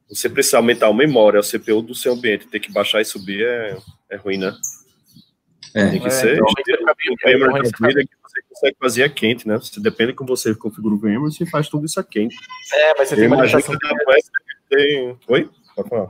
você 0.08 0.28
precisa 0.28 0.56
aumentar 0.56 0.88
a 0.88 0.92
memória, 0.92 1.38
a 1.38 1.42
CPU 1.42 1.82
do 1.82 1.94
seu 1.94 2.14
ambiente, 2.14 2.48
ter 2.48 2.58
que 2.58 2.72
baixar 2.72 3.00
e 3.00 3.04
subir 3.04 3.46
é, 3.46 3.78
é 4.10 4.16
ruim, 4.16 4.38
né? 4.38 4.52
É. 5.72 5.88
Tem 5.88 6.00
que 6.00 6.08
é, 6.08 6.10
ser. 6.10 6.34
Então, 6.34 6.46
VMware 7.24 7.70
da 7.70 7.86
vida 7.86 8.02
que 8.02 8.16
você 8.20 8.42
consegue 8.48 8.76
fazer 8.80 9.04
a 9.04 9.08
quente, 9.08 9.46
né? 9.46 9.56
Você 9.56 9.80
depende 9.80 10.10
de 10.10 10.18
como 10.18 10.36
você 10.36 10.52
configura 10.52 10.96
o 10.96 10.98
VMware, 10.98 11.32
você 11.32 11.46
faz 11.46 11.68
tudo 11.68 11.86
isso 11.86 12.00
a 12.00 12.02
quente. 12.02 12.34
É, 12.72 12.94
mas 12.98 13.08
você 13.08 13.14
tem 13.14 13.28
uma 13.28 13.36
limitação. 13.36 13.76
Tem... 14.68 15.16
Oi? 15.28 15.48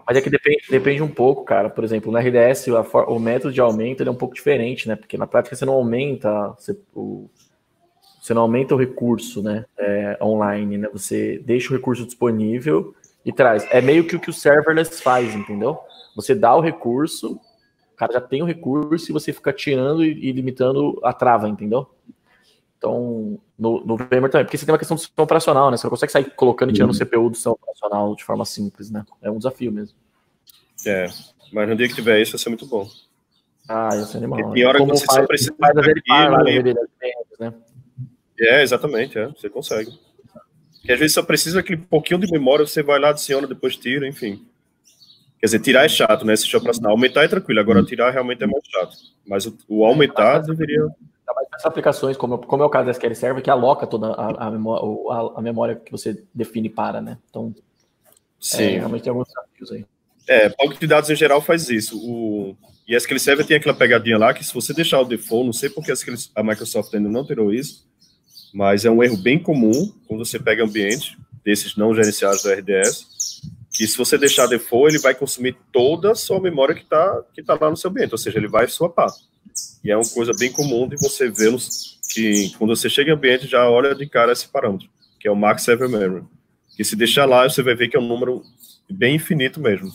Mas 0.07 0.17
é 0.17 0.21
que 0.21 0.31
depende, 0.31 0.63
depende 0.71 1.03
um 1.03 1.09
pouco, 1.09 1.45
cara. 1.45 1.69
Por 1.71 1.85
exemplo, 1.85 2.11
no 2.11 2.19
RDS, 2.19 2.67
o 3.07 3.19
método 3.19 3.53
de 3.53 3.61
aumento 3.61 4.03
é 4.03 4.11
um 4.11 4.15
pouco 4.15 4.35
diferente, 4.35 4.89
né? 4.89 4.97
Porque 4.97 5.17
na 5.17 5.27
prática 5.27 5.55
você 5.55 5.65
não 5.65 5.75
aumenta 5.75 6.49
você, 6.59 6.79
o, 6.95 7.29
você 8.21 8.35
não 8.35 8.43
aumenta 8.43 8.75
o 8.75 8.79
recurso, 8.79 9.43
né? 9.43 9.65
É, 9.79 10.19
online, 10.23 10.79
né? 10.79 10.89
Você 10.93 11.39
deixa 11.45 11.73
o 11.73 11.77
recurso 11.77 12.05
disponível 12.05 12.95
e 13.25 13.33
traz. 13.33 13.67
É 13.71 13.81
meio 13.81 14.07
que 14.07 14.17
o 14.17 14.21
que 14.21 14.31
o 14.31 14.33
serverless 14.33 15.03
faz, 15.03 15.35
entendeu? 15.35 15.79
Você 16.15 16.35
dá 16.35 16.55
o 16.55 16.61
recurso, 16.61 17.41
o 17.93 17.97
cara 17.97 18.13
já 18.13 18.21
tem 18.21 18.43
o 18.43 18.47
recurso 18.47 19.11
e 19.11 19.13
você 19.13 19.33
fica 19.33 19.53
tirando 19.53 20.05
e, 20.05 20.29
e 20.29 20.33
limitando 20.33 21.01
a 21.03 21.13
trava, 21.13 21.49
entendeu? 21.49 21.89
Então, 22.81 23.39
no, 23.59 23.85
no 23.85 23.95
VMware 23.95 24.31
também, 24.31 24.47
porque 24.47 24.57
você 24.57 24.65
tem 24.65 24.73
uma 24.73 24.79
questão 24.79 24.95
do 24.95 25.01
sistema 25.01 25.25
operacional, 25.25 25.71
né? 25.71 25.77
Você 25.77 25.87
não 25.87 25.91
consegue 25.91 26.13
sair 26.13 26.31
colocando 26.31 26.71
e 26.71 26.73
tirando 26.73 26.89
o 26.91 26.95
uhum. 26.95 26.99
CPU 26.99 27.29
do 27.29 27.35
sistema 27.35 27.53
operacional 27.53 28.15
de 28.17 28.25
forma 28.25 28.47
simples, 28.47 28.91
né? 28.91 29.05
É 29.21 29.31
um 29.31 29.37
desafio 29.37 29.71
mesmo. 29.71 29.95
É, 30.87 31.07
mas 31.53 31.69
no 31.69 31.77
dia 31.77 31.87
que 31.87 31.95
tiver 31.95 32.23
isso, 32.23 32.33
vai 32.33 32.39
ser 32.39 32.49
muito 32.49 32.65
bom. 32.65 32.89
Ah, 33.69 33.91
isso 33.95 34.17
é 34.17 34.19
animal. 34.19 34.39
Porque 34.39 34.55
tem 34.55 34.65
hora 34.65 34.79
que 34.79 34.87
você 34.87 35.05
faz, 35.05 35.21
só 35.21 35.27
precisa. 35.27 35.55
Faz 35.61 35.75
né? 37.39 37.55
É, 38.41 38.63
exatamente, 38.63 39.19
é, 39.19 39.27
você 39.27 39.51
consegue. 39.51 39.93
Porque 40.77 40.93
às 40.93 40.99
vezes 40.99 41.13
só 41.13 41.23
precisa 41.23 41.61
aquele 41.61 41.83
pouquinho 41.83 42.19
de 42.19 42.33
memória, 42.33 42.67
você 42.67 42.83
vai 42.83 42.99
lá, 42.99 43.11
adiciona, 43.11 43.47
depois 43.47 43.77
tira, 43.77 44.09
enfim. 44.09 44.43
Quer 45.41 45.47
dizer, 45.47 45.61
tirar 45.61 45.85
é 45.85 45.89
chato, 45.89 46.27
né? 46.27 46.37
Se 46.37 46.55
operacional. 46.55 46.93
Aumentar 46.93 47.25
é 47.25 47.29
tranquilo, 47.29 47.61
agora 47.61 47.83
tirar 47.83 48.11
realmente 48.11 48.45
é 48.45 48.47
mais 48.47 48.63
chato. 48.67 48.95
Mas 49.27 49.47
o, 49.47 49.57
o 49.69 49.85
aumentar 49.87 50.41
deveria. 50.41 50.87
As 51.53 51.65
aplicações, 51.65 52.17
como, 52.17 52.39
como 52.39 52.63
é 52.63 52.67
o 52.67 52.71
caso 52.71 52.87
da 52.87 52.91
SQL 52.91 53.15
Server, 53.15 53.43
que 53.43 53.51
aloca 53.51 53.87
toda 53.87 54.09
a, 54.09 54.49
a, 54.49 54.51
memória, 54.51 54.85
a, 55.11 55.39
a 55.39 55.43
memória 55.43 55.77
que 55.77 55.91
você 55.91 56.23
define 56.35 56.69
para, 56.69 57.01
né? 57.01 57.19
Então, 57.31 57.55
Sim. 58.41 58.63
É, 58.63 58.79
realmente 58.79 59.03
tem 59.03 59.11
alguns 59.11 59.29
desafios 59.29 59.73
aí. 59.73 59.87
É, 60.27 60.49
banco 60.49 60.79
de 60.79 60.87
dados 60.87 61.11
em 61.11 61.17
geral 61.17 61.41
faz 61.41 61.69
isso. 61.69 61.99
O, 61.99 62.57
e 62.87 62.95
a 62.95 62.99
SQL 62.99 63.19
Server 63.19 63.47
tem 63.47 63.57
aquela 63.57 63.75
pegadinha 63.75 64.19
lá 64.19 64.33
que 64.33 64.45
se 64.45 64.53
você 64.53 64.73
deixar 64.73 65.01
o 65.01 65.05
default, 65.05 65.47
não 65.47 65.53
sei 65.53 65.69
porque 65.69 65.93
a 66.35 66.43
Microsoft 66.43 66.93
ainda 66.95 67.09
não 67.09 67.25
tirou 67.25 67.53
isso, 67.53 67.87
mas 68.53 68.85
é 68.85 68.91
um 68.91 69.03
erro 69.03 69.17
bem 69.17 69.39
comum 69.39 69.93
quando 70.07 70.25
você 70.25 70.39
pega 70.39 70.65
ambiente 70.65 71.19
desses 71.45 71.77
não 71.77 71.95
gerenciados 71.95 72.43
do 72.43 72.51
RDS, 72.51 73.07
que 73.73 73.87
se 73.87 73.97
você 73.97 74.19
deixar 74.19 74.47
default, 74.47 74.95
ele 74.95 75.03
vai 75.03 75.15
consumir 75.15 75.57
toda 75.73 76.13
a 76.13 76.15
sua 76.15 76.41
memória 76.41 76.75
que 76.75 76.83
está 76.83 77.23
que 77.35 77.43
tá 77.43 77.57
lá 77.61 77.71
no 77.71 77.77
seu 77.77 77.91
ambiente, 77.91 78.13
ou 78.13 78.19
seja, 78.19 78.39
ele 78.39 78.49
vai 78.49 78.67
swapar. 78.67 79.11
E 79.83 79.91
é 79.91 79.97
uma 79.97 80.09
coisa 80.09 80.33
bem 80.39 80.53
comum 80.53 80.89
de 80.89 80.97
você 80.97 81.31
ver 81.31 81.55
que 82.13 82.51
quando 82.59 82.75
você 82.75 82.91
chega 82.91 83.11
em 83.11 83.15
ambiente, 83.15 83.47
já 83.47 83.69
olha 83.69 83.95
de 83.95 84.07
cara 84.07 84.33
esse 84.33 84.49
parâmetro, 84.49 84.89
que 85.19 85.29
é 85.29 85.31
o 85.31 85.37
Max 85.37 85.63
Server 85.63 85.89
Memory. 85.89 86.25
Que 86.77 86.85
se 86.85 86.97
deixar 86.97 87.25
lá, 87.25 87.49
você 87.49 87.63
vai 87.63 87.75
ver 87.75 87.89
que 87.89 87.97
é 87.97 88.01
um 88.01 88.07
número 88.07 88.43
bem 88.91 89.17
infinito 89.17 89.61
mesmo. 89.61 89.91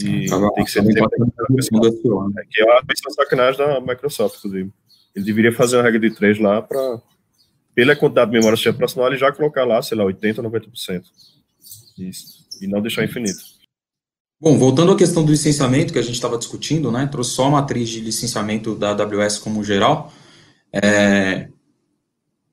E 0.00 0.26
ah, 0.32 0.50
tem 0.54 0.64
que 0.64 0.70
ser 0.70 0.84
tempo, 0.84 1.04
é, 1.04 2.44
que 2.48 2.62
é 2.62 2.64
uma 2.64 3.14
sacanagem 3.14 3.58
da 3.58 3.80
Microsoft, 3.80 4.36
inclusive. 4.38 4.70
Ele 5.14 5.24
deveria 5.24 5.52
fazer 5.52 5.76
uma 5.76 5.82
regra 5.82 5.98
de 5.98 6.14
3 6.14 6.38
lá 6.38 6.62
para 6.62 7.00
pela 7.74 7.94
quantidade 7.94 8.30
de 8.30 8.36
memória 8.36 8.56
ser 8.56 8.70
operacional, 8.70 9.08
ele 9.08 9.18
já 9.18 9.30
colocar 9.30 9.64
lá, 9.64 9.80
sei 9.80 9.96
lá, 9.96 10.04
80%, 10.04 10.36
90%. 10.36 11.04
Isso. 11.96 12.37
E 12.60 12.66
não 12.66 12.80
deixar 12.80 13.04
infinito. 13.04 13.38
Bom, 14.40 14.56
voltando 14.56 14.92
à 14.92 14.96
questão 14.96 15.24
do 15.24 15.32
licenciamento 15.32 15.92
que 15.92 15.98
a 15.98 16.02
gente 16.02 16.14
estava 16.14 16.38
discutindo, 16.38 16.92
né? 16.92 17.06
Trouxe 17.06 17.30
só 17.30 17.46
a 17.46 17.50
matriz 17.50 17.88
de 17.88 18.00
licenciamento 18.00 18.74
da 18.74 18.90
AWS 18.90 19.38
como 19.38 19.64
geral. 19.64 20.12
É, 20.72 21.48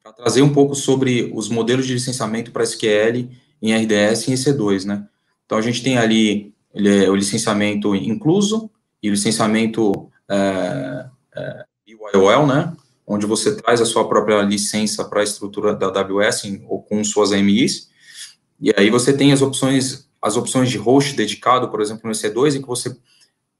para 0.01 0.13
trazer 0.13 0.41
um 0.41 0.51
pouco 0.51 0.73
sobre 0.73 1.31
os 1.33 1.49
modelos 1.49 1.85
de 1.85 1.93
licenciamento 1.93 2.51
para 2.51 2.63
SQL 2.63 3.29
em 3.61 3.73
RDS 3.73 4.27
e 4.27 4.31
em 4.31 4.33
EC2, 4.33 4.85
né? 4.85 5.07
Então, 5.45 5.57
a 5.57 5.61
gente 5.61 5.83
tem 5.83 5.97
ali 5.97 6.53
é, 6.73 7.09
o 7.09 7.15
licenciamento 7.15 7.95
incluso 7.95 8.69
e 9.01 9.09
o 9.09 9.11
licenciamento 9.11 10.09
é, 10.29 11.05
é, 11.35 11.65
UIOL, 12.13 12.47
né? 12.47 12.75
onde 13.07 13.25
você 13.25 13.55
traz 13.55 13.81
a 13.81 13.85
sua 13.85 14.07
própria 14.07 14.41
licença 14.41 15.05
para 15.05 15.21
a 15.21 15.23
estrutura 15.23 15.75
da 15.75 15.87
AWS 15.87 16.45
em, 16.45 16.65
ou 16.67 16.81
com 16.81 17.03
suas 17.03 17.31
AMIs, 17.31 17.89
e 18.59 18.73
aí 18.75 18.89
você 18.89 19.11
tem 19.11 19.31
as 19.31 19.41
opções, 19.41 20.07
as 20.21 20.37
opções 20.37 20.69
de 20.69 20.77
host 20.77 21.15
dedicado, 21.15 21.69
por 21.69 21.81
exemplo, 21.81 22.01
no 22.05 22.11
EC2, 22.11 22.55
em 22.55 22.61
que 22.61 22.67
você 22.67 22.95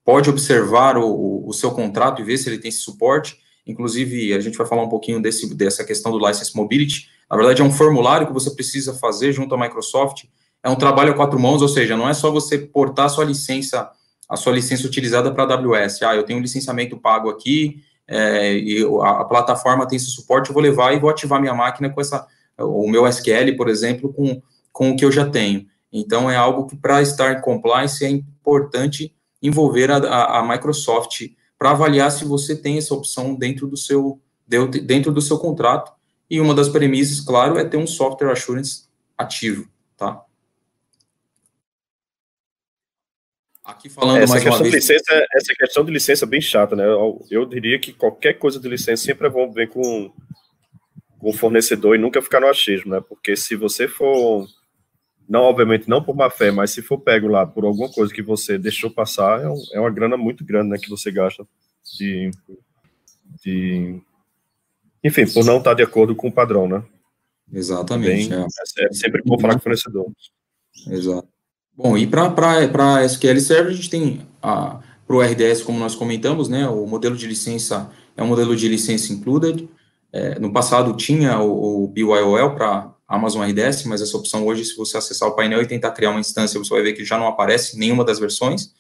pode 0.04 0.30
observar 0.30 0.98
o, 0.98 1.48
o 1.48 1.54
seu 1.54 1.72
contrato 1.72 2.22
e 2.22 2.26
ver 2.26 2.38
se 2.38 2.48
ele 2.48 2.60
tem 2.60 2.70
esse 2.70 2.80
suporte. 2.80 3.38
Inclusive, 3.66 4.34
a 4.34 4.40
gente 4.40 4.58
vai 4.58 4.68
falar 4.68 4.84
um 4.84 4.90
pouquinho 4.90 5.22
desse, 5.22 5.54
dessa 5.56 5.84
questão 5.84 6.12
do 6.12 6.26
License 6.26 6.56
Mobility. 6.56 7.10
Na 7.30 7.36
verdade, 7.36 7.62
é 7.62 7.66
um 7.66 7.72
formulário 7.72 8.28
que 8.28 8.34
você 8.34 8.52
precisa 8.52 8.94
fazer 8.94 9.32
junto 9.32 9.56
à 9.56 9.58
Microsoft. 9.58 10.26
É 10.64 10.70
um 10.70 10.76
trabalho 10.76 11.12
a 11.12 11.16
quatro 11.16 11.40
mãos, 11.40 11.62
ou 11.62 11.68
seja, 11.68 11.98
não 11.98 12.08
é 12.08 12.14
só 12.14 12.32
você 12.32 12.58
portar 12.58 13.08
a 13.08 13.10
sua 13.10 13.26
licença, 13.26 13.90
a 14.30 14.36
sua 14.36 14.54
licença 14.54 14.86
utilizada 14.86 15.32
para 15.32 15.44
a 15.44 15.58
AWS. 15.58 16.04
Ah, 16.04 16.16
eu 16.16 16.24
tenho 16.24 16.40
um 16.40 16.42
licenciamento 16.42 16.98
pago 16.98 17.30
aqui, 17.30 17.84
é, 18.08 18.56
e 18.56 18.84
a, 19.02 19.22
a, 19.22 19.26
plataforma 19.26 19.88
tem 19.88 19.98
esse 19.98 20.12
suporte, 20.12 20.50
eu 20.50 20.54
vou 20.54 20.62
levar 20.62 20.94
e 20.94 21.00
vou 21.00 21.10
ativar 21.10 21.42
minha 21.42 21.54
máquina 21.54 21.90
com 21.90 22.00
essa, 22.00 22.28
o 22.60 22.88
meu 22.88 23.08
SQL, 23.08 23.56
por 23.58 23.68
exemplo, 23.68 24.14
com, 24.14 24.42
com 24.76 24.92
o 24.92 24.96
que 24.98 25.06
eu 25.06 25.12
já 25.12 25.26
tenho. 25.26 25.66
Então, 25.90 26.30
é 26.30 26.36
algo 26.36 26.68
que, 26.68 26.76
para 26.76 27.02
estar 27.02 27.32
em 27.32 27.40
compliance, 27.40 28.04
é 28.04 28.10
importante 28.10 29.16
envolver 29.42 29.90
a, 29.90 29.96
a, 29.96 30.40
a 30.40 30.46
Microsoft 30.46 31.22
para 31.58 31.72
avaliar 31.72 32.12
se 32.12 32.26
você 32.26 32.58
tem 32.58 32.78
essa 32.78 32.94
opção 32.94 33.34
dentro 33.34 33.68
do 33.68 33.78
seu 33.78 34.20
dentro 34.46 35.14
do 35.14 35.22
seu 35.22 35.40
contrato. 35.40 35.94
E 36.30 36.42
uma 36.42 36.54
das 36.54 36.68
premissas, 36.68 37.22
claro, 37.22 37.58
é 37.58 37.64
ter 37.64 37.78
um 37.78 37.88
software 37.88 38.32
assurance 38.32 38.84
ativo, 39.18 39.66
tá? 39.96 40.22
Aqui 43.64 43.88
falando 43.88 44.18
essa 44.18 44.34
mais 44.34 44.44
questão 44.44 44.62
uma 44.62 44.70
vez... 44.70 44.86
de 44.86 44.94
licença, 44.94 45.28
essa 45.34 45.54
questão 45.56 45.86
de 45.86 45.92
licença 45.92 46.26
é 46.26 46.28
bem 46.28 46.42
chata, 46.42 46.76
né? 46.76 46.84
Eu, 46.86 47.26
eu, 47.32 47.46
diria 47.46 47.80
que 47.80 47.94
qualquer 47.94 48.34
coisa 48.34 48.60
de 48.60 48.68
licença 48.68 49.06
sempre 49.06 49.26
é 49.26 49.30
bom 49.30 49.50
ver 49.50 49.70
com, 49.70 50.12
com 51.18 51.30
o 51.30 51.34
fornecedor 51.34 51.96
e 51.96 52.00
nunca 52.00 52.22
ficar 52.22 52.42
no 52.42 52.48
achismo, 52.48 52.92
né? 52.92 53.02
Porque 53.02 53.36
se 53.36 53.56
você 53.56 53.88
for, 53.88 54.48
não 55.28 55.42
obviamente 55.42 55.90
não 55.90 56.04
por 56.04 56.16
má 56.16 56.30
fé, 56.30 56.52
mas 56.52 56.72
se 56.72 56.82
for 56.82 57.00
pego 57.00 57.28
lá 57.28 57.46
por 57.46 57.66
alguma 57.66 57.90
coisa 57.90 58.14
que 58.14 58.22
você 58.22 58.58
deixou 58.58 58.90
passar, 58.92 59.42
é, 59.42 59.50
um, 59.50 59.62
é 59.74 59.80
uma 59.80 59.90
grana 59.90 60.18
muito 60.18 60.46
grande, 60.46 60.70
né? 60.70 60.78
Que 60.78 60.90
você 60.90 61.12
gasta 61.12 61.46
de, 61.98 62.32
de 63.44 64.00
enfim, 65.04 65.26
por 65.28 65.44
não 65.44 65.58
estar 65.58 65.74
de 65.74 65.84
acordo 65.84 66.16
com 66.16 66.28
o 66.28 66.32
padrão, 66.32 66.68
né? 66.68 66.84
Exatamente. 67.52 68.30
Bem, 68.30 68.40
é. 68.40 68.86
é 68.86 68.94
sempre 68.94 69.22
bom 69.26 69.40
falar 69.40 69.54
com 69.54 69.60
o 69.60 69.64
fornecedor. 69.64 70.12
Exato. 70.88 71.28
Bom, 71.76 71.98
e 71.98 72.08
para 72.08 73.04
SQL 73.04 73.40
Server, 73.40 73.72
a 73.72 73.76
gente 73.76 73.90
tem 73.90 74.22
para 74.42 74.82
o 75.10 75.22
RDS, 75.22 75.62
como 75.62 75.78
nós 75.78 75.94
comentamos, 75.94 76.48
né, 76.48 76.68
o 76.68 76.88
modelo 76.88 77.16
de 77.16 77.28
licença 77.28 77.92
é 78.16 78.24
um 78.24 78.28
modelo 78.28 78.56
de 78.56 78.68
licença 78.68 79.12
included. 79.12 79.70
É, 80.12 80.40
no 80.40 80.54
passado 80.54 80.96
tinha 80.96 81.40
o, 81.40 81.84
o 81.84 81.88
BYOL 81.88 82.56
para 82.56 82.95
Amazon 83.08 83.48
RDS, 83.48 83.84
mas 83.86 84.02
essa 84.02 84.18
opção 84.18 84.46
hoje, 84.46 84.66
se 84.66 84.76
você 84.76 84.98
acessar 84.98 85.30
o 85.30 85.36
painel 85.36 85.62
e 85.62 85.68
tentar 85.68 85.92
criar 85.92 86.12
uma 86.12 86.20
instância, 86.20 86.60
você 86.60 86.70
vai 86.70 86.82
ver 86.82 86.94
que 86.94 87.06
já 87.06 87.18
não 87.18 87.28
aparece 87.28 87.78
nenhuma 87.78 88.04
das 88.04 88.20
versões. 88.20 88.74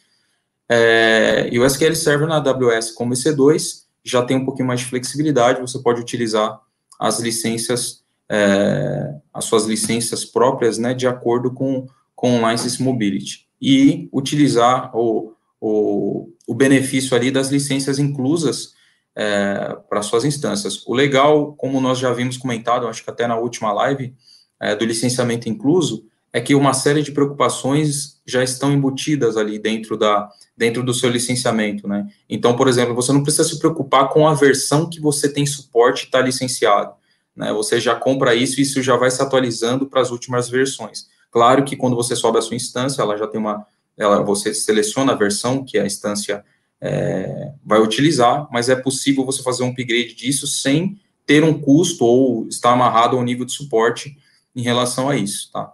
É, 0.68 1.48
e 1.52 1.60
o 1.60 1.66
SQL 1.66 1.96
Server 1.96 2.28
na 2.28 2.38
AWS 2.38 2.92
como 2.92 3.14
EC2 3.14 3.86
já 4.04 4.24
tem 4.24 4.38
um 4.38 4.46
pouquinho 4.46 4.68
mais 4.68 4.80
de 4.80 4.88
flexibilidade, 4.88 5.62
você 5.62 5.80
pode 5.80 6.02
utilizar 6.02 6.60
as 7.00 7.20
licenças, 7.20 8.04
é, 8.30 9.14
as 9.34 9.46
suas 9.46 9.66
licenças 9.66 10.26
próprias, 10.26 10.78
né, 10.78 10.94
de 10.94 11.08
acordo 11.08 11.54
com 11.54 11.88
com 12.16 12.50
License 12.50 12.82
Mobility 12.82 13.46
e 13.62 14.10
utilizar 14.12 14.96
o, 14.96 15.34
o, 15.60 16.30
o 16.48 16.56
benefício 16.56 17.16
ali 17.16 17.30
das 17.30 17.50
licenças 17.50 18.00
inclusas 18.00 18.74
é, 19.16 19.78
para 19.90 20.02
suas 20.02 20.26
instâncias. 20.26 20.86
O 20.86 20.94
legal, 20.94 21.54
como 21.54 21.80
nós 21.80 21.98
já 21.98 22.12
vimos 22.12 22.38
comentado, 22.38 22.88
acho 22.88 23.04
que 23.04 23.10
até 23.10 23.26
na 23.26 23.38
última 23.38 23.72
live, 23.72 24.14
é, 24.60 24.76
do 24.76 24.86
licenciamento 24.86 25.48
incluso, 25.48 26.06
é 26.34 26.42
que 26.42 26.54
uma 26.54 26.74
série 26.74 27.02
de 27.02 27.14
preocupações 27.14 28.20
já 28.26 28.44
estão 28.44 28.72
embutidas 28.72 29.38
ali 29.38 29.58
dentro, 29.58 29.96
da, 29.96 30.30
dentro 30.58 30.84
do 30.84 30.94
seu 30.94 31.10
licenciamento, 31.10 31.88
né? 31.88 32.06
Então, 32.30 32.58
por 32.58 32.68
exemplo, 32.68 32.94
você 32.94 33.14
não 33.14 33.24
precisa 33.24 33.46
se 33.46 33.58
preocupar 33.58 34.10
com 34.10 34.28
a 34.28 34.34
versão 34.34 34.90
que 34.90 35.00
você 35.00 35.32
tem 35.32 35.46
suporte 35.46 36.02
e 36.02 36.06
está 36.08 36.20
licenciado, 36.20 36.94
né? 37.34 37.54
Você 37.54 37.80
já 37.80 37.96
compra 37.96 38.36
isso 38.36 38.60
e 38.60 38.64
isso 38.64 38.82
já 38.82 38.98
vai 38.98 39.10
se 39.10 39.22
atualizando 39.22 39.86
para 39.86 40.02
as 40.02 40.12
últimas 40.12 40.50
versões. 40.50 41.08
Claro 41.32 41.64
que 41.64 41.78
quando 41.78 41.96
você 41.96 42.18
sobe 42.18 42.38
a 42.38 42.42
sua 42.42 42.58
instância, 42.58 43.02
ela 43.02 43.16
já 43.16 43.28
tem 43.28 43.40
uma, 43.40 43.66
ela, 43.98 44.22
você 44.22 44.54
seleciona 44.54 45.14
a 45.14 45.16
versão 45.16 45.64
que 45.64 45.78
a 45.78 45.86
instância 45.86 46.44
é, 46.86 47.52
vai 47.66 47.82
utilizar, 47.82 48.48
mas 48.52 48.70
é 48.70 48.76
possível 48.76 49.26
você 49.26 49.42
fazer 49.42 49.64
um 49.64 49.70
upgrade 49.70 50.14
disso 50.14 50.46
sem 50.46 51.00
ter 51.26 51.44
um 51.44 51.60
custo 51.60 52.06
ou 52.06 52.48
estar 52.48 52.72
amarrado 52.72 53.18
ao 53.18 53.24
nível 53.24 53.44
de 53.44 53.54
suporte 53.54 54.16
em 54.56 54.62
relação 54.62 55.10
a 55.10 55.18
isso, 55.18 55.52
tá? 55.52 55.74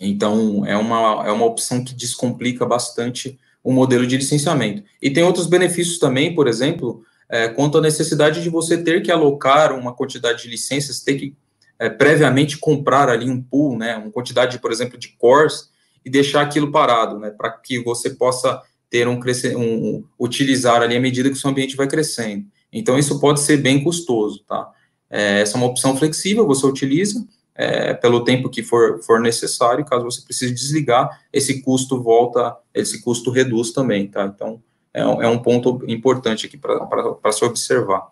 Então, 0.00 0.64
é 0.64 0.76
uma, 0.76 1.26
é 1.26 1.30
uma 1.30 1.44
opção 1.44 1.84
que 1.84 1.94
descomplica 1.94 2.64
bastante 2.64 3.38
o 3.62 3.70
modelo 3.70 4.06
de 4.06 4.16
licenciamento. 4.16 4.82
E 5.00 5.10
tem 5.10 5.22
outros 5.22 5.46
benefícios 5.46 5.98
também, 5.98 6.34
por 6.34 6.48
exemplo, 6.48 7.04
é, 7.28 7.48
quanto 7.48 7.78
à 7.78 7.80
necessidade 7.80 8.42
de 8.42 8.48
você 8.48 8.82
ter 8.82 9.02
que 9.02 9.12
alocar 9.12 9.78
uma 9.78 9.94
quantidade 9.94 10.42
de 10.42 10.48
licenças, 10.48 11.00
ter 11.00 11.16
que 11.16 11.36
é, 11.78 11.90
previamente 11.90 12.56
comprar 12.56 13.10
ali 13.10 13.28
um 13.28 13.42
pool, 13.42 13.76
né, 13.76 13.96
uma 13.96 14.10
quantidade, 14.10 14.58
por 14.58 14.72
exemplo, 14.72 14.98
de 14.98 15.08
cores 15.18 15.70
e 16.04 16.08
deixar 16.10 16.40
aquilo 16.40 16.72
parado, 16.72 17.18
né, 17.18 17.30
para 17.30 17.50
que 17.50 17.82
você 17.82 18.10
possa 18.10 18.62
ter 18.94 19.08
um, 19.08 19.18
crescer, 19.18 19.56
um 19.56 20.04
utilizar 20.16 20.80
ali 20.80 20.96
à 20.96 21.00
medida 21.00 21.28
que 21.28 21.34
o 21.34 21.38
seu 21.38 21.50
ambiente 21.50 21.74
vai 21.74 21.88
crescendo. 21.88 22.46
Então, 22.72 22.96
isso 22.96 23.18
pode 23.18 23.40
ser 23.40 23.56
bem 23.56 23.82
custoso, 23.82 24.44
tá? 24.46 24.70
É, 25.10 25.40
essa 25.40 25.56
é 25.56 25.58
uma 25.58 25.66
opção 25.66 25.96
flexível, 25.96 26.46
você 26.46 26.64
utiliza 26.64 27.26
é, 27.56 27.92
pelo 27.92 28.22
tempo 28.22 28.48
que 28.48 28.62
for, 28.62 29.02
for 29.02 29.20
necessário, 29.20 29.84
caso 29.84 30.04
você 30.04 30.22
precise 30.22 30.54
desligar, 30.54 31.10
esse 31.32 31.60
custo 31.60 32.00
volta, 32.00 32.56
esse 32.72 33.02
custo 33.02 33.32
reduz 33.32 33.72
também, 33.72 34.06
tá? 34.06 34.32
Então, 34.32 34.62
é, 34.92 35.04
um, 35.04 35.22
é 35.22 35.26
um 35.26 35.40
ponto 35.40 35.82
importante 35.88 36.46
aqui 36.46 36.56
para 36.56 37.32
se 37.32 37.44
observar. 37.44 38.10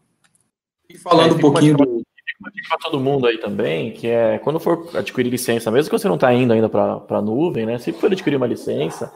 E 0.90 0.98
falando 0.98 1.36
um 1.36 1.38
pouquinho 1.38 1.76
do 1.76 2.02
para 2.68 2.78
todo 2.78 2.98
mundo 2.98 3.28
aí 3.28 3.38
também, 3.38 3.92
que 3.92 4.08
é 4.08 4.36
quando 4.40 4.58
for 4.58 4.90
adquirir 4.96 5.30
licença, 5.30 5.70
mesmo 5.70 5.88
que 5.88 5.96
você 5.96 6.08
não 6.08 6.16
está 6.16 6.34
indo 6.34 6.52
ainda 6.52 6.68
para 6.68 7.00
a 7.08 7.22
nuvem, 7.22 7.66
né? 7.66 7.78
Se 7.78 7.92
for 7.92 8.10
adquirir 8.10 8.34
uma 8.34 8.48
licença, 8.48 9.12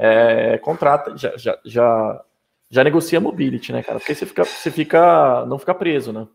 é, 0.00 0.56
contrata, 0.56 1.14
já, 1.14 1.36
já, 1.36 1.58
já, 1.62 2.24
já 2.70 2.82
negocia 2.82 3.20
mobility, 3.20 3.70
né, 3.70 3.82
cara? 3.82 3.98
Porque 3.98 4.14
você 4.14 4.24
fica, 4.24 4.44
você 4.44 4.70
fica, 4.70 5.44
não 5.44 5.58
fica 5.58 5.74
preso, 5.74 6.10
né? 6.10 6.26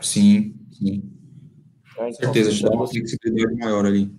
Sim, 0.00 0.56
sim. 0.72 1.08
É, 1.96 2.08
então, 2.08 2.08
Com 2.08 2.12
certeza, 2.14 2.50
já 2.50 2.68
dá 2.68 2.74
uma 2.74 2.86
flexibilidade 2.88 3.56
maior 3.56 3.86
ali. 3.86 4.12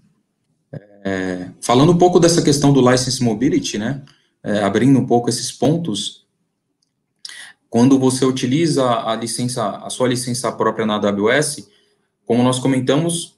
É, 1.03 1.51
falando 1.61 1.91
um 1.91 1.97
pouco 1.97 2.17
dessa 2.17 2.41
questão 2.41 2.71
do 2.71 2.81
license 2.89 3.21
mobility, 3.21 3.77
né? 3.77 4.03
É, 4.41 4.63
abrindo 4.63 4.97
um 4.97 5.05
pouco 5.05 5.27
esses 5.29 5.51
pontos, 5.51 6.25
quando 7.69 7.99
você 7.99 8.23
utiliza 8.23 8.85
a 8.85 9.15
licença, 9.15 9.69
a 9.77 9.89
sua 9.89 10.07
licença 10.07 10.49
própria 10.49 10.85
na 10.85 10.95
AWS, 10.95 11.69
como 12.25 12.41
nós 12.41 12.57
comentamos, 12.57 13.37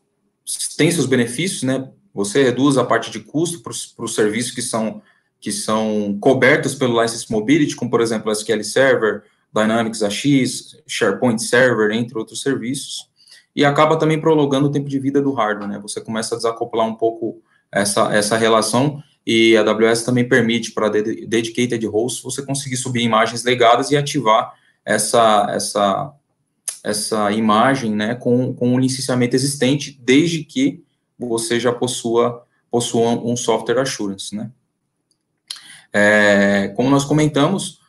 tem 0.78 0.92
seus 0.92 1.08
benefícios, 1.08 1.64
né? 1.64 1.92
Você 2.14 2.44
reduz 2.44 2.78
a 2.78 2.84
parte 2.84 3.10
de 3.10 3.20
custo 3.20 3.62
para 3.62 4.06
os 4.06 4.16
serviços 4.16 4.52
que 4.52 4.62
são, 4.62 5.02
que 5.40 5.52
são 5.52 6.18
cobertos 6.20 6.76
pelo 6.76 7.02
License 7.02 7.32
Mobility, 7.32 7.76
como, 7.76 7.90
por 7.90 8.02
exemplo, 8.02 8.32
SQL 8.32 8.64
Server, 8.64 9.24
Dynamics 9.54 10.04
AX, 10.04 10.78
SharePoint 10.88 11.42
Server, 11.42 11.92
entre 11.92 12.18
outros 12.18 12.42
serviços, 12.42 13.10
e 13.56 13.66
acaba 13.66 13.98
também 13.98 14.20
prolongando 14.20 14.68
o 14.68 14.72
tempo 14.72 14.88
de 14.88 15.00
vida 15.00 15.22
do 15.22 15.34
hardware, 15.34 15.70
né? 15.70 15.80
Você 15.80 16.00
começa 16.00 16.36
a 16.36 16.38
desacoplar 16.38 16.88
um 16.88 16.96
pouco 16.96 17.42
essa, 17.72 18.14
essa 18.14 18.38
relação 18.38 19.02
e 19.26 19.56
a 19.56 19.62
AWS 19.62 20.04
também 20.04 20.28
permite 20.28 20.72
para 20.72 20.90
dedicated 20.90 21.86
hosts 21.86 22.24
você 22.24 22.44
conseguir 22.44 22.78
subir 22.78 23.04
imagens 23.04 23.44
legadas 23.44 23.92
e 23.92 23.98
ativar 23.98 24.54
essa 24.84 25.48
essa 25.52 26.14
essa 26.84 27.32
imagem, 27.32 27.94
né, 27.94 28.16
com, 28.16 28.56
com 28.56 28.74
um 28.74 28.80
licenciamento 28.80 29.36
existente, 29.36 30.00
desde 30.02 30.44
que 30.44 30.84
você 31.28 31.60
já 31.60 31.72
possua 31.72 32.46
possua 32.70 33.10
um 33.10 33.36
software 33.36 33.82
assurance, 33.82 34.34
né. 34.34 34.50
É, 35.94 36.70
como 36.70 36.90
nós 36.90 37.04
comentamos, 37.04 37.82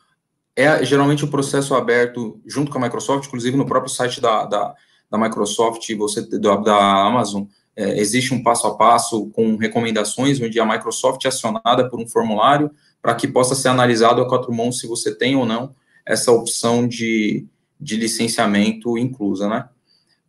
é 0.55 0.83
geralmente 0.83 1.23
o 1.23 1.27
um 1.27 1.31
processo 1.31 1.73
aberto 1.73 2.41
junto 2.45 2.69
com 2.69 2.77
a 2.77 2.81
Microsoft, 2.81 3.27
inclusive 3.27 3.55
no 3.55 3.65
próprio 3.65 3.91
site 3.91 4.19
da, 4.19 4.45
da, 4.45 4.75
da 5.09 5.17
Microsoft, 5.17 5.89
você 5.95 6.21
da, 6.37 6.57
da 6.57 7.05
Amazon, 7.05 7.45
é, 7.75 7.97
existe 7.99 8.33
um 8.33 8.43
passo 8.43 8.67
a 8.67 8.75
passo 8.75 9.29
com 9.31 9.55
recomendações, 9.55 10.39
onde 10.39 10.59
a 10.59 10.65
Microsoft 10.65 11.23
é 11.25 11.29
acionada 11.29 11.89
por 11.89 11.99
um 11.99 12.07
formulário 12.07 12.69
para 13.01 13.15
que 13.15 13.27
possa 13.27 13.55
ser 13.55 13.69
analisado 13.69 14.21
a 14.21 14.27
quatro 14.27 14.53
mãos 14.53 14.79
se 14.79 14.87
você 14.87 15.15
tem 15.15 15.35
ou 15.35 15.45
não 15.45 15.73
essa 16.05 16.31
opção 16.31 16.87
de, 16.87 17.47
de 17.79 17.95
licenciamento 17.95 18.97
inclusa, 18.97 19.47
né? 19.47 19.69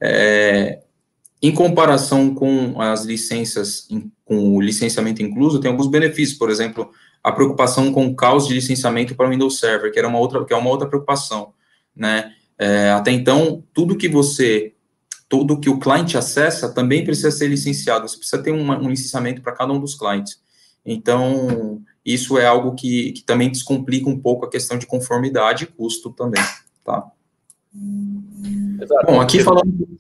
É, 0.00 0.83
em 1.46 1.52
comparação 1.52 2.34
com 2.34 2.80
as 2.80 3.04
licenças, 3.04 3.86
com 4.24 4.56
o 4.56 4.60
licenciamento 4.62 5.22
incluso, 5.22 5.60
tem 5.60 5.70
alguns 5.70 5.88
benefícios, 5.88 6.38
por 6.38 6.48
exemplo, 6.48 6.90
a 7.22 7.30
preocupação 7.30 7.92
com 7.92 8.06
o 8.06 8.16
caos 8.16 8.48
de 8.48 8.54
licenciamento 8.54 9.14
para 9.14 9.26
o 9.26 9.30
Windows 9.30 9.58
Server, 9.58 9.92
que 9.92 9.98
era 9.98 10.08
uma 10.08 10.18
outra, 10.18 10.42
que 10.42 10.54
é 10.54 10.56
uma 10.56 10.70
outra 10.70 10.88
preocupação, 10.88 11.52
né? 11.94 12.32
É, 12.58 12.92
até 12.92 13.10
então, 13.10 13.62
tudo 13.74 13.94
que 13.94 14.08
você 14.08 14.72
tudo 15.28 15.60
que 15.60 15.68
o 15.68 15.78
cliente 15.78 16.16
acessa 16.16 16.72
também 16.72 17.04
precisa 17.04 17.30
ser 17.30 17.48
licenciado. 17.48 18.08
Você 18.08 18.16
precisa 18.16 18.42
ter 18.42 18.50
uma, 18.50 18.78
um 18.78 18.88
licenciamento 18.88 19.42
para 19.42 19.52
cada 19.52 19.72
um 19.72 19.80
dos 19.80 19.94
clientes. 19.94 20.40
Então, 20.86 21.82
isso 22.02 22.38
é 22.38 22.46
algo 22.46 22.74
que, 22.74 23.12
que, 23.12 23.22
também 23.22 23.50
descomplica 23.50 24.08
um 24.08 24.18
pouco 24.18 24.46
a 24.46 24.50
questão 24.50 24.78
de 24.78 24.86
conformidade 24.86 25.64
e 25.64 25.66
custo 25.66 26.10
também, 26.10 26.42
tá? 26.84 27.04
Exato. 28.80 29.06
Bom, 29.06 29.20
aqui 29.20 29.42
falando... 29.42 29.98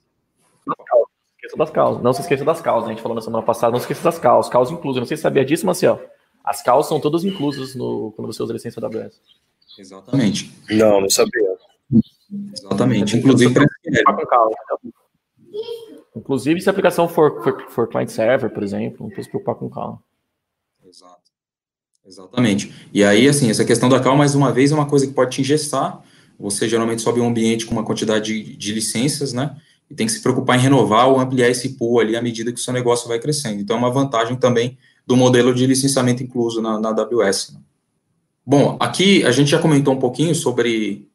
Esqueça 1.44 1.56
das 1.58 1.70
causas. 1.70 2.02
Não 2.02 2.12
se 2.12 2.20
esqueça 2.22 2.44
das 2.44 2.60
causas. 2.60 2.88
A 2.88 2.92
gente 2.92 3.02
falou 3.02 3.14
na 3.14 3.20
semana 3.20 3.44
passada, 3.44 3.72
não 3.72 3.78
se 3.78 3.84
esqueça 3.84 4.02
das 4.02 4.18
causas. 4.18 4.50
Causas 4.50 4.72
inclusas. 4.72 5.00
Não 5.00 5.06
sei 5.06 5.16
se 5.16 5.20
você 5.20 5.28
sabia 5.28 5.44
disso, 5.44 5.66
Marcel. 5.66 6.00
As 6.42 6.62
causas 6.62 6.88
são 6.88 6.98
todas 6.98 7.24
inclusas 7.24 7.74
no, 7.74 8.12
quando 8.12 8.32
você 8.32 8.42
usa 8.42 8.52
a 8.52 8.54
licença 8.54 8.80
AWS. 8.84 9.20
Exatamente. 9.78 10.52
Não, 10.70 11.02
não 11.02 11.10
sabia. 11.10 11.56
Exatamente. 12.52 13.16
Inclusive, 13.16 13.52
para 13.52 13.66
Inclusive, 16.16 16.60
se 16.60 16.68
a 16.68 16.72
aplicação 16.72 17.08
for, 17.08 17.42
for, 17.42 17.66
for 17.68 17.88
client 17.88 18.08
server, 18.08 18.50
por 18.50 18.62
exemplo, 18.62 18.98
não 19.00 19.06
precisa 19.08 19.24
se 19.24 19.30
preocupar 19.30 19.56
com 19.56 19.68
calma. 19.68 20.02
Exato. 20.86 21.22
Exatamente. 22.06 22.72
E 22.92 23.02
aí, 23.02 23.28
assim, 23.28 23.50
essa 23.50 23.64
questão 23.64 23.88
da 23.88 24.00
calma, 24.00 24.18
mais 24.18 24.34
uma 24.34 24.52
vez, 24.52 24.70
é 24.70 24.74
uma 24.74 24.86
coisa 24.86 25.06
que 25.06 25.12
pode 25.12 25.32
te 25.32 25.40
ingestar. 25.40 26.02
Você 26.38 26.68
geralmente 26.68 27.02
sobe 27.02 27.20
um 27.20 27.28
ambiente 27.28 27.66
com 27.66 27.72
uma 27.72 27.84
quantidade 27.84 28.26
de, 28.26 28.56
de 28.56 28.72
licenças, 28.72 29.32
né? 29.32 29.56
E 29.94 29.96
tem 29.96 30.08
que 30.08 30.12
se 30.12 30.20
preocupar 30.20 30.58
em 30.58 30.60
renovar 30.60 31.08
ou 31.08 31.20
ampliar 31.20 31.48
esse 31.48 31.70
pool 31.76 32.00
ali 32.00 32.16
à 32.16 32.20
medida 32.20 32.52
que 32.52 32.58
o 32.58 32.62
seu 32.62 32.72
negócio 32.72 33.06
vai 33.06 33.20
crescendo. 33.20 33.60
Então, 33.60 33.76
é 33.76 33.78
uma 33.78 33.92
vantagem 33.92 34.36
também 34.36 34.76
do 35.06 35.16
modelo 35.16 35.54
de 35.54 35.64
licenciamento 35.64 36.20
incluso 36.20 36.60
na, 36.60 36.80
na 36.80 36.88
AWS. 36.88 37.52
Né? 37.54 37.60
Bom, 38.44 38.76
aqui 38.80 39.24
a 39.24 39.30
gente 39.30 39.52
já 39.52 39.60
comentou 39.60 39.94
um 39.94 39.98
pouquinho 40.00 40.34
sobre, 40.34 41.08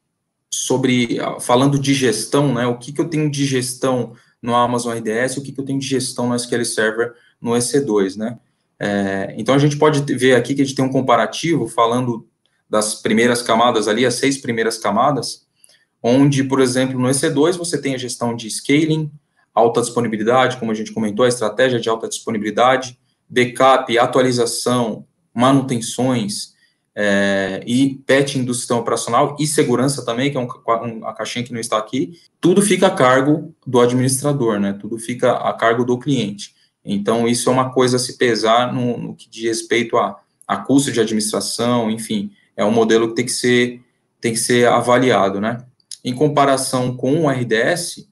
sobre 0.50 1.18
falando 1.42 1.78
de 1.78 1.94
gestão, 1.94 2.54
né? 2.54 2.65
O 2.68 2.78
que, 2.78 2.94
que 2.94 3.02
eu 3.02 3.10
tenho 3.10 3.30
de 3.30 3.46
gestão 3.46 4.13
no 4.42 4.56
Amazon 4.56 4.98
RDS, 4.98 5.36
o 5.36 5.42
que, 5.42 5.52
que 5.52 5.60
eu 5.60 5.65
tenho 5.65 5.80
de 5.80 5.86
gestão 5.86 6.30
no 6.30 6.36
SQL 6.36 6.63
Server 6.63 7.13
no 7.42 7.52
EC2, 7.52 8.15
né? 8.15 8.39
É, 8.80 9.36
então, 9.38 9.54
a 9.54 9.60
gente 9.60 9.78
pode 9.78 10.02
ver 10.15 10.36
aqui 10.36 10.56
que 10.56 10.62
a 10.62 10.65
gente 10.65 10.76
tem 10.76 10.86
um 10.86 10.92
comparativo 10.92 11.68
falando 11.68 12.26
das 12.70 12.96
primeiras 12.96 13.42
camadas 13.42 13.89
ali, 13.89 14.06
as 14.06 14.13
seis 14.13 14.38
primeiras 14.38 14.78
camadas, 14.78 15.49
onde, 16.02 16.44
por 16.44 16.62
exemplo, 16.62 17.00
no 17.00 17.10
EC2 17.10 17.58
você 17.58 17.80
tem 17.82 17.96
a 17.96 17.98
gestão 17.98 18.36
de 18.36 18.50
scaling, 18.50 19.12
alta 19.54 19.82
disponibilidade, 19.82 20.58
como 20.58 20.72
a 20.72 20.76
gente 20.76 20.94
comentou, 20.94 21.26
a 21.26 21.30
estratégia 21.30 21.80
de 21.80 21.90
alta 21.90 22.08
disponibilidade, 22.08 22.98
backup, 23.30 23.98
atualização, 23.98 25.06
manutenções, 25.34 26.54
é, 27.02 27.62
e 27.66 27.96
patching 28.06 28.44
do 28.44 28.54
sistema 28.54 28.82
operacional 28.82 29.38
e 29.40 29.48
segurança 29.48 30.04
também, 30.04 30.30
que 30.30 30.38
é 30.38 30.40
um, 30.40 30.48
um, 30.48 31.08
a 31.08 31.14
caixinha 31.14 31.46
que 31.46 31.54
não 31.54 31.60
está 31.60 31.78
aqui, 31.78 32.20
tudo 32.42 32.62
fica 32.62 32.88
a 32.88 32.92
cargo 32.92 33.56
do 33.66 33.80
administrador, 33.80 34.60
né? 34.60 34.74
Tudo 34.74 34.98
fica 34.98 35.32
a 35.32 35.54
cargo 35.54 35.86
do 35.86 35.98
cliente. 35.98 36.54
Então, 36.84 37.26
isso 37.26 37.50
é 37.50 37.54
uma 37.54 37.72
coisa 37.72 37.96
a 37.96 38.00
se 38.00 38.18
pesar 38.18 38.74
no, 38.74 38.98
no 38.98 39.16
que 39.16 39.30
diz 39.30 39.46
respeito 39.46 39.98
a, 39.98 40.20
a 40.46 40.58
custo 40.58 40.92
de 40.92 41.00
administração, 41.00 41.90
enfim, 41.90 42.32
é 42.58 42.66
um 42.66 42.72
modelo 42.72 43.08
que 43.10 43.16
tem 43.16 43.26
que 43.26 43.32
ser, 43.32 43.82
tem 44.20 44.34
que 44.34 44.40
ser 44.40 44.68
avaliado, 44.68 45.40
né? 45.40 45.58
Em 46.04 46.14
comparação 46.14 46.96
com 46.96 47.26
o 47.26 47.30
RDS, 47.30 48.08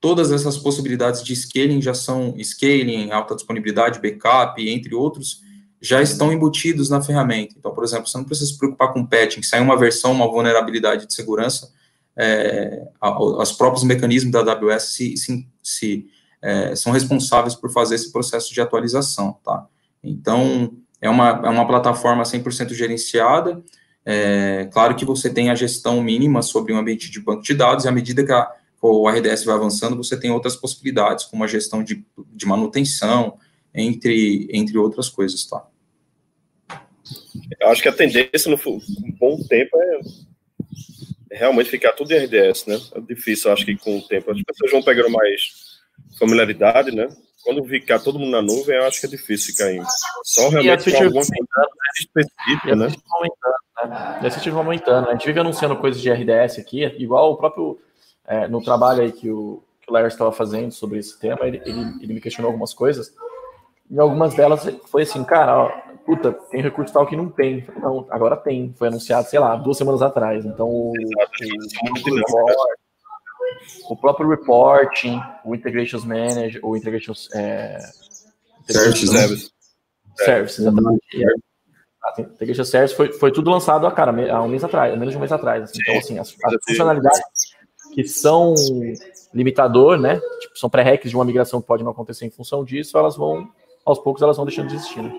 todas 0.00 0.30
essas 0.32 0.56
possibilidades 0.56 1.22
de 1.22 1.34
scaling 1.34 1.80
já 1.80 1.94
são 1.94 2.34
scaling, 2.42 3.10
alta 3.10 3.34
disponibilidade, 3.34 4.00
backup, 4.00 4.68
entre 4.68 4.94
outros, 4.94 5.42
já 5.80 6.02
estão 6.02 6.32
embutidos 6.32 6.90
na 6.90 7.00
ferramenta. 7.00 7.54
Então, 7.56 7.72
por 7.72 7.84
exemplo, 7.84 8.08
você 8.08 8.18
não 8.18 8.24
precisa 8.24 8.50
se 8.50 8.58
preocupar 8.58 8.92
com 8.92 9.06
patching, 9.06 9.42
sai 9.42 9.60
uma 9.60 9.76
versão, 9.76 10.12
uma 10.12 10.26
vulnerabilidade 10.26 11.06
de 11.06 11.14
segurança, 11.14 11.72
é, 12.16 12.88
os 13.00 13.52
próprios 13.52 13.84
mecanismos 13.84 14.32
da 14.32 14.40
AWS 14.40 14.94
se, 14.94 15.16
se, 15.16 15.46
se 15.62 16.06
é, 16.42 16.74
são 16.74 16.92
responsáveis 16.92 17.54
por 17.54 17.70
fazer 17.70 17.94
esse 17.94 18.10
processo 18.10 18.52
de 18.52 18.60
atualização, 18.60 19.38
tá? 19.44 19.66
Então, 20.02 20.76
é 21.00 21.08
uma, 21.08 21.28
é 21.44 21.48
uma 21.48 21.66
plataforma 21.66 22.24
100% 22.24 22.72
gerenciada, 22.74 23.62
é, 24.10 24.64
claro 24.72 24.96
que 24.96 25.04
você 25.04 25.28
tem 25.28 25.50
a 25.50 25.54
gestão 25.54 26.00
mínima 26.00 26.40
sobre 26.40 26.72
o 26.72 26.76
um 26.76 26.78
ambiente 26.78 27.10
de 27.10 27.20
banco 27.20 27.42
de 27.42 27.52
dados, 27.52 27.84
e 27.84 27.88
à 27.88 27.92
medida 27.92 28.24
que 28.24 28.32
a, 28.32 28.50
o 28.80 29.06
RDS 29.06 29.44
vai 29.44 29.54
avançando, 29.54 29.98
você 29.98 30.18
tem 30.18 30.30
outras 30.30 30.56
possibilidades, 30.56 31.26
como 31.26 31.44
a 31.44 31.46
gestão 31.46 31.84
de, 31.84 32.02
de 32.32 32.46
manutenção, 32.46 33.38
entre, 33.74 34.48
entre 34.50 34.78
outras 34.78 35.10
coisas, 35.10 35.44
tá? 35.44 35.62
Eu 37.60 37.68
acho 37.68 37.82
que 37.82 37.88
a 37.90 37.92
tendência 37.92 38.50
no 38.50 38.56
um 38.56 39.12
bom 39.20 39.42
tempo 39.46 39.76
é 39.76 41.36
realmente 41.36 41.68
ficar 41.68 41.92
tudo 41.92 42.10
em 42.12 42.24
RDS, 42.24 42.64
né? 42.64 42.80
É 42.94 43.00
difícil, 43.02 43.52
acho 43.52 43.66
que 43.66 43.76
com 43.76 43.98
o 43.98 44.08
tempo 44.08 44.30
as 44.30 44.40
pessoas 44.42 44.70
vão 44.72 44.82
pegando 44.82 45.10
mais 45.10 45.82
familiaridade, 46.18 46.96
né? 46.96 47.08
Quando 47.44 47.62
ficar 47.64 47.98
todo 47.98 48.18
mundo 48.18 48.30
na 48.30 48.40
nuvem, 48.40 48.76
eu 48.76 48.84
acho 48.84 49.00
que 49.00 49.06
é 49.06 49.10
difícil 49.10 49.52
ficar 49.52 49.70
em. 49.70 49.82
Só 50.24 50.48
realmente 50.48 50.90
com 50.90 50.96
alguma 50.96 51.26
coisa 51.26 51.68
específica, 51.96 52.76
né? 52.76 52.88
Aumentando, 53.10 53.90
né? 53.90 54.20
E 54.22 54.26
a 54.26 54.28
gente 54.28 54.50
vai 54.50 54.64
aumentando. 54.64 55.08
A 55.08 55.12
gente 55.12 55.26
vive 55.26 55.40
anunciando 55.40 55.76
coisas 55.76 56.00
de 56.00 56.10
RDS 56.10 56.58
aqui, 56.58 56.84
igual 56.98 57.32
o 57.32 57.36
próprio. 57.36 57.78
É, 58.26 58.46
no 58.46 58.62
trabalho 58.62 59.02
aí 59.02 59.10
que 59.10 59.30
o, 59.30 59.62
que 59.80 59.90
o 59.90 59.92
Larry 59.94 60.08
estava 60.08 60.30
fazendo 60.30 60.70
sobre 60.70 60.98
esse 60.98 61.18
tema, 61.18 61.46
ele, 61.46 61.62
ele, 61.64 61.80
ele 62.02 62.12
me 62.12 62.20
questionou 62.20 62.50
algumas 62.50 62.74
coisas. 62.74 63.14
E 63.90 63.98
algumas 63.98 64.34
delas 64.34 64.68
foi 64.86 65.02
assim, 65.02 65.24
cara, 65.24 65.62
ó, 65.62 65.70
puta, 66.04 66.32
tem 66.32 66.60
recurso 66.60 66.92
tal 66.92 67.06
que 67.06 67.16
não 67.16 67.30
tem. 67.30 67.66
Não, 67.80 68.06
agora 68.10 68.36
tem. 68.36 68.74
Foi 68.76 68.88
anunciado, 68.88 69.26
sei 69.28 69.38
lá, 69.38 69.56
duas 69.56 69.78
semanas 69.78 70.02
atrás. 70.02 70.44
Então, 70.44 70.68
o, 70.68 70.92
o, 70.92 70.94
o 73.90 73.96
próprio 73.96 74.28
reporting, 74.28 75.18
o 75.44 75.54
Integrations 75.54 76.04
Manager, 76.04 76.60
o 76.62 76.76
Integrations. 76.76 77.30
É, 77.34 77.78
Services. 78.72 79.10
Service, 79.10 79.50
service 80.16 80.60
exatamente. 80.60 81.00
A 82.16 82.20
Integration 82.20 82.64
Service 82.64 82.94
foi, 82.94 83.12
foi 83.12 83.32
tudo 83.32 83.50
lançado 83.50 83.86
a 83.86 83.92
cara, 83.92 84.12
há 84.32 84.42
um 84.42 84.48
mês 84.48 84.64
atrás, 84.64 84.92
menos 84.98 85.12
de 85.12 85.16
um 85.16 85.20
mês 85.20 85.32
atrás. 85.32 85.64
Assim. 85.64 85.78
Então, 85.80 85.98
assim, 85.98 86.18
as, 86.18 86.34
as 86.44 86.54
funcionalidades 86.66 87.20
que 87.94 88.04
são 88.04 88.54
limitador, 89.34 89.98
né? 89.98 90.20
Tipo, 90.40 90.58
são 90.58 90.70
pré-requisitos 90.70 91.10
de 91.10 91.16
uma 91.16 91.24
migração 91.24 91.60
que 91.60 91.66
pode 91.66 91.82
não 91.82 91.90
acontecer 91.90 92.26
em 92.26 92.30
função 92.30 92.64
disso, 92.64 92.96
elas 92.96 93.16
vão, 93.16 93.48
aos 93.84 93.98
poucos, 93.98 94.22
elas 94.22 94.36
vão 94.36 94.46
deixando 94.46 94.68
de 94.68 94.76
existir. 94.76 95.02
Né? 95.02 95.12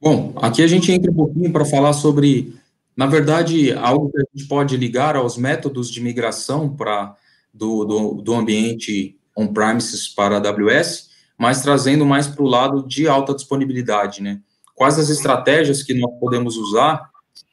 Bom, 0.00 0.32
aqui 0.36 0.62
a 0.62 0.66
gente 0.66 0.92
entra 0.92 1.10
um 1.10 1.14
pouquinho 1.14 1.52
para 1.52 1.64
falar 1.64 1.92
sobre, 1.92 2.54
na 2.96 3.06
verdade, 3.06 3.72
algo 3.72 4.10
que 4.10 4.18
a 4.18 4.24
gente 4.34 4.48
pode 4.48 4.76
ligar 4.76 5.16
aos 5.16 5.36
métodos 5.36 5.90
de 5.90 6.00
migração 6.02 6.68
para 6.68 7.16
do, 7.52 7.84
do, 7.84 8.14
do 8.22 8.34
ambiente 8.34 9.18
on-premises 9.36 10.08
para 10.08 10.36
AWS, 10.36 11.10
mas 11.38 11.62
trazendo 11.62 12.04
mais 12.04 12.26
para 12.26 12.42
o 12.42 12.48
lado 12.48 12.86
de 12.86 13.08
alta 13.08 13.34
disponibilidade, 13.34 14.22
né? 14.22 14.40
Quais 14.76 14.98
as 14.98 15.08
estratégias 15.08 15.82
que 15.82 15.94
nós 15.94 16.12
podemos 16.20 16.56
usar 16.56 17.10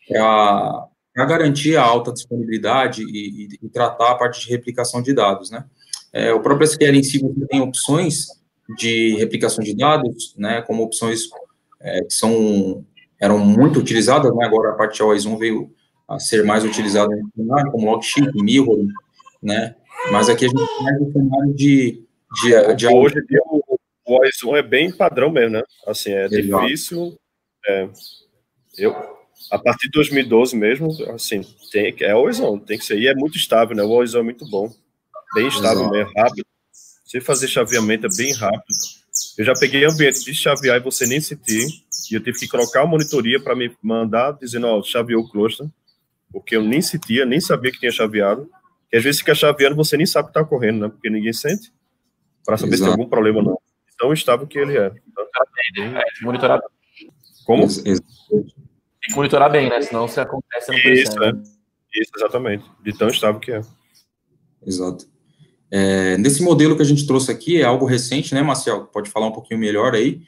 para 0.08 1.26
garantir 1.26 1.78
a 1.78 1.84
alta 1.84 2.12
disponibilidade 2.12 3.02
e, 3.02 3.46
e, 3.46 3.60
e, 3.64 3.70
tratar 3.70 4.12
a 4.12 4.16
parte 4.16 4.42
de 4.42 4.50
replicação 4.52 5.02
de 5.02 5.14
dados, 5.14 5.50
né? 5.50 5.64
É, 6.12 6.34
o 6.34 6.42
próprio 6.42 6.66
SQL 6.66 6.96
em 6.96 7.02
si 7.02 7.20
tem 7.50 7.62
opções 7.62 8.28
de 8.78 9.16
replicação 9.16 9.64
de 9.64 9.76
dados, 9.76 10.36
né, 10.38 10.62
como 10.62 10.84
opções 10.84 11.22
é, 11.82 12.02
que 12.04 12.14
são, 12.14 12.86
eram 13.20 13.40
muito 13.40 13.80
utilizadas, 13.80 14.34
né, 14.36 14.46
agora 14.46 14.72
a 14.72 14.74
parte 14.74 14.98
de 14.98 15.04
OS 15.04 15.26
1 15.26 15.38
veio 15.38 15.72
a 16.08 16.20
ser 16.20 16.44
mais 16.44 16.64
utilizada 16.64 17.10
como 17.72 17.92
Logsheet, 17.92 18.32
Mirror, 18.36 18.86
né, 19.42 19.76
mas 20.12 20.30
aqui 20.30 20.46
a 20.46 20.50
gente 20.50 20.60
tem 20.60 21.08
um 21.08 21.12
cenário 21.12 21.54
de... 21.56 22.04
de, 22.42 22.76
de 22.76 22.88
Hoje 22.88 23.16
o 24.06 24.16
OS 24.16 24.44
1 24.44 24.56
é 24.58 24.62
bem 24.62 24.92
padrão 24.92 25.32
mesmo, 25.32 25.52
né, 25.52 25.63
assim, 25.88 26.12
é 26.12 26.26
Exato. 26.26 26.63
difícil, 26.66 27.18
é, 27.68 27.89
eu, 28.78 28.96
a 29.52 29.58
partir 29.58 29.88
de 29.88 29.92
2012 29.92 30.56
mesmo, 30.56 30.89
assim, 31.13 31.42
tem, 31.72 31.96
é 32.02 32.16
o 32.16 32.30
1, 32.30 32.60
tem 32.60 32.78
que 32.78 32.86
ser, 32.86 33.00
e 33.00 33.08
é 33.08 33.16
muito 33.16 33.38
estável, 33.38 33.76
né, 33.76 33.84
o 33.84 34.02
1 34.02 34.20
é 34.20 34.24
muito 34.24 34.50
bom, 34.50 34.72
bem 35.34 35.48
estável 35.48 35.82
Exato. 35.82 35.92
mesmo, 35.92 36.12
rápido, 36.16 36.46
você 37.04 37.22
fazer 37.22 37.48
chaveamento 37.48 38.08
é 38.08 38.10
bem 38.18 38.34
rápido, 38.34 38.66
eu 39.38 39.46
já 39.46 39.54
peguei 39.54 39.86
ambiente 39.86 40.24
de 40.24 40.34
chavear 40.34 40.78
e 40.78 40.84
você 40.84 41.06
nem 41.06 41.22
sentir, 41.22 41.68
e 42.12 42.16
eu 42.16 42.24
tive 42.24 42.39
que 42.39 42.48
colocar 42.48 42.82
uma 42.84 42.92
monitoria 42.92 43.39
para 43.39 43.56
me 43.56 43.76
mandar 43.82 44.34
dizendo, 44.34 44.68
ó, 44.68 44.84
chaveou 44.84 45.24
o 45.24 45.30
cluster, 45.30 45.68
porque 46.32 46.56
eu 46.56 46.63
nem 46.63 46.82
sentia, 46.82 47.26
nem 47.26 47.39
sabia 47.39 47.72
que 47.72 47.80
tinha 47.80 47.92
chaveado. 47.92 48.50
E 48.92 48.98
às 48.98 49.04
vezes 49.04 49.20
fica 49.20 49.36
chaveando, 49.36 49.76
você 49.76 49.96
nem 49.96 50.06
sabe 50.06 50.28
que 50.28 50.30
está 50.32 50.42
ocorrendo, 50.42 50.80
né? 50.80 50.89
Porque 50.89 51.10
ninguém 51.10 51.32
sente, 51.32 51.72
para 52.44 52.58
saber 52.58 52.74
Exato. 52.74 52.78
se 52.78 52.84
tem 52.84 52.92
algum 52.92 53.10
problema 53.10 53.39
ou 53.39 53.46
não. 53.46 53.60
Tão 53.97 54.13
estável 54.13 54.47
que 54.47 54.58
ele 54.58 54.77
é. 54.77 54.91
Monitorar. 56.21 56.62
Como? 57.45 57.67
Tem 57.67 57.95
que 59.01 59.15
monitorar 59.15 59.51
bem, 59.51 59.69
né? 59.69 59.82
Senão 59.82 60.08
se 60.08 60.19
acontece, 60.19 60.71
não 60.71 60.77
Isso, 60.77 61.23
é. 61.23 61.32
Isso, 61.95 62.12
exatamente. 62.15 62.65
De 62.84 62.97
tão 62.97 63.10
estável 63.10 63.39
que 63.39 63.51
é. 63.51 63.62
Exato. 64.65 65.06
É, 65.69 66.17
nesse 66.17 66.43
modelo 66.43 66.75
que 66.75 66.82
a 66.82 66.86
gente 66.86 67.06
trouxe 67.06 67.32
aqui, 67.32 67.60
é 67.60 67.65
algo 67.65 67.86
recente, 67.86 68.34
né, 68.34 68.41
Marcel? 68.41 68.86
Pode 68.86 69.10
falar 69.10 69.27
um 69.27 69.32
pouquinho 69.32 69.60
melhor 69.60 69.93
aí, 69.93 70.21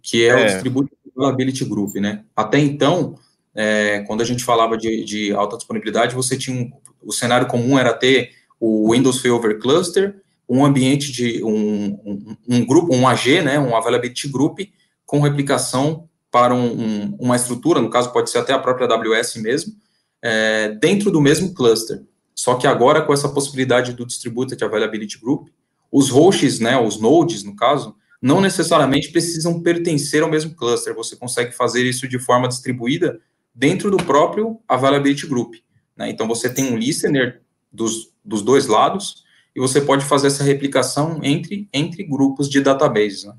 que 0.00 0.24
é, 0.24 0.28
é. 0.28 0.34
o 0.34 0.46
Distributed 0.46 0.96
Availability 1.16 1.64
Group, 1.64 1.96
né? 1.96 2.24
Até 2.34 2.58
então, 2.58 3.18
é, 3.54 4.00
quando 4.06 4.22
a 4.22 4.24
gente 4.24 4.44
falava 4.44 4.76
de, 4.78 5.04
de, 5.04 5.32
alta 5.32 5.56
disponibilidade, 5.56 6.14
você 6.14 6.36
tinha 6.38 6.56
um, 6.56 6.70
o 7.02 7.12
cenário 7.12 7.46
comum 7.46 7.78
era 7.78 7.92
ter 7.92 8.30
o 8.58 8.92
Windows 8.92 9.20
Failover 9.20 9.58
Cluster, 9.58 10.22
um 10.48 10.64
ambiente 10.64 11.10
de 11.12 11.42
um, 11.44 11.98
um, 12.04 12.36
um, 12.48 12.66
grupo, 12.66 12.94
um 12.94 13.06
AG, 13.06 13.42
né, 13.42 13.58
um 13.58 13.76
Availability 13.76 14.28
Group, 14.28 14.60
com 15.06 15.20
replicação 15.20 16.08
para 16.30 16.54
um, 16.54 17.16
uma 17.20 17.36
estrutura, 17.36 17.80
no 17.80 17.90
caso 17.90 18.12
pode 18.12 18.30
ser 18.30 18.38
até 18.38 18.52
a 18.52 18.58
própria 18.58 18.86
AWS 18.86 19.36
mesmo, 19.36 19.74
é, 20.20 20.70
dentro 20.80 21.10
do 21.10 21.20
mesmo 21.20 21.52
cluster. 21.52 22.02
Só 22.34 22.54
que 22.54 22.66
agora, 22.66 23.02
com 23.02 23.12
essa 23.12 23.28
possibilidade 23.28 23.92
do 23.92 24.06
Distributed 24.06 24.62
Availability 24.64 25.18
Group, 25.18 25.48
os 25.90 26.08
hosts, 26.08 26.58
né, 26.58 26.78
os 26.80 26.98
nodes, 26.98 27.44
no 27.44 27.54
caso, 27.54 27.94
não 28.20 28.40
necessariamente 28.40 29.10
precisam 29.10 29.60
pertencer 29.60 30.22
ao 30.22 30.30
mesmo 30.30 30.54
cluster. 30.54 30.94
Você 30.94 31.16
consegue 31.16 31.52
fazer 31.52 31.84
isso 31.84 32.08
de 32.08 32.18
forma 32.18 32.48
distribuída 32.48 33.20
dentro 33.54 33.90
do 33.90 33.98
próprio 33.98 34.58
Availability 34.66 35.26
Group. 35.26 35.56
Né? 35.96 36.08
Então, 36.08 36.26
você 36.26 36.48
tem 36.48 36.72
um 36.72 36.76
listener 36.78 37.42
dos, 37.70 38.12
dos 38.24 38.40
dois 38.40 38.66
lados 38.66 39.21
e 39.54 39.60
você 39.60 39.80
pode 39.80 40.04
fazer 40.04 40.28
essa 40.28 40.44
replicação 40.44 41.20
entre, 41.22 41.68
entre 41.72 42.04
grupos 42.04 42.48
de 42.48 42.60
databases. 42.60 43.24
Né? 43.24 43.34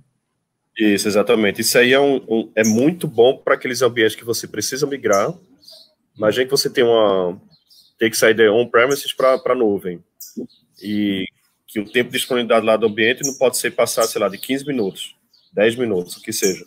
Isso, 0.77 1.07
exatamente. 1.07 1.61
Isso 1.61 1.77
aí 1.77 1.93
é, 1.93 1.99
um, 1.99 2.17
um 2.27 2.51
é 2.55 2.63
muito 2.63 3.07
bom 3.07 3.37
para 3.37 3.55
aqueles 3.55 3.81
ambientes 3.81 4.15
que 4.15 4.25
você 4.25 4.47
precisa 4.47 4.85
migrar. 4.85 5.33
Imagina 6.15 6.45
que 6.45 6.51
você 6.51 6.69
tem 6.69 6.83
uma, 6.83 7.39
ter 7.97 8.09
que 8.09 8.17
sair 8.17 8.33
de 8.33 8.47
on-premises 8.49 9.13
para 9.13 9.39
a 9.43 9.55
nuvem. 9.55 10.03
E 10.81 11.25
que 11.67 11.79
o 11.79 11.85
tempo 11.89 12.11
de 12.11 12.17
disponibilidade 12.17 12.65
lá 12.65 12.77
do 12.77 12.85
ambiente 12.85 13.25
não 13.25 13.33
pode 13.33 13.57
ser 13.57 13.71
passado, 13.71 14.07
sei 14.07 14.21
lá, 14.21 14.29
de 14.29 14.37
15 14.37 14.65
minutos, 14.67 15.15
10 15.53 15.75
minutos, 15.75 16.17
o 16.17 16.21
que 16.21 16.31
seja. 16.31 16.63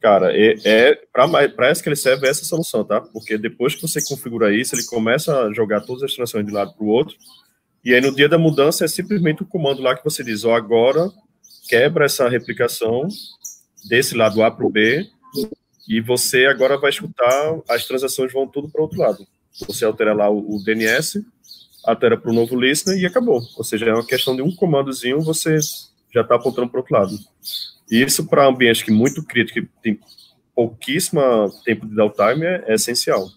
Cara, 0.00 0.36
é, 0.36 0.56
é 0.64 0.94
para 1.14 1.70
SQL 1.70 1.94
Server 1.94 2.26
é 2.26 2.30
essa 2.30 2.44
solução, 2.44 2.84
tá? 2.84 3.00
Porque 3.00 3.38
depois 3.38 3.74
que 3.74 3.82
você 3.82 4.04
configura 4.04 4.54
isso, 4.54 4.74
ele 4.74 4.84
começa 4.84 5.44
a 5.44 5.52
jogar 5.52 5.82
todas 5.82 6.02
as 6.02 6.12
transações 6.12 6.44
de 6.44 6.52
um 6.52 6.54
lado 6.54 6.74
para 6.74 6.84
o 6.84 6.88
outro, 6.88 7.16
e 7.84 7.94
aí 7.94 8.00
no 8.00 8.14
dia 8.14 8.28
da 8.28 8.38
mudança 8.38 8.84
é 8.84 8.88
simplesmente 8.88 9.42
o 9.42 9.46
comando 9.46 9.82
lá 9.82 9.96
que 9.96 10.04
você 10.04 10.24
diz, 10.24 10.44
ó, 10.44 10.52
oh, 10.52 10.54
agora 10.54 11.10
quebra 11.68 12.06
essa 12.06 12.28
replicação 12.28 13.06
desse 13.88 14.16
lado 14.16 14.42
A 14.42 14.50
para 14.50 14.66
o 14.66 14.70
B, 14.70 15.06
e 15.88 16.00
você 16.00 16.46
agora 16.46 16.78
vai 16.78 16.90
escutar, 16.90 17.58
as 17.68 17.86
transações 17.86 18.32
vão 18.32 18.46
tudo 18.46 18.68
para 18.70 18.80
o 18.80 18.84
outro 18.84 18.98
lado. 18.98 19.26
Você 19.68 19.84
altera 19.84 20.14
lá 20.14 20.30
o, 20.30 20.56
o 20.56 20.64
DNS, 20.64 21.24
altera 21.84 22.16
para 22.16 22.30
o 22.30 22.34
novo 22.34 22.58
listener 22.58 22.98
e 22.98 23.06
acabou. 23.06 23.42
Ou 23.56 23.64
seja, 23.64 23.86
é 23.86 23.92
uma 23.92 24.06
questão 24.06 24.34
de 24.34 24.42
um 24.42 24.54
comandozinho, 24.54 25.20
você 25.20 25.58
já 26.12 26.22
está 26.22 26.36
apontando 26.36 26.68
para 26.68 26.78
o 26.78 26.80
outro 26.80 26.94
lado. 26.94 27.18
E 27.90 28.02
isso 28.02 28.26
para 28.26 28.46
ambientes 28.46 28.82
que 28.82 28.90
muito 28.90 29.22
crítico, 29.22 29.60
que 29.60 29.68
tem 29.82 30.00
pouquíssimo 30.54 31.20
tempo 31.64 31.86
de 31.86 31.94
downtime, 31.94 32.46
é, 32.46 32.64
é 32.68 32.74
essencial. 32.74 33.28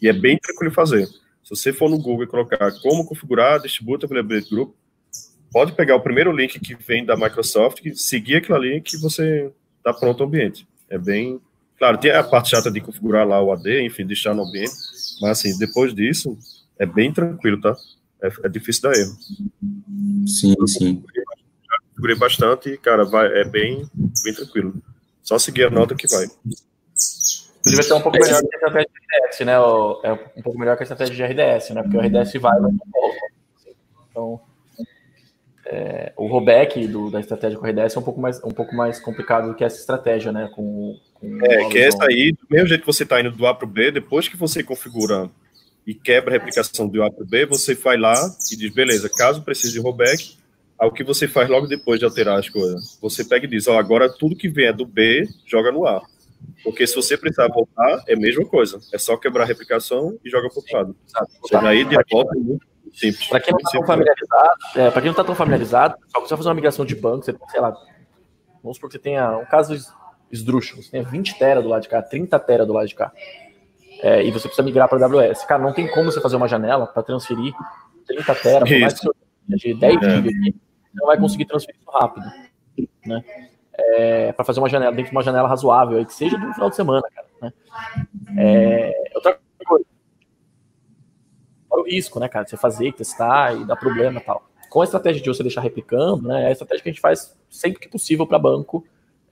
E 0.00 0.08
é 0.08 0.12
bem 0.12 0.38
tranquilo 0.38 0.74
fazer. 0.74 1.08
Se 1.46 1.50
você 1.54 1.72
for 1.72 1.88
no 1.88 1.96
Google 1.96 2.24
e 2.24 2.26
colocar 2.26 2.72
como 2.80 3.06
configurar 3.06 3.62
Distributed 3.62 4.04
Availability 4.04 4.50
Group, 4.50 4.74
pode 5.52 5.72
pegar 5.76 5.94
o 5.94 6.00
primeiro 6.00 6.32
link 6.32 6.58
que 6.58 6.74
vem 6.74 7.06
da 7.06 7.16
Microsoft, 7.16 7.80
seguir 7.94 8.36
aquilo 8.36 8.56
ali 8.56 8.80
que 8.80 8.96
você 8.96 9.52
está 9.78 9.94
pronto 9.94 10.24
o 10.24 10.26
ambiente. 10.26 10.66
É 10.90 10.98
bem. 10.98 11.40
Claro, 11.78 11.98
tem 11.98 12.10
a 12.10 12.24
parte 12.24 12.50
chata 12.50 12.68
de 12.68 12.80
configurar 12.80 13.24
lá 13.24 13.40
o 13.40 13.52
AD, 13.52 13.80
enfim, 13.82 14.04
deixar 14.04 14.34
no 14.34 14.42
ambiente, 14.42 14.74
mas 15.20 15.38
assim, 15.38 15.56
depois 15.56 15.94
disso, 15.94 16.36
é 16.80 16.84
bem 16.84 17.12
tranquilo, 17.12 17.60
tá? 17.60 17.76
É, 18.20 18.28
é 18.42 18.48
difícil 18.48 18.82
dar 18.82 18.98
erro. 18.98 19.16
Sim, 20.26 20.54
sim. 20.66 21.04
Configurei 21.90 22.16
bastante 22.16 22.70
e, 22.70 22.76
cara, 22.76 23.04
vai, 23.04 23.28
é 23.40 23.44
bem, 23.44 23.88
bem 24.24 24.34
tranquilo. 24.34 24.74
Só 25.22 25.38
seguir 25.38 25.64
a 25.66 25.70
nota 25.70 25.94
que 25.94 26.08
vai. 26.08 26.26
Inclusive, 27.66 27.76
vai 27.76 27.84
ser 27.84 27.94
um 27.94 28.00
pouco 28.00 28.18
melhor 28.18 28.40
que 28.40 28.54
a 28.54 28.58
estratégia 28.58 28.88
de 28.88 29.26
RDS, 29.26 29.40
né? 29.40 29.52
É 30.04 30.12
um 30.38 30.42
pouco 30.42 30.58
melhor 30.58 30.76
que 30.76 30.82
a 30.82 30.84
estratégia 30.84 31.14
de 31.14 31.22
RDS, 31.22 31.70
né? 31.70 31.82
Porque 31.82 31.96
o 31.96 32.00
RDS 32.00 32.32
vai, 32.34 32.60
vai 32.60 32.70
volta. 32.70 33.18
Então, 34.10 34.40
é, 35.66 36.12
o 36.16 36.28
rollback 36.28 36.86
do, 36.86 37.10
da 37.10 37.18
estratégia 37.18 37.58
com 37.58 37.66
RDS 37.66 37.96
é 37.96 37.98
um 37.98 38.02
pouco, 38.02 38.20
mais, 38.20 38.42
um 38.44 38.52
pouco 38.52 38.74
mais 38.74 39.00
complicado 39.00 39.48
do 39.48 39.54
que 39.54 39.64
essa 39.64 39.80
estratégia, 39.80 40.30
né? 40.30 40.48
Com, 40.54 40.96
com 41.14 41.44
é, 41.44 41.68
que 41.68 41.78
essa 41.78 42.04
aí, 42.04 42.32
do 42.32 42.46
mesmo 42.48 42.68
jeito 42.68 42.82
que 42.82 42.86
você 42.86 43.02
está 43.02 43.20
indo 43.20 43.32
do 43.32 43.46
A 43.46 43.54
para 43.54 43.66
o 43.66 43.70
B, 43.70 43.90
depois 43.90 44.28
que 44.28 44.36
você 44.36 44.62
configura 44.62 45.28
e 45.84 45.92
quebra 45.92 46.30
a 46.30 46.38
replicação 46.38 46.86
do 46.86 47.02
A 47.02 47.10
para 47.10 47.24
o 47.24 47.26
B, 47.26 47.46
você 47.46 47.74
vai 47.74 47.96
lá 47.96 48.14
e 48.52 48.56
diz, 48.56 48.72
beleza, 48.72 49.10
caso 49.10 49.42
precise 49.42 49.72
de 49.72 49.80
rollback, 49.80 50.36
ao 50.78 50.92
que 50.92 51.02
você 51.02 51.26
faz 51.26 51.48
logo 51.48 51.66
depois 51.66 51.98
de 51.98 52.04
alterar 52.04 52.38
as 52.38 52.48
coisas. 52.48 52.96
Você 53.02 53.24
pega 53.24 53.44
e 53.44 53.50
diz, 53.50 53.66
ó, 53.66 53.76
agora 53.76 54.08
tudo 54.08 54.36
que 54.36 54.48
vier 54.48 54.72
do 54.72 54.86
B, 54.86 55.28
joga 55.44 55.72
no 55.72 55.84
A. 55.84 56.00
Porque 56.62 56.86
se 56.86 56.94
você 56.94 57.16
precisar 57.16 57.48
voltar, 57.48 58.02
é 58.06 58.14
a 58.14 58.18
mesma 58.18 58.44
coisa. 58.44 58.78
É 58.92 58.98
só 58.98 59.16
quebrar 59.16 59.44
a 59.44 59.46
replicação 59.46 60.18
e 60.24 60.30
joga 60.30 60.48
para 60.48 60.54
o 60.54 60.58
outro 60.58 60.76
lado. 60.76 60.96
Exato. 61.06 61.66
aí 61.66 61.84
de 61.84 61.96
volta 62.10 62.36
é 62.36 62.40
muito 62.40 62.66
simples. 62.92 63.28
Para 63.28 63.40
quem 63.40 63.52
não 63.52 63.58
está 63.58 63.70
tão 63.72 63.86
familiarizado, 63.86 64.58
é, 64.74 64.90
para 64.90 65.00
quem 65.00 65.04
não 65.04 65.12
está 65.12 65.24
tão 65.24 65.34
familiarizado, 65.34 65.96
só 66.08 66.20
você 66.20 66.36
fazer 66.36 66.48
uma 66.48 66.54
migração 66.54 66.84
de 66.84 66.94
banco, 66.94 67.24
você, 67.24 67.34
sei 67.50 67.60
lá, 67.60 67.76
vamos 68.62 68.76
supor 68.76 68.88
que 68.88 68.96
você 68.96 69.02
tenha 69.02 69.36
um 69.38 69.44
caso 69.44 69.76
esdrúxulo, 70.30 70.82
você 70.82 70.90
tem 70.90 71.02
20 71.02 71.38
tera 71.38 71.62
do 71.62 71.68
lado 71.68 71.82
de 71.82 71.88
cá, 71.88 72.02
30 72.02 72.38
tera 72.40 72.66
do 72.66 72.72
lado 72.72 72.88
de 72.88 72.94
cá, 72.94 73.12
é, 74.00 74.24
e 74.24 74.30
você 74.30 74.48
precisa 74.48 74.62
migrar 74.62 74.88
para 74.88 75.04
AWS. 75.04 75.44
Cara, 75.44 75.62
não 75.62 75.72
tem 75.72 75.86
como 75.88 76.10
você 76.10 76.20
fazer 76.20 76.36
uma 76.36 76.48
janela 76.48 76.86
para 76.86 77.02
transferir 77.02 77.54
30 78.06 78.34
tera, 78.36 78.66
por 78.66 78.78
mais 78.78 78.94
que 78.94 79.06
você 79.06 79.12
de 79.48 79.74
10 79.74 79.96
é. 79.96 80.10
GB, 80.10 80.30
você 80.32 80.54
não 80.94 81.06
vai 81.06 81.18
conseguir 81.18 81.44
transferir 81.44 81.80
isso 81.80 81.90
rápido, 81.90 82.26
né? 83.06 83.24
É, 83.78 84.32
para 84.32 84.44
fazer 84.44 84.60
uma 84.60 84.68
janela, 84.68 84.92
dentro 84.92 85.10
de 85.10 85.16
uma 85.16 85.22
janela 85.22 85.48
razoável, 85.48 86.04
que 86.04 86.14
seja 86.14 86.38
do 86.38 86.52
final 86.54 86.70
de 86.70 86.76
semana, 86.76 87.02
cara. 87.14 87.26
Né? 87.42 87.52
É, 88.38 89.10
outra 89.14 89.38
coisa, 89.66 89.84
o 91.70 91.82
risco, 91.82 92.18
né, 92.18 92.28
cara? 92.28 92.46
Você 92.46 92.56
fazer, 92.56 92.92
testar 92.92 93.54
e 93.54 93.64
dar 93.64 93.76
problema 93.76 94.18
e 94.18 94.22
tal. 94.22 94.48
Com 94.70 94.80
a 94.80 94.84
estratégia 94.84 95.22
de 95.22 95.28
você 95.28 95.42
deixar 95.42 95.60
replicando, 95.60 96.28
né, 96.28 96.44
é 96.44 96.46
a 96.48 96.52
estratégia 96.52 96.82
que 96.82 96.88
a 96.88 96.92
gente 96.92 97.00
faz 97.00 97.36
sempre 97.50 97.80
que 97.80 97.88
possível 97.88 98.26
para 98.26 98.38
banco, 98.38 98.84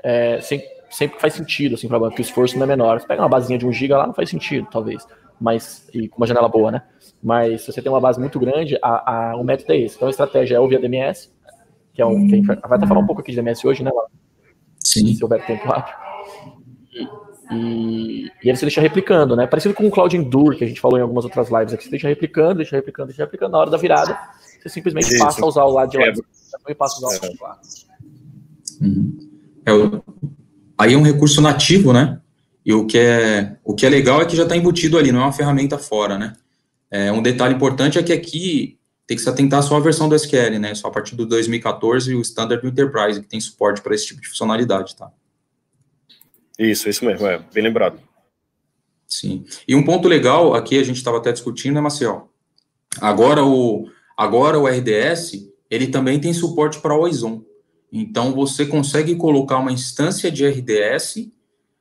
é, 0.02 0.40
sem, 0.40 0.62
sempre 0.90 1.16
que 1.16 1.20
faz 1.20 1.34
sentido, 1.34 1.74
assim, 1.74 1.88
para 1.88 1.98
banco, 1.98 2.14
que 2.14 2.20
o 2.20 2.22
esforço 2.22 2.56
não 2.56 2.64
é 2.64 2.66
menor. 2.66 3.00
Você 3.00 3.06
pega 3.06 3.22
uma 3.22 3.28
basinha 3.28 3.58
de 3.58 3.66
1 3.66 3.72
GB 3.72 3.94
lá, 3.94 4.06
não 4.06 4.14
faz 4.14 4.30
sentido, 4.30 4.68
talvez. 4.70 5.06
mas 5.40 5.88
e 5.92 6.08
com 6.08 6.18
uma 6.18 6.26
janela 6.26 6.48
boa, 6.48 6.70
né? 6.70 6.82
Mas 7.22 7.62
se 7.62 7.72
você 7.72 7.82
tem 7.82 7.90
uma 7.90 8.00
base 8.00 8.20
muito 8.20 8.38
grande, 8.38 8.78
a, 8.82 9.30
a, 9.30 9.36
o 9.36 9.44
método 9.44 9.72
é 9.72 9.78
esse. 9.78 9.96
Então 9.96 10.08
a 10.08 10.10
estratégia 10.10 10.56
é 10.56 10.60
o 10.60 10.68
via 10.68 10.78
DMS, 10.78 11.32
que 11.92 12.02
é 12.02 12.06
um. 12.06 12.26
Que 12.26 12.34
a 12.34 12.36
gente 12.36 12.46
vai 12.46 12.58
até 12.78 12.86
falar 12.86 13.00
um 13.00 13.06
pouco 13.06 13.20
aqui 13.20 13.32
de 13.32 13.36
DMS 13.36 13.66
hoje, 13.66 13.82
né? 13.82 13.90
Sim. 15.00 15.14
Se 15.14 15.22
houver 15.22 15.44
tempo 15.46 15.66
rápido. 15.66 15.96
E, 16.92 17.08
e, 17.54 18.30
e 18.42 18.50
aí 18.50 18.56
você 18.56 18.64
deixa 18.64 18.80
replicando, 18.80 19.36
né? 19.36 19.46
Parecido 19.46 19.74
com 19.74 19.86
o 19.86 19.90
Cloud 19.90 20.16
Endure, 20.16 20.56
que 20.56 20.64
a 20.64 20.66
gente 20.66 20.80
falou 20.80 20.98
em 20.98 21.02
algumas 21.02 21.24
outras 21.24 21.50
lives 21.50 21.74
aqui. 21.74 21.84
Você 21.84 21.90
deixa 21.90 22.08
replicando, 22.08 22.56
deixa 22.56 22.76
replicando, 22.76 23.08
deixa 23.08 23.24
replicando. 23.24 23.52
Na 23.52 23.58
hora 23.58 23.70
da 23.70 23.76
virada, 23.76 24.18
você 24.60 24.68
simplesmente 24.68 25.08
Isso. 25.08 25.18
passa 25.18 25.42
a 25.42 25.46
usar 25.46 25.64
o 25.64 25.70
lado 25.70 25.90
de 25.90 25.98
lá 25.98 26.06
é. 26.06 26.12
e 26.68 26.74
passa 26.74 26.96
a 26.96 26.98
usar 26.98 27.06
o 27.06 27.22
lado 27.22 27.34
de 27.34 27.42
lá. 27.42 27.60
Uhum. 28.80 29.18
É, 29.66 29.70
aí 30.78 30.94
é 30.94 30.96
um 30.96 31.02
recurso 31.02 31.40
nativo, 31.40 31.92
né? 31.92 32.20
E 32.64 32.72
o 32.72 32.86
que 32.86 32.98
é, 32.98 33.56
o 33.62 33.74
que 33.74 33.84
é 33.84 33.88
legal 33.90 34.22
é 34.22 34.24
que 34.24 34.36
já 34.36 34.44
está 34.44 34.56
embutido 34.56 34.96
ali, 34.96 35.12
não 35.12 35.20
é 35.20 35.24
uma 35.24 35.32
ferramenta 35.32 35.76
fora, 35.76 36.18
né? 36.18 36.34
É, 36.90 37.12
um 37.12 37.22
detalhe 37.22 37.54
importante 37.54 37.98
é 37.98 38.02
que 38.02 38.12
aqui 38.12 38.78
tem 39.06 39.16
que 39.16 39.22
se 39.22 39.28
atentar 39.28 39.62
só 39.62 39.76
a 39.76 39.80
versão 39.80 40.08
do 40.08 40.14
SQL, 40.14 40.58
né? 40.58 40.74
Só 40.74 40.88
a 40.88 40.90
partir 40.90 41.14
do 41.14 41.26
2014 41.26 42.14
o 42.14 42.20
Standard 42.20 42.62
do 42.62 42.68
Enterprise, 42.68 43.20
que 43.20 43.28
tem 43.28 43.40
suporte 43.40 43.82
para 43.82 43.94
esse 43.94 44.06
tipo 44.06 44.20
de 44.20 44.28
funcionalidade, 44.28 44.96
tá? 44.96 45.10
Isso, 46.58 46.88
isso 46.88 47.04
mesmo, 47.04 47.26
é, 47.26 47.38
bem 47.52 47.64
lembrado. 47.64 48.00
Sim. 49.06 49.44
E 49.68 49.74
um 49.74 49.84
ponto 49.84 50.08
legal 50.08 50.54
aqui, 50.54 50.78
a 50.78 50.82
gente 50.82 50.96
estava 50.96 51.18
até 51.18 51.32
discutindo, 51.32 51.74
né, 51.74 51.80
Maciel? 51.80 52.30
Agora 53.00 53.44
o, 53.44 53.88
agora 54.16 54.58
o 54.58 54.66
RDS, 54.66 55.48
ele 55.70 55.88
também 55.88 56.20
tem 56.20 56.32
suporte 56.32 56.78
para 56.80 56.94
o 56.94 57.00
OISON. 57.00 57.44
Então, 57.92 58.32
você 58.32 58.66
consegue 58.66 59.14
colocar 59.16 59.58
uma 59.58 59.72
instância 59.72 60.30
de 60.30 60.46
RDS 60.46 61.28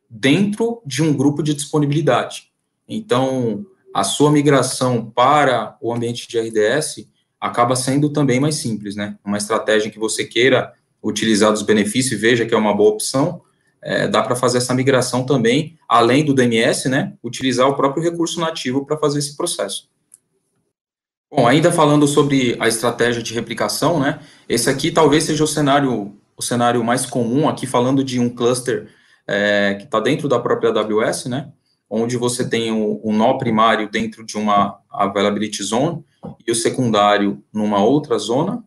dentro 0.09 0.81
de 0.85 1.01
um 1.01 1.13
grupo 1.13 1.41
de 1.41 1.53
disponibilidade. 1.53 2.51
Então, 2.87 3.65
a 3.93 4.03
sua 4.03 4.31
migração 4.31 5.09
para 5.09 5.77
o 5.81 5.93
ambiente 5.93 6.27
de 6.27 6.39
RDS 6.39 7.07
acaba 7.43 7.75
sendo 7.75 8.09
também 8.09 8.39
mais 8.39 8.55
simples, 8.55 8.95
né? 8.95 9.17
Uma 9.21 9.37
estratégia 9.37 9.91
que 9.91 9.99
você 9.99 10.23
queira 10.23 10.71
utilizar 11.03 11.51
dos 11.51 11.61
benefícios 11.61 12.13
e 12.13 12.15
veja 12.15 12.45
que 12.45 12.53
é 12.53 12.57
uma 12.57 12.73
boa 12.73 12.91
opção, 12.91 13.41
é, 13.81 14.07
dá 14.07 14.23
para 14.23 14.33
fazer 14.33 14.59
essa 14.59 14.73
migração 14.73 15.25
também, 15.25 15.77
além 15.89 16.23
do 16.23 16.33
DMS, 16.33 16.87
né? 16.87 17.11
Utilizar 17.21 17.67
o 17.67 17.75
próprio 17.75 18.01
recurso 18.01 18.39
nativo 18.39 18.85
para 18.85 18.95
fazer 18.95 19.19
esse 19.19 19.35
processo. 19.35 19.89
Bom, 21.29 21.45
ainda 21.45 21.69
falando 21.69 22.07
sobre 22.07 22.55
a 22.61 22.67
estratégia 22.69 23.21
de 23.21 23.33
replicação, 23.33 23.99
né? 23.99 24.21
Esse 24.47 24.69
aqui 24.69 24.89
talvez 24.89 25.25
seja 25.25 25.43
o 25.43 25.47
cenário, 25.47 26.15
o 26.37 26.41
cenário 26.41 26.81
mais 26.81 27.05
comum 27.05 27.49
aqui, 27.49 27.67
falando 27.67 28.05
de 28.05 28.21
um 28.21 28.29
cluster 28.29 28.87
é, 29.27 29.75
que 29.77 29.83
está 29.83 29.99
dentro 29.99 30.29
da 30.29 30.39
própria 30.39 30.69
AWS, 30.69 31.25
né? 31.25 31.51
Onde 31.89 32.15
você 32.15 32.47
tem 32.47 32.71
o, 32.71 33.01
o, 33.03 33.11
nó 33.11 33.33
primário 33.37 33.91
dentro 33.91 34.25
de 34.25 34.37
uma 34.37 34.79
availability 34.89 35.61
zone 35.61 36.05
e 36.45 36.51
o 36.51 36.55
secundário 36.55 37.43
numa 37.51 37.83
outra 37.83 38.17
zona, 38.17 38.63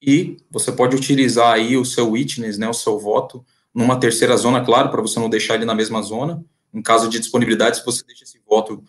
e 0.00 0.36
você 0.50 0.72
pode 0.72 0.96
utilizar 0.96 1.52
aí 1.52 1.76
o 1.76 1.84
seu 1.84 2.10
witness, 2.10 2.58
né, 2.58 2.68
o 2.68 2.74
seu 2.74 2.98
voto, 2.98 3.44
numa 3.74 3.98
terceira 3.98 4.36
zona, 4.36 4.64
claro, 4.64 4.90
para 4.90 5.00
você 5.00 5.18
não 5.18 5.30
deixar 5.30 5.54
ele 5.54 5.64
na 5.64 5.74
mesma 5.74 6.02
zona. 6.02 6.44
Em 6.74 6.82
caso 6.82 7.08
de 7.08 7.18
disponibilidade, 7.18 7.78
se 7.78 7.84
você 7.84 8.04
deixa 8.04 8.24
esse 8.24 8.40
voto 8.46 8.82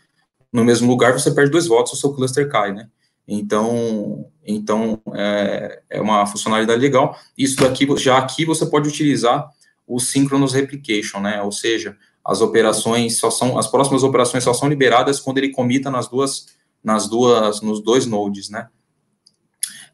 no 0.51 0.64
mesmo 0.64 0.88
lugar, 0.88 1.14
você 1.14 1.32
perde 1.32 1.51
dois 1.51 1.68
votos, 1.68 1.93
o 1.93 1.95
seu 1.95 2.14
cluster 2.14 2.49
cai, 2.49 2.74
né? 2.74 2.89
Então, 3.28 4.26
então 4.45 5.01
é, 5.14 5.82
é 5.89 6.01
uma 6.01 6.26
funcionalidade 6.26 6.82
legal. 6.82 7.18
Isso 7.38 7.58
daqui, 7.58 7.88
já 7.97 8.18
aqui 8.18 8.45
você 8.45 8.66
pode 8.66 8.89
utilizar 8.89 9.49
o 9.88 9.99
synchronous 9.99 10.54
replication, 10.54 11.20
né? 11.20 11.41
Ou 11.41 11.51
seja, 11.51 11.97
as 12.26 12.41
operações 12.41 13.18
só 13.18 13.30
são, 13.30 13.58
as 13.58 13.68
próximas 13.68 14.04
operações 14.04 14.43
só 14.43 14.54
são 14.54 14.70
liberadas 14.70 15.20
quando 15.20 15.38
ele 15.38 15.49
comita 15.49 15.89
nas 15.89 16.08
duas, 16.08 16.47
nas 16.84 17.07
duas, 17.07 17.61
nos 17.61 17.81
dois 17.81 18.05
nodes, 18.05 18.49
né? 18.49 18.67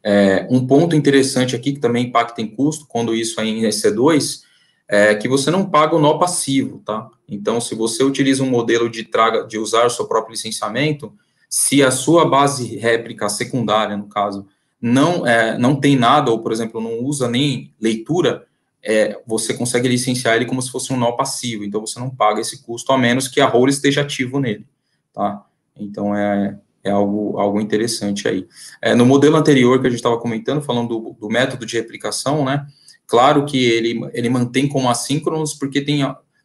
É, 0.02 0.46
um 0.50 0.66
ponto 0.66 0.96
interessante 0.96 1.54
aqui 1.54 1.72
que 1.72 1.78
também 1.78 2.06
impacta 2.06 2.40
em 2.40 2.48
custo, 2.48 2.86
quando 2.88 3.14
isso 3.14 3.40
é 3.40 3.44
em 3.44 3.62
EC2, 3.62 4.40
é 4.88 5.14
que 5.14 5.28
você 5.28 5.50
não 5.50 5.68
paga 5.68 5.94
o 5.94 6.00
nó 6.00 6.18
passivo, 6.18 6.82
tá? 6.84 7.08
Então, 7.28 7.60
se 7.60 7.74
você 7.74 8.02
utiliza 8.02 8.42
um 8.42 8.50
modelo 8.50 8.90
de 8.90 9.04
traga, 9.04 9.46
de 9.46 9.56
usar 9.58 9.86
o 9.86 9.90
seu 9.90 10.06
próprio 10.06 10.32
licenciamento, 10.32 11.12
se 11.48 11.82
a 11.82 11.90
sua 11.90 12.28
base 12.28 12.76
réplica 12.76 13.28
secundária, 13.28 13.96
no 13.96 14.08
caso, 14.08 14.46
não, 14.80 15.26
é, 15.26 15.56
não 15.58 15.76
tem 15.76 15.96
nada, 15.96 16.30
ou, 16.30 16.40
por 16.40 16.50
exemplo, 16.50 16.80
não 16.80 17.04
usa 17.04 17.28
nem 17.28 17.72
leitura, 17.80 18.46
é, 18.82 19.20
você 19.26 19.52
consegue 19.52 19.86
licenciar 19.86 20.36
ele 20.36 20.46
como 20.46 20.62
se 20.62 20.70
fosse 20.70 20.92
um 20.92 20.96
nó 20.96 21.12
passivo, 21.12 21.62
então 21.62 21.80
você 21.80 22.00
não 22.00 22.10
paga 22.10 22.40
esse 22.40 22.62
custo, 22.62 22.92
a 22.92 22.98
menos 22.98 23.28
que 23.28 23.40
a 23.40 23.46
role 23.46 23.70
esteja 23.70 24.00
ativo 24.00 24.40
nele, 24.40 24.66
tá? 25.12 25.44
Então, 25.76 26.16
é, 26.16 26.58
é 26.82 26.90
algo, 26.90 27.38
algo 27.38 27.60
interessante 27.60 28.26
aí. 28.26 28.46
É, 28.80 28.94
no 28.94 29.04
modelo 29.04 29.36
anterior 29.36 29.80
que 29.80 29.86
a 29.86 29.90
gente 29.90 29.98
estava 29.98 30.18
comentando, 30.18 30.62
falando 30.62 30.88
do, 30.88 31.16
do, 31.20 31.28
método 31.28 31.66
de 31.66 31.76
replicação, 31.76 32.44
né, 32.44 32.66
claro 33.06 33.44
que 33.44 33.62
ele, 33.64 34.00
ele 34.12 34.28
mantém 34.28 34.68
como 34.68 34.88
assíncronos, 34.88 35.54
porque 35.54 35.80
tem 35.80 36.00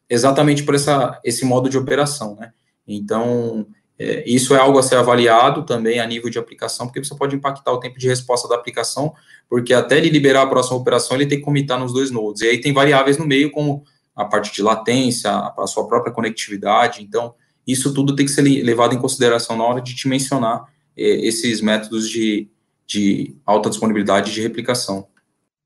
exatamente 0.10 0.64
por 0.64 0.76
essa, 0.76 1.20
esse 1.24 1.46
modo 1.46 1.70
de 1.70 1.78
operação, 1.78 2.36
né, 2.36 2.52
então, 2.88 3.66
é, 3.98 4.24
isso 4.28 4.54
é 4.54 4.60
algo 4.60 4.78
a 4.78 4.84
ser 4.84 4.96
avaliado 4.96 5.64
também 5.64 6.00
a 6.00 6.06
nível 6.06 6.30
de 6.30 6.38
aplicação, 6.38 6.86
porque 6.86 7.04
você 7.04 7.16
pode 7.16 7.36
impactar 7.36 7.72
o 7.72 7.80
tempo 7.80 7.98
de 7.98 8.08
resposta 8.08 8.48
da 8.48 8.56
aplicação, 8.56 9.14
porque 9.50 9.74
até 9.74 9.98
ele 9.98 10.10
liberar 10.10 10.44
a 10.44 10.48
próxima 10.48 10.78
operação, 10.78 11.16
ele 11.16 11.26
tem 11.26 11.40
que 11.40 11.46
comitar 11.46 11.80
nos 11.80 11.94
dois 11.94 12.12
nodes. 12.12 12.42
E 12.42 12.48
aí 12.48 12.62
tem 12.62 12.74
variáveis 12.74 13.18
no 13.18 13.26
meio, 13.26 13.52
como 13.52 13.84
a 14.16 14.26
parte 14.26 14.54
de 14.54 14.62
latência, 14.62 15.32
a 15.32 15.68
sua 15.68 15.88
própria 15.88 16.14
conectividade. 16.14 17.04
Então, 17.04 17.34
isso 17.66 17.94
tudo 17.94 18.16
tem 18.16 18.26
que 18.26 18.32
ser 18.32 18.42
levado 18.42 18.94
em 18.94 19.00
consideração 19.00 19.58
na 19.58 19.64
hora 19.64 19.82
de 19.82 19.96
te 19.96 20.08
mencionar 20.08 20.66
é, 20.98 21.28
esses 21.28 21.62
métodos 21.62 22.10
de, 22.10 22.48
de 22.86 23.36
alta 23.46 23.70
disponibilidade 23.70 24.34
de 24.34 24.42
replicação. 24.42 25.08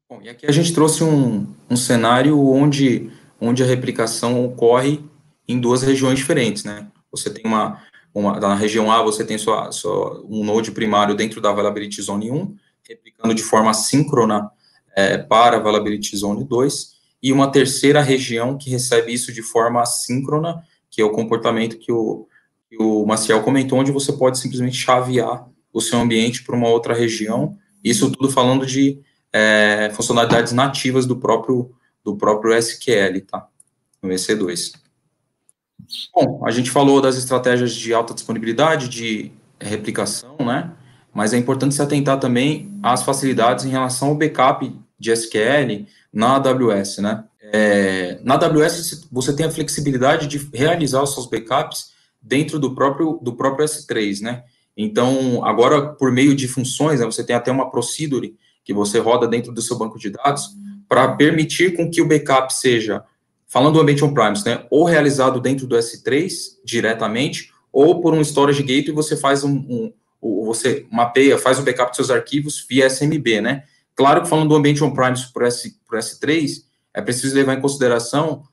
Bom, 0.10 0.22
e 0.24 0.30
aqui 0.30 0.45
a 0.45 0.52
gente 0.52 0.74
trouxe 0.74 1.04
um, 1.04 1.47
um 1.70 1.76
cenário 1.76 2.39
onde, 2.39 3.12
onde 3.39 3.62
a 3.62 3.66
replicação 3.66 4.43
ocorre 4.43 5.04
em 5.47 5.60
duas 5.60 5.82
regiões 5.82 6.18
diferentes, 6.18 6.64
né? 6.64 6.88
Você 7.12 7.30
tem 7.30 7.43
uma 7.45 7.82
uma, 8.14 8.39
na 8.39 8.56
região 8.56 8.91
A 8.91 9.02
você 9.02 9.24
tem 9.24 9.38
sua, 9.38 9.72
sua, 9.72 10.24
um 10.28 10.43
node 10.43 10.72
primário 10.72 11.16
dentro 11.16 11.41
da 11.41 11.50
Availability 11.50 12.02
Zone 12.02 12.32
1, 12.32 12.56
replicando 12.88 13.34
de 13.34 13.43
forma 13.43 13.74
síncrona 13.74 14.50
é, 14.95 15.18
para 15.18 15.58
a 15.58 15.60
Availability 15.60 16.16
Zone 16.18 16.43
2, 16.43 17.00
e 17.22 17.32
uma 17.32 17.52
terceira 17.52 18.02
região 18.02 18.58
que 18.58 18.70
recebe 18.70 19.14
isso 19.14 19.32
de 19.32 19.41
forma 19.41 19.82
assíncrona, 19.82 20.64
que 21.00 21.02
é 21.02 21.06
o 21.06 21.12
comportamento 21.12 21.78
que 21.78 21.93
o, 21.93 22.28
que 22.70 22.76
o 22.78 23.06
Maciel 23.06 23.41
comentou, 23.41 23.80
onde 23.80 23.89
você 23.89 24.12
pode 24.12 24.38
simplesmente 24.38 24.76
chavear 24.76 25.47
o 25.72 25.80
seu 25.80 25.97
ambiente 25.97 26.43
para 26.43 26.58
uma 26.58 26.68
outra 26.68 26.93
região, 26.93 27.58
isso 27.82 28.12
tudo 28.12 28.30
falando 28.30 28.66
de 28.66 29.00
é, 29.32 29.89
funcionalidades 29.93 30.52
nativas 30.52 31.06
do 31.06 31.16
próprio, 31.16 31.72
do 32.04 32.18
próprio 32.18 32.54
SQL, 32.54 33.22
tá? 33.26 33.47
No 34.04 34.10
EC2. 34.10 34.74
Bom, 36.14 36.41
a 36.45 36.52
gente 36.52 36.70
falou 36.70 37.00
das 37.00 37.16
estratégias 37.16 37.72
de 37.74 37.93
alta 37.93 38.14
disponibilidade, 38.14 38.89
de 38.89 39.32
replicação, 39.58 40.36
né? 40.39 40.74
Mas 41.14 41.32
é 41.32 41.38
importante 41.38 41.76
se 41.76 41.82
atentar 41.82 42.20
também 42.20 42.78
às 42.84 43.04
facilidades 43.04 43.64
em 43.64 43.70
relação 43.70 44.10
ao 44.10 44.16
backup 44.16 44.70
de 45.00 45.12
SQL 45.14 45.86
na 46.12 46.36
AWS, 46.36 46.97
né? 46.97 47.24
É, 47.52 48.20
na 48.24 48.36
AWS 48.36 49.08
você 49.12 49.36
tem 49.36 49.45
a 49.45 49.52
flexibilidade 49.52 50.28
de 50.28 50.38
realizar 50.54 51.02
os 51.02 51.14
seus 51.14 51.26
backups 51.26 51.91
dentro 52.22 52.60
do 52.60 52.76
próprio 52.76 53.20
do 53.22 53.36
próprio 53.36 53.66
S3, 53.66 54.22
né? 54.22 54.43
Então, 54.78 55.43
agora 55.43 55.93
por 55.93 56.12
meio 56.12 56.36
de 56.36 56.47
funções, 56.47 57.00
né, 57.00 57.06
você 57.06 57.24
tem 57.24 57.36
até 57.36 57.52
uma 57.52 57.70
procedure 57.70 58.36
que 58.64 58.74
você 58.74 59.00
roda 59.00 59.28
dentro 59.28 59.52
do 59.52 59.62
seu 59.62 59.78
banco 59.78 59.97
de 59.97 60.10
dados 60.10 60.50
para 60.88 61.16
permitir 61.16 61.76
com 61.76 61.89
que 61.89 62.02
o 62.02 62.08
backup 62.08 62.54
seja 62.54 63.04
falando 63.47 63.74
do 63.74 63.82
ambiente 63.82 64.06
on-premise, 64.06 64.45
né, 64.45 64.66
ou 64.70 64.86
realizado 64.86 65.41
dentro 65.41 65.66
do 65.66 65.76
S3 65.76 66.30
diretamente, 66.64 67.52
ou 67.74 68.00
por 68.00 68.14
um 68.14 68.22
storage 68.22 68.62
gateway 68.62 68.95
você 68.95 69.18
faz 69.18 69.43
um, 69.43 69.52
um, 69.52 69.93
você 70.45 70.86
mapeia, 70.91 71.38
faz 71.38 71.60
o 71.60 71.64
backup 71.64 71.89
dos 71.89 71.95
seus 71.95 72.12
arquivos 72.12 72.66
via 72.70 72.88
SMB, 72.88 73.41
né? 73.41 73.64
Claro 73.95 74.22
que 74.22 74.30
falando 74.30 74.50
do 74.50 74.56
ambiente 74.56 74.84
on-premise 74.84 75.32
por 75.34 75.43
S3, 75.43 76.64
é 77.00 77.02
preciso 77.02 77.36
levar 77.36 77.56
em 77.56 77.62
consideração 77.62 78.43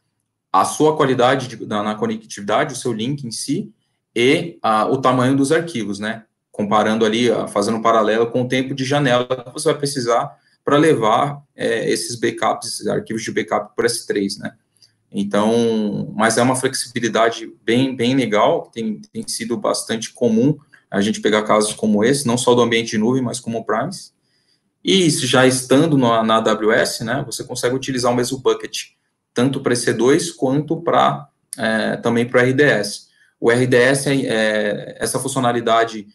a 0.53 0.64
sua 0.64 0.97
qualidade 0.97 1.49
de, 1.49 1.66
na, 1.66 1.82
na, 1.82 1.94
conectividade, 1.94 2.72
o 2.72 2.76
seu 2.76 2.92
link 2.92 3.24
em 3.24 3.30
si, 3.30 3.72
e 4.14 4.59
a, 4.62 4.86
o 4.86 4.99
tamanho 4.99 5.36
dos 5.36 5.53
arquivos, 5.53 5.99
né? 5.99 6.24
Comparando 6.51 7.05
ali, 7.05 7.30
a, 7.30 7.47
fazendo 7.47 7.76
um 7.76 7.82
paralelo 7.82 8.30
com 8.30 8.42
o 8.42 8.49
tempo 8.49 8.74
de 8.74 8.84
janela 8.84 9.26
que 9.26 9.53
você 9.53 9.68
vai 9.68 9.78
precisar 9.78 10.34
para 10.64 10.78
levar 10.78 11.42
é, 11.55 11.90
esses 11.90 12.18
backups, 12.18 12.86
arquivos 12.86 13.22
de 13.22 13.32
backup 13.32 13.74
por 13.76 13.84
S3, 13.84 14.38
né? 14.38 14.53
Então, 15.12 16.12
mas 16.14 16.38
é 16.38 16.42
uma 16.42 16.57
flexibilidade 16.57 17.53
bem, 17.64 17.94
bem 17.94 18.14
legal, 18.14 18.70
tem, 18.72 19.01
tem 19.12 19.26
sido 19.28 19.57
bastante 19.57 20.12
comum 20.12 20.57
a 20.90 21.01
gente 21.01 21.20
pegar 21.20 21.42
casos 21.42 21.74
como 21.74 22.05
esse, 22.05 22.26
não 22.26 22.38
só 22.38 22.55
do 22.55 22.62
ambiente 22.62 22.90
de 22.90 22.99
nuvem, 22.99 23.22
mas 23.22 23.40
como 23.40 23.64
Primes. 23.64 24.14
E 24.89 25.11
já 25.11 25.45
estando 25.45 25.99
na, 25.99 26.22
na 26.22 26.37
AWS, 26.37 27.01
né, 27.01 27.24
você 27.26 27.43
consegue 27.43 27.74
utilizar 27.74 28.12
o 28.12 28.14
mesmo 28.14 28.39
bucket, 28.39 28.91
tanto 29.34 29.61
para 29.61 29.74
EC2 29.74 30.32
quanto 30.37 30.80
para 30.80 31.28
é, 31.59 31.97
também 31.97 32.24
para 32.24 32.43
RDS. 32.43 33.09
O 33.41 33.51
RDS, 33.51 34.07
é, 34.07 34.14
é, 34.26 34.97
essa 35.01 35.18
funcionalidade 35.18 36.07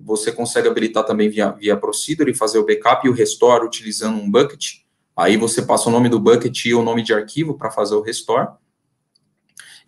você 0.00 0.30
consegue 0.30 0.68
habilitar 0.68 1.04
também 1.04 1.28
via, 1.28 1.50
via 1.50 1.76
Procedure 1.76 2.30
e 2.30 2.34
fazer 2.36 2.60
o 2.60 2.64
backup 2.64 3.04
e 3.04 3.10
o 3.10 3.12
restore 3.12 3.66
utilizando 3.66 4.16
um 4.16 4.30
bucket. 4.30 4.74
Aí 5.16 5.36
você 5.36 5.62
passa 5.62 5.88
o 5.88 5.92
nome 5.92 6.08
do 6.08 6.20
bucket 6.20 6.66
e 6.66 6.72
o 6.72 6.84
nome 6.84 7.02
de 7.02 7.12
arquivo 7.12 7.58
para 7.58 7.72
fazer 7.72 7.96
o 7.96 8.00
restore. 8.00 8.46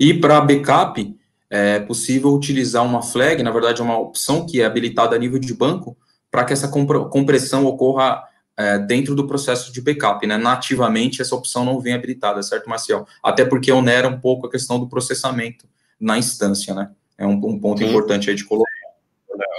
E 0.00 0.12
para 0.12 0.40
backup, 0.40 1.16
é 1.48 1.78
possível 1.78 2.34
utilizar 2.34 2.84
uma 2.84 3.02
flag, 3.02 3.40
na 3.40 3.52
verdade, 3.52 3.80
é 3.80 3.84
uma 3.84 3.98
opção 4.00 4.44
que 4.44 4.60
é 4.60 4.64
habilitada 4.64 5.14
a 5.14 5.18
nível 5.18 5.38
de 5.38 5.54
banco, 5.54 5.96
para 6.28 6.44
que 6.44 6.52
essa 6.52 6.66
compressão 6.66 7.66
ocorra 7.66 8.31
é, 8.56 8.78
dentro 8.78 9.14
do 9.14 9.26
processo 9.26 9.72
de 9.72 9.80
backup, 9.80 10.26
né? 10.26 10.36
Nativamente, 10.36 11.22
essa 11.22 11.34
opção 11.34 11.64
não 11.64 11.80
vem 11.80 11.94
habilitada, 11.94 12.42
certo, 12.42 12.68
Marcial? 12.68 13.06
Até 13.22 13.44
porque 13.44 13.72
onera 13.72 14.08
um 14.08 14.20
pouco 14.20 14.46
a 14.46 14.50
questão 14.50 14.78
do 14.78 14.88
processamento 14.88 15.66
na 15.98 16.18
instância, 16.18 16.74
né? 16.74 16.90
É 17.16 17.26
um, 17.26 17.32
um 17.32 17.58
ponto 17.58 17.82
importante 17.82 18.28
aí 18.28 18.36
de 18.36 18.44
colocar. 18.44 18.70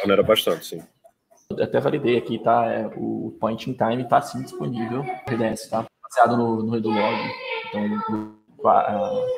Onera 0.04 0.24
bastante, 0.24 0.66
sim. 0.66 0.84
Eu 1.50 1.64
até 1.64 1.80
validei 1.80 2.18
aqui, 2.18 2.39
tá? 2.39 2.66
É, 2.66 2.88
o 2.96 3.36
point 3.39 3.70
in 3.70 3.74
time 3.74 4.04
está 4.04 4.22
sim 4.22 4.41
disponível, 4.41 5.02
RDS, 5.28 5.70
tá? 5.70 5.86
Baseado 6.02 6.38
no, 6.38 6.62
no 6.62 6.72
log, 6.72 7.32
então 7.70 8.36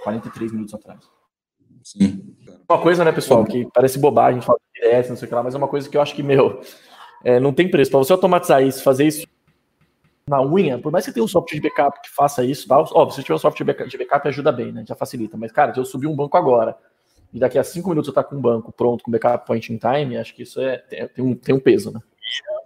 43 0.04 0.52
minutos 0.52 0.74
atrás. 0.74 1.00
Sim. 1.84 2.36
Uma 2.70 2.80
coisa, 2.80 3.04
né, 3.04 3.12
pessoal, 3.12 3.46
que 3.46 3.68
parece 3.74 4.00
bobagem 4.00 4.42
falar 4.42 4.58
de 4.74 4.88
RDS, 4.88 5.10
não 5.10 5.16
sei 5.16 5.26
o 5.26 5.30
que 5.30 5.36
lá, 5.36 5.44
mas 5.44 5.54
é 5.54 5.58
uma 5.58 5.68
coisa 5.68 5.88
que 5.88 5.96
eu 5.96 6.02
acho 6.02 6.16
que, 6.16 6.24
meu, 6.24 6.62
é, 7.24 7.40
não 7.40 7.54
tem 7.54 7.70
preço. 7.70 7.92
Para 7.92 8.00
você 8.00 8.12
automatizar 8.12 8.64
isso, 8.64 8.84
fazer 8.84 9.08
isso 9.08 9.26
na 10.28 10.42
unha, 10.42 10.80
por 10.80 10.92
mais 10.92 11.06
que 11.06 11.12
você 11.12 11.14
tenha 11.14 11.24
um 11.24 11.28
software 11.28 11.60
de 11.60 11.70
backup 11.70 12.02
que 12.02 12.10
faça 12.10 12.44
isso, 12.44 12.68
tá? 12.68 12.80
óbvio, 12.80 13.16
se 13.16 13.22
tiver 13.22 13.36
um 13.36 13.40
software 13.40 13.76
de 13.88 13.98
backup, 13.98 14.28
ajuda 14.28 14.52
bem, 14.52 14.72
né? 14.72 14.84
Já 14.88 14.96
facilita. 14.96 15.38
Mas, 15.38 15.52
cara, 15.52 15.72
se 15.74 15.80
eu 15.80 15.86
subir 15.86 16.08
um 16.08 16.16
banco 16.16 16.36
agora 16.36 16.76
e 17.32 17.40
daqui 17.40 17.60
a 17.60 17.64
cinco 17.64 17.90
minutos 17.90 18.08
eu 18.08 18.12
estar 18.12 18.24
com 18.24 18.36
um 18.36 18.42
banco 18.42 18.72
pronto, 18.72 19.04
com 19.04 19.12
backup 19.12 19.46
point 19.46 19.72
in 19.72 19.78
time, 19.78 20.18
acho 20.18 20.34
que 20.34 20.42
isso 20.42 20.60
é, 20.60 20.78
tem, 20.78 21.24
um, 21.24 21.36
tem 21.36 21.54
um 21.54 21.60
peso, 21.60 21.92
né? 21.92 22.00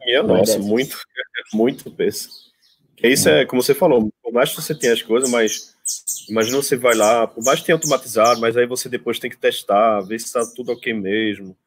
Minha 0.06 0.24
nossa, 0.24 0.56
é 0.56 0.60
muito, 0.60 0.98
muito 1.54 1.92
peso. 1.92 2.30
Que 2.96 3.10
isso 3.10 3.28
é, 3.28 3.46
como 3.46 3.62
você 3.62 3.76
falou, 3.76 4.10
por 4.24 4.32
mais 4.32 4.52
que 4.52 4.62
você 4.62 4.74
tenha 4.74 4.94
as 4.94 5.02
coisas, 5.02 5.30
mas 5.30 5.76
imagina 6.30 6.58
você 6.58 6.78
vai 6.78 6.96
lá, 6.96 7.28
por 7.28 7.44
mais 7.44 7.60
que 7.60 7.66
tenha 7.66 7.76
automatizado, 7.76 8.40
mas 8.40 8.56
aí 8.56 8.66
você 8.66 8.88
depois 8.88 9.20
tem 9.20 9.30
que 9.30 9.38
testar, 9.38 10.00
ver 10.02 10.18
se 10.20 10.28
está 10.28 10.46
tudo 10.56 10.72
ok 10.72 10.94
mesmo. 10.94 11.58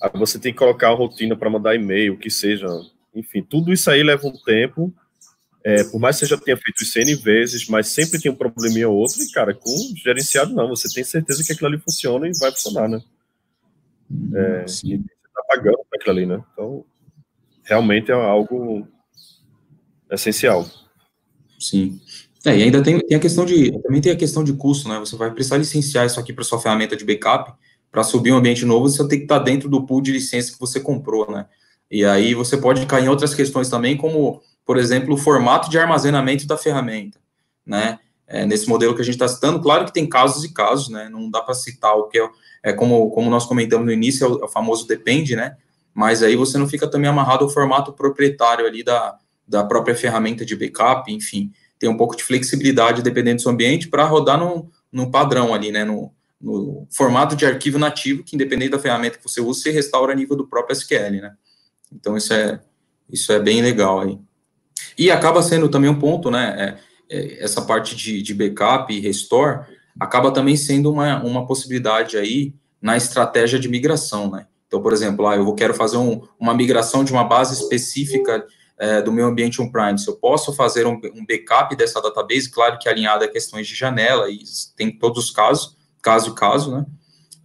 Aí 0.00 0.10
você 0.14 0.38
tem 0.38 0.52
que 0.52 0.58
colocar 0.58 0.88
a 0.88 0.94
rotina 0.94 1.36
para 1.36 1.50
mandar 1.50 1.74
e-mail, 1.74 2.16
que 2.16 2.30
seja. 2.30 2.68
Enfim, 3.12 3.42
tudo 3.42 3.72
isso 3.72 3.90
aí 3.90 4.02
leva 4.02 4.26
um 4.28 4.36
tempo 4.44 4.94
é, 5.64 5.82
por 5.84 5.98
mais 5.98 6.16
que 6.18 6.26
você 6.26 6.30
já 6.30 6.36
tenha 6.36 6.58
feito 6.58 6.82
isso 6.82 6.98
N 6.98 7.14
vezes, 7.14 7.66
mas 7.68 7.88
sempre 7.88 8.20
tem 8.20 8.30
um 8.30 8.36
probleminha 8.36 8.86
ou 8.86 8.96
outro, 8.96 9.22
e, 9.22 9.30
cara, 9.30 9.54
com 9.54 9.74
gerenciado 9.96 10.54
não, 10.54 10.68
você 10.68 10.92
tem 10.92 11.02
certeza 11.02 11.42
que 11.42 11.52
aquilo 11.52 11.68
ali 11.68 11.78
funciona 11.78 12.28
e 12.28 12.32
vai 12.38 12.50
funcionar, 12.50 12.86
né? 12.86 13.00
É, 14.34 14.62
você 14.66 14.98
tá 14.98 15.42
pagando 15.48 15.78
para 15.88 15.98
aquilo 15.98 16.16
ali, 16.16 16.26
né? 16.26 16.44
Então, 16.52 16.84
realmente 17.62 18.10
é 18.10 18.14
algo 18.14 18.86
essencial. 20.10 20.68
Sim. 21.58 21.98
É, 22.44 22.58
e 22.58 22.62
ainda 22.62 22.82
tem, 22.82 22.98
tem 23.00 23.16
a 23.16 23.20
questão 23.20 23.46
de, 23.46 23.72
também 23.80 24.02
tem 24.02 24.12
a 24.12 24.16
questão 24.16 24.44
de 24.44 24.52
custo, 24.52 24.86
né? 24.86 24.98
Você 24.98 25.16
vai 25.16 25.30
precisar 25.30 25.56
licenciar 25.56 26.04
isso 26.04 26.20
aqui 26.20 26.30
para 26.30 26.44
sua 26.44 26.60
ferramenta 26.60 26.94
de 26.94 27.06
backup, 27.06 27.54
para 27.90 28.02
subir 28.02 28.32
um 28.32 28.36
ambiente 28.36 28.66
novo, 28.66 28.86
você 28.86 28.98
tem 29.08 29.20
que 29.20 29.24
estar 29.24 29.38
tá 29.38 29.44
dentro 29.44 29.66
do 29.66 29.86
pool 29.86 30.02
de 30.02 30.12
licença 30.12 30.52
que 30.52 30.60
você 30.60 30.78
comprou, 30.78 31.30
né? 31.30 31.46
E 31.90 32.04
aí 32.04 32.34
você 32.34 32.58
pode 32.58 32.84
cair 32.84 33.04
em 33.04 33.08
outras 33.08 33.34
questões 33.34 33.70
também, 33.70 33.96
como 33.96 34.42
por 34.64 34.78
exemplo, 34.78 35.14
o 35.14 35.18
formato 35.18 35.68
de 35.70 35.78
armazenamento 35.78 36.46
da 36.46 36.56
ferramenta, 36.56 37.18
né? 37.66 37.98
É, 38.26 38.46
nesse 38.46 38.66
modelo 38.66 38.94
que 38.94 39.02
a 39.02 39.04
gente 39.04 39.16
está 39.16 39.28
citando, 39.28 39.60
claro 39.60 39.84
que 39.84 39.92
tem 39.92 40.08
casos 40.08 40.44
e 40.44 40.52
casos, 40.52 40.88
né? 40.88 41.08
Não 41.10 41.30
dá 41.30 41.42
para 41.42 41.52
citar 41.54 41.94
o 41.94 42.08
que 42.08 42.18
é, 42.18 42.28
é 42.62 42.72
como, 42.72 43.10
como 43.10 43.28
nós 43.28 43.44
comentamos 43.44 43.84
no 43.84 43.92
início, 43.92 44.24
é 44.24 44.28
o, 44.28 44.40
é 44.42 44.44
o, 44.46 44.48
famoso 44.48 44.86
depende, 44.86 45.36
né? 45.36 45.56
Mas 45.92 46.22
aí 46.22 46.34
você 46.34 46.56
não 46.56 46.66
fica 46.66 46.88
também 46.88 47.08
amarrado 47.08 47.44
ao 47.44 47.50
formato 47.50 47.92
proprietário 47.92 48.66
ali 48.66 48.82
da, 48.82 49.18
da 49.46 49.62
própria 49.62 49.94
ferramenta 49.94 50.44
de 50.44 50.56
backup, 50.56 51.12
enfim, 51.12 51.52
tem 51.78 51.88
um 51.88 51.96
pouco 51.96 52.16
de 52.16 52.24
flexibilidade 52.24 53.02
dependendo 53.02 53.36
do 53.36 53.42
seu 53.42 53.52
ambiente 53.52 53.88
para 53.88 54.04
rodar 54.04 54.38
no, 54.38 54.70
no 54.90 55.10
padrão 55.10 55.52
ali, 55.52 55.70
né? 55.70 55.84
No, 55.84 56.10
no 56.40 56.86
formato 56.90 57.36
de 57.36 57.44
arquivo 57.44 57.78
nativo, 57.78 58.24
que 58.24 58.34
independente 58.34 58.70
da 58.70 58.78
ferramenta 58.78 59.18
que 59.18 59.22
você 59.22 59.40
usa, 59.40 59.60
você 59.60 59.70
restaura 59.70 60.12
a 60.12 60.16
nível 60.16 60.36
do 60.36 60.46
próprio 60.46 60.74
SQL, 60.74 61.20
né? 61.20 61.34
Então 61.92 62.16
isso 62.16 62.32
é, 62.32 62.60
isso 63.10 63.30
é 63.32 63.38
bem 63.38 63.60
legal 63.60 64.00
aí. 64.00 64.18
E 64.96 65.10
acaba 65.10 65.42
sendo 65.42 65.68
também 65.68 65.90
um 65.90 65.98
ponto, 65.98 66.30
né? 66.30 66.78
É, 67.10 67.16
é, 67.16 67.44
essa 67.44 67.62
parte 67.62 67.94
de, 67.94 68.22
de 68.22 68.34
backup 68.34 68.92
e 68.92 69.00
restore 69.00 69.66
acaba 69.98 70.30
também 70.30 70.56
sendo 70.56 70.90
uma, 70.90 71.22
uma 71.22 71.46
possibilidade 71.46 72.16
aí 72.16 72.54
na 72.80 72.96
estratégia 72.96 73.58
de 73.58 73.68
migração, 73.68 74.30
né? 74.30 74.46
Então, 74.66 74.82
por 74.82 74.92
exemplo, 74.92 75.26
ah, 75.26 75.36
eu 75.36 75.54
quero 75.54 75.72
fazer 75.72 75.96
um, 75.96 76.22
uma 76.38 76.54
migração 76.54 77.04
de 77.04 77.12
uma 77.12 77.24
base 77.24 77.54
específica 77.54 78.44
é, 78.76 79.00
do 79.00 79.12
meu 79.12 79.26
ambiente 79.26 79.62
on-prime. 79.62 79.98
Se 79.98 80.08
eu 80.08 80.16
posso 80.16 80.52
fazer 80.52 80.86
um, 80.86 81.00
um, 81.14 81.24
backup 81.24 81.76
dessa 81.76 82.02
database, 82.02 82.50
claro 82.50 82.78
que 82.78 82.88
alinhado 82.88 83.24
a 83.24 83.28
questões 83.28 83.68
de 83.68 83.74
janela, 83.74 84.28
e 84.28 84.40
tem 84.76 84.90
todos 84.90 85.26
os 85.26 85.30
casos, 85.30 85.76
caso 86.02 86.30
e 86.30 86.34
caso, 86.34 86.74
né? 86.74 86.86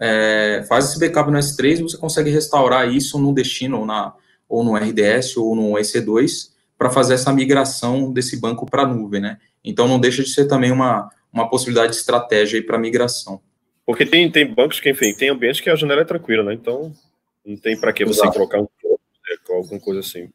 É, 0.01 0.65
faz 0.67 0.85
esse 0.85 0.99
backup 0.99 1.29
no 1.29 1.37
S3, 1.37 1.81
você 1.81 1.97
consegue 1.97 2.29
restaurar 2.29 2.87
isso 2.91 3.19
no 3.19 3.33
destino, 3.33 3.79
ou, 3.79 3.85
na, 3.85 4.13
ou 4.47 4.63
no 4.63 4.75
RDS, 4.75 5.37
ou 5.37 5.55
no 5.55 5.73
EC2, 5.73 6.49
para 6.79 6.89
fazer 6.89 7.15
essa 7.15 7.33
migração 7.33 8.11
desse 8.13 8.39
banco 8.39 8.65
para 8.65 8.83
a 8.83 8.87
nuvem, 8.87 9.19
né? 9.19 9.37
Então 9.61 9.85
não 9.85 9.99
deixa 9.99 10.23
de 10.23 10.29
ser 10.29 10.47
também 10.47 10.71
uma, 10.71 11.09
uma 11.31 11.49
possibilidade 11.49 11.91
de 11.91 11.97
estratégia 11.97 12.65
para 12.65 12.79
migração. 12.79 13.41
Porque 13.85 14.05
tem, 14.05 14.31
tem 14.31 14.47
bancos 14.47 14.79
que, 14.79 14.89
enfim, 14.89 15.13
tem 15.13 15.27
ambientes 15.27 15.59
que 15.59 15.69
a 15.69 15.75
janela 15.75 16.01
é 16.01 16.05
tranquila, 16.05 16.41
né? 16.41 16.53
Então 16.53 16.93
não 17.45 17.57
tem 17.57 17.77
para 17.77 17.91
que 17.91 18.05
você 18.05 18.21
Exato. 18.21 18.33
colocar 18.33 18.61
um 18.61 18.67
alguma 19.49 19.79
coisa 19.79 19.99
assim. 19.99 20.29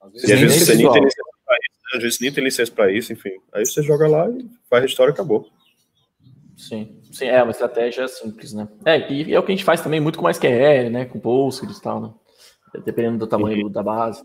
Às 0.00 0.24
e 0.24 0.32
às 0.34 0.40
vezes 0.40 0.66
você 0.66 0.74
nem 0.74 0.92
tem 0.92 1.02
licença 1.02 1.30
para 1.46 1.56
isso, 1.56 1.80
né? 1.80 1.96
às 1.96 2.02
vezes 2.02 2.20
nem 2.20 2.32
tem 2.32 2.44
licença 2.44 2.72
para 2.72 2.92
isso, 2.92 3.12
enfim. 3.12 3.32
Aí 3.52 3.64
você 3.64 3.82
joga 3.82 4.06
lá 4.06 4.28
e 4.28 4.46
faz 4.68 4.82
a 4.82 4.86
história 4.86 5.12
e 5.12 5.14
acabou. 5.14 5.48
Sim, 6.56 7.00
sim, 7.10 7.26
é 7.26 7.42
uma 7.42 7.52
estratégia 7.52 8.06
simples, 8.06 8.52
né? 8.52 8.68
É, 8.84 9.10
e 9.10 9.32
é 9.32 9.38
o 9.38 9.42
que 9.42 9.52
a 9.52 9.54
gente 9.54 9.64
faz 9.64 9.80
também 9.80 10.00
muito 10.00 10.18
com 10.18 10.26
MySQL, 10.26 10.90
né? 10.90 11.04
Com 11.06 11.18
Postgres 11.18 11.78
e 11.78 11.82
tal, 11.82 12.00
né? 12.00 12.10
Dependendo 12.84 13.18
do 13.18 13.26
tamanho 13.26 13.68
da 13.70 13.82
base. 13.82 14.22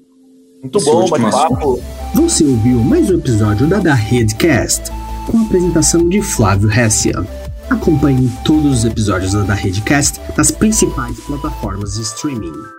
Muito 0.62 0.78
Esse 0.78 0.92
bom, 0.92 1.10
bate-papo. 1.10 1.82
Você 2.16 2.44
ouviu 2.44 2.80
mais 2.80 3.10
um 3.10 3.16
episódio 3.16 3.66
da 3.66 3.80
Da 3.80 3.94
Redcast, 3.94 4.92
com 5.26 5.38
a 5.38 5.42
apresentação 5.44 6.10
de 6.10 6.22
Flávio 6.22 6.70
Hessia. 6.70 7.26
Acompanhe 7.70 8.30
todos 8.44 8.80
os 8.80 8.86
episódios 8.86 9.32
da 9.32 9.44
Da 9.44 9.54
Redcast 9.54 10.20
nas 10.36 10.52
principais 10.52 11.18
plataformas 11.22 11.94
de 11.94 12.02
streaming. 12.02 12.79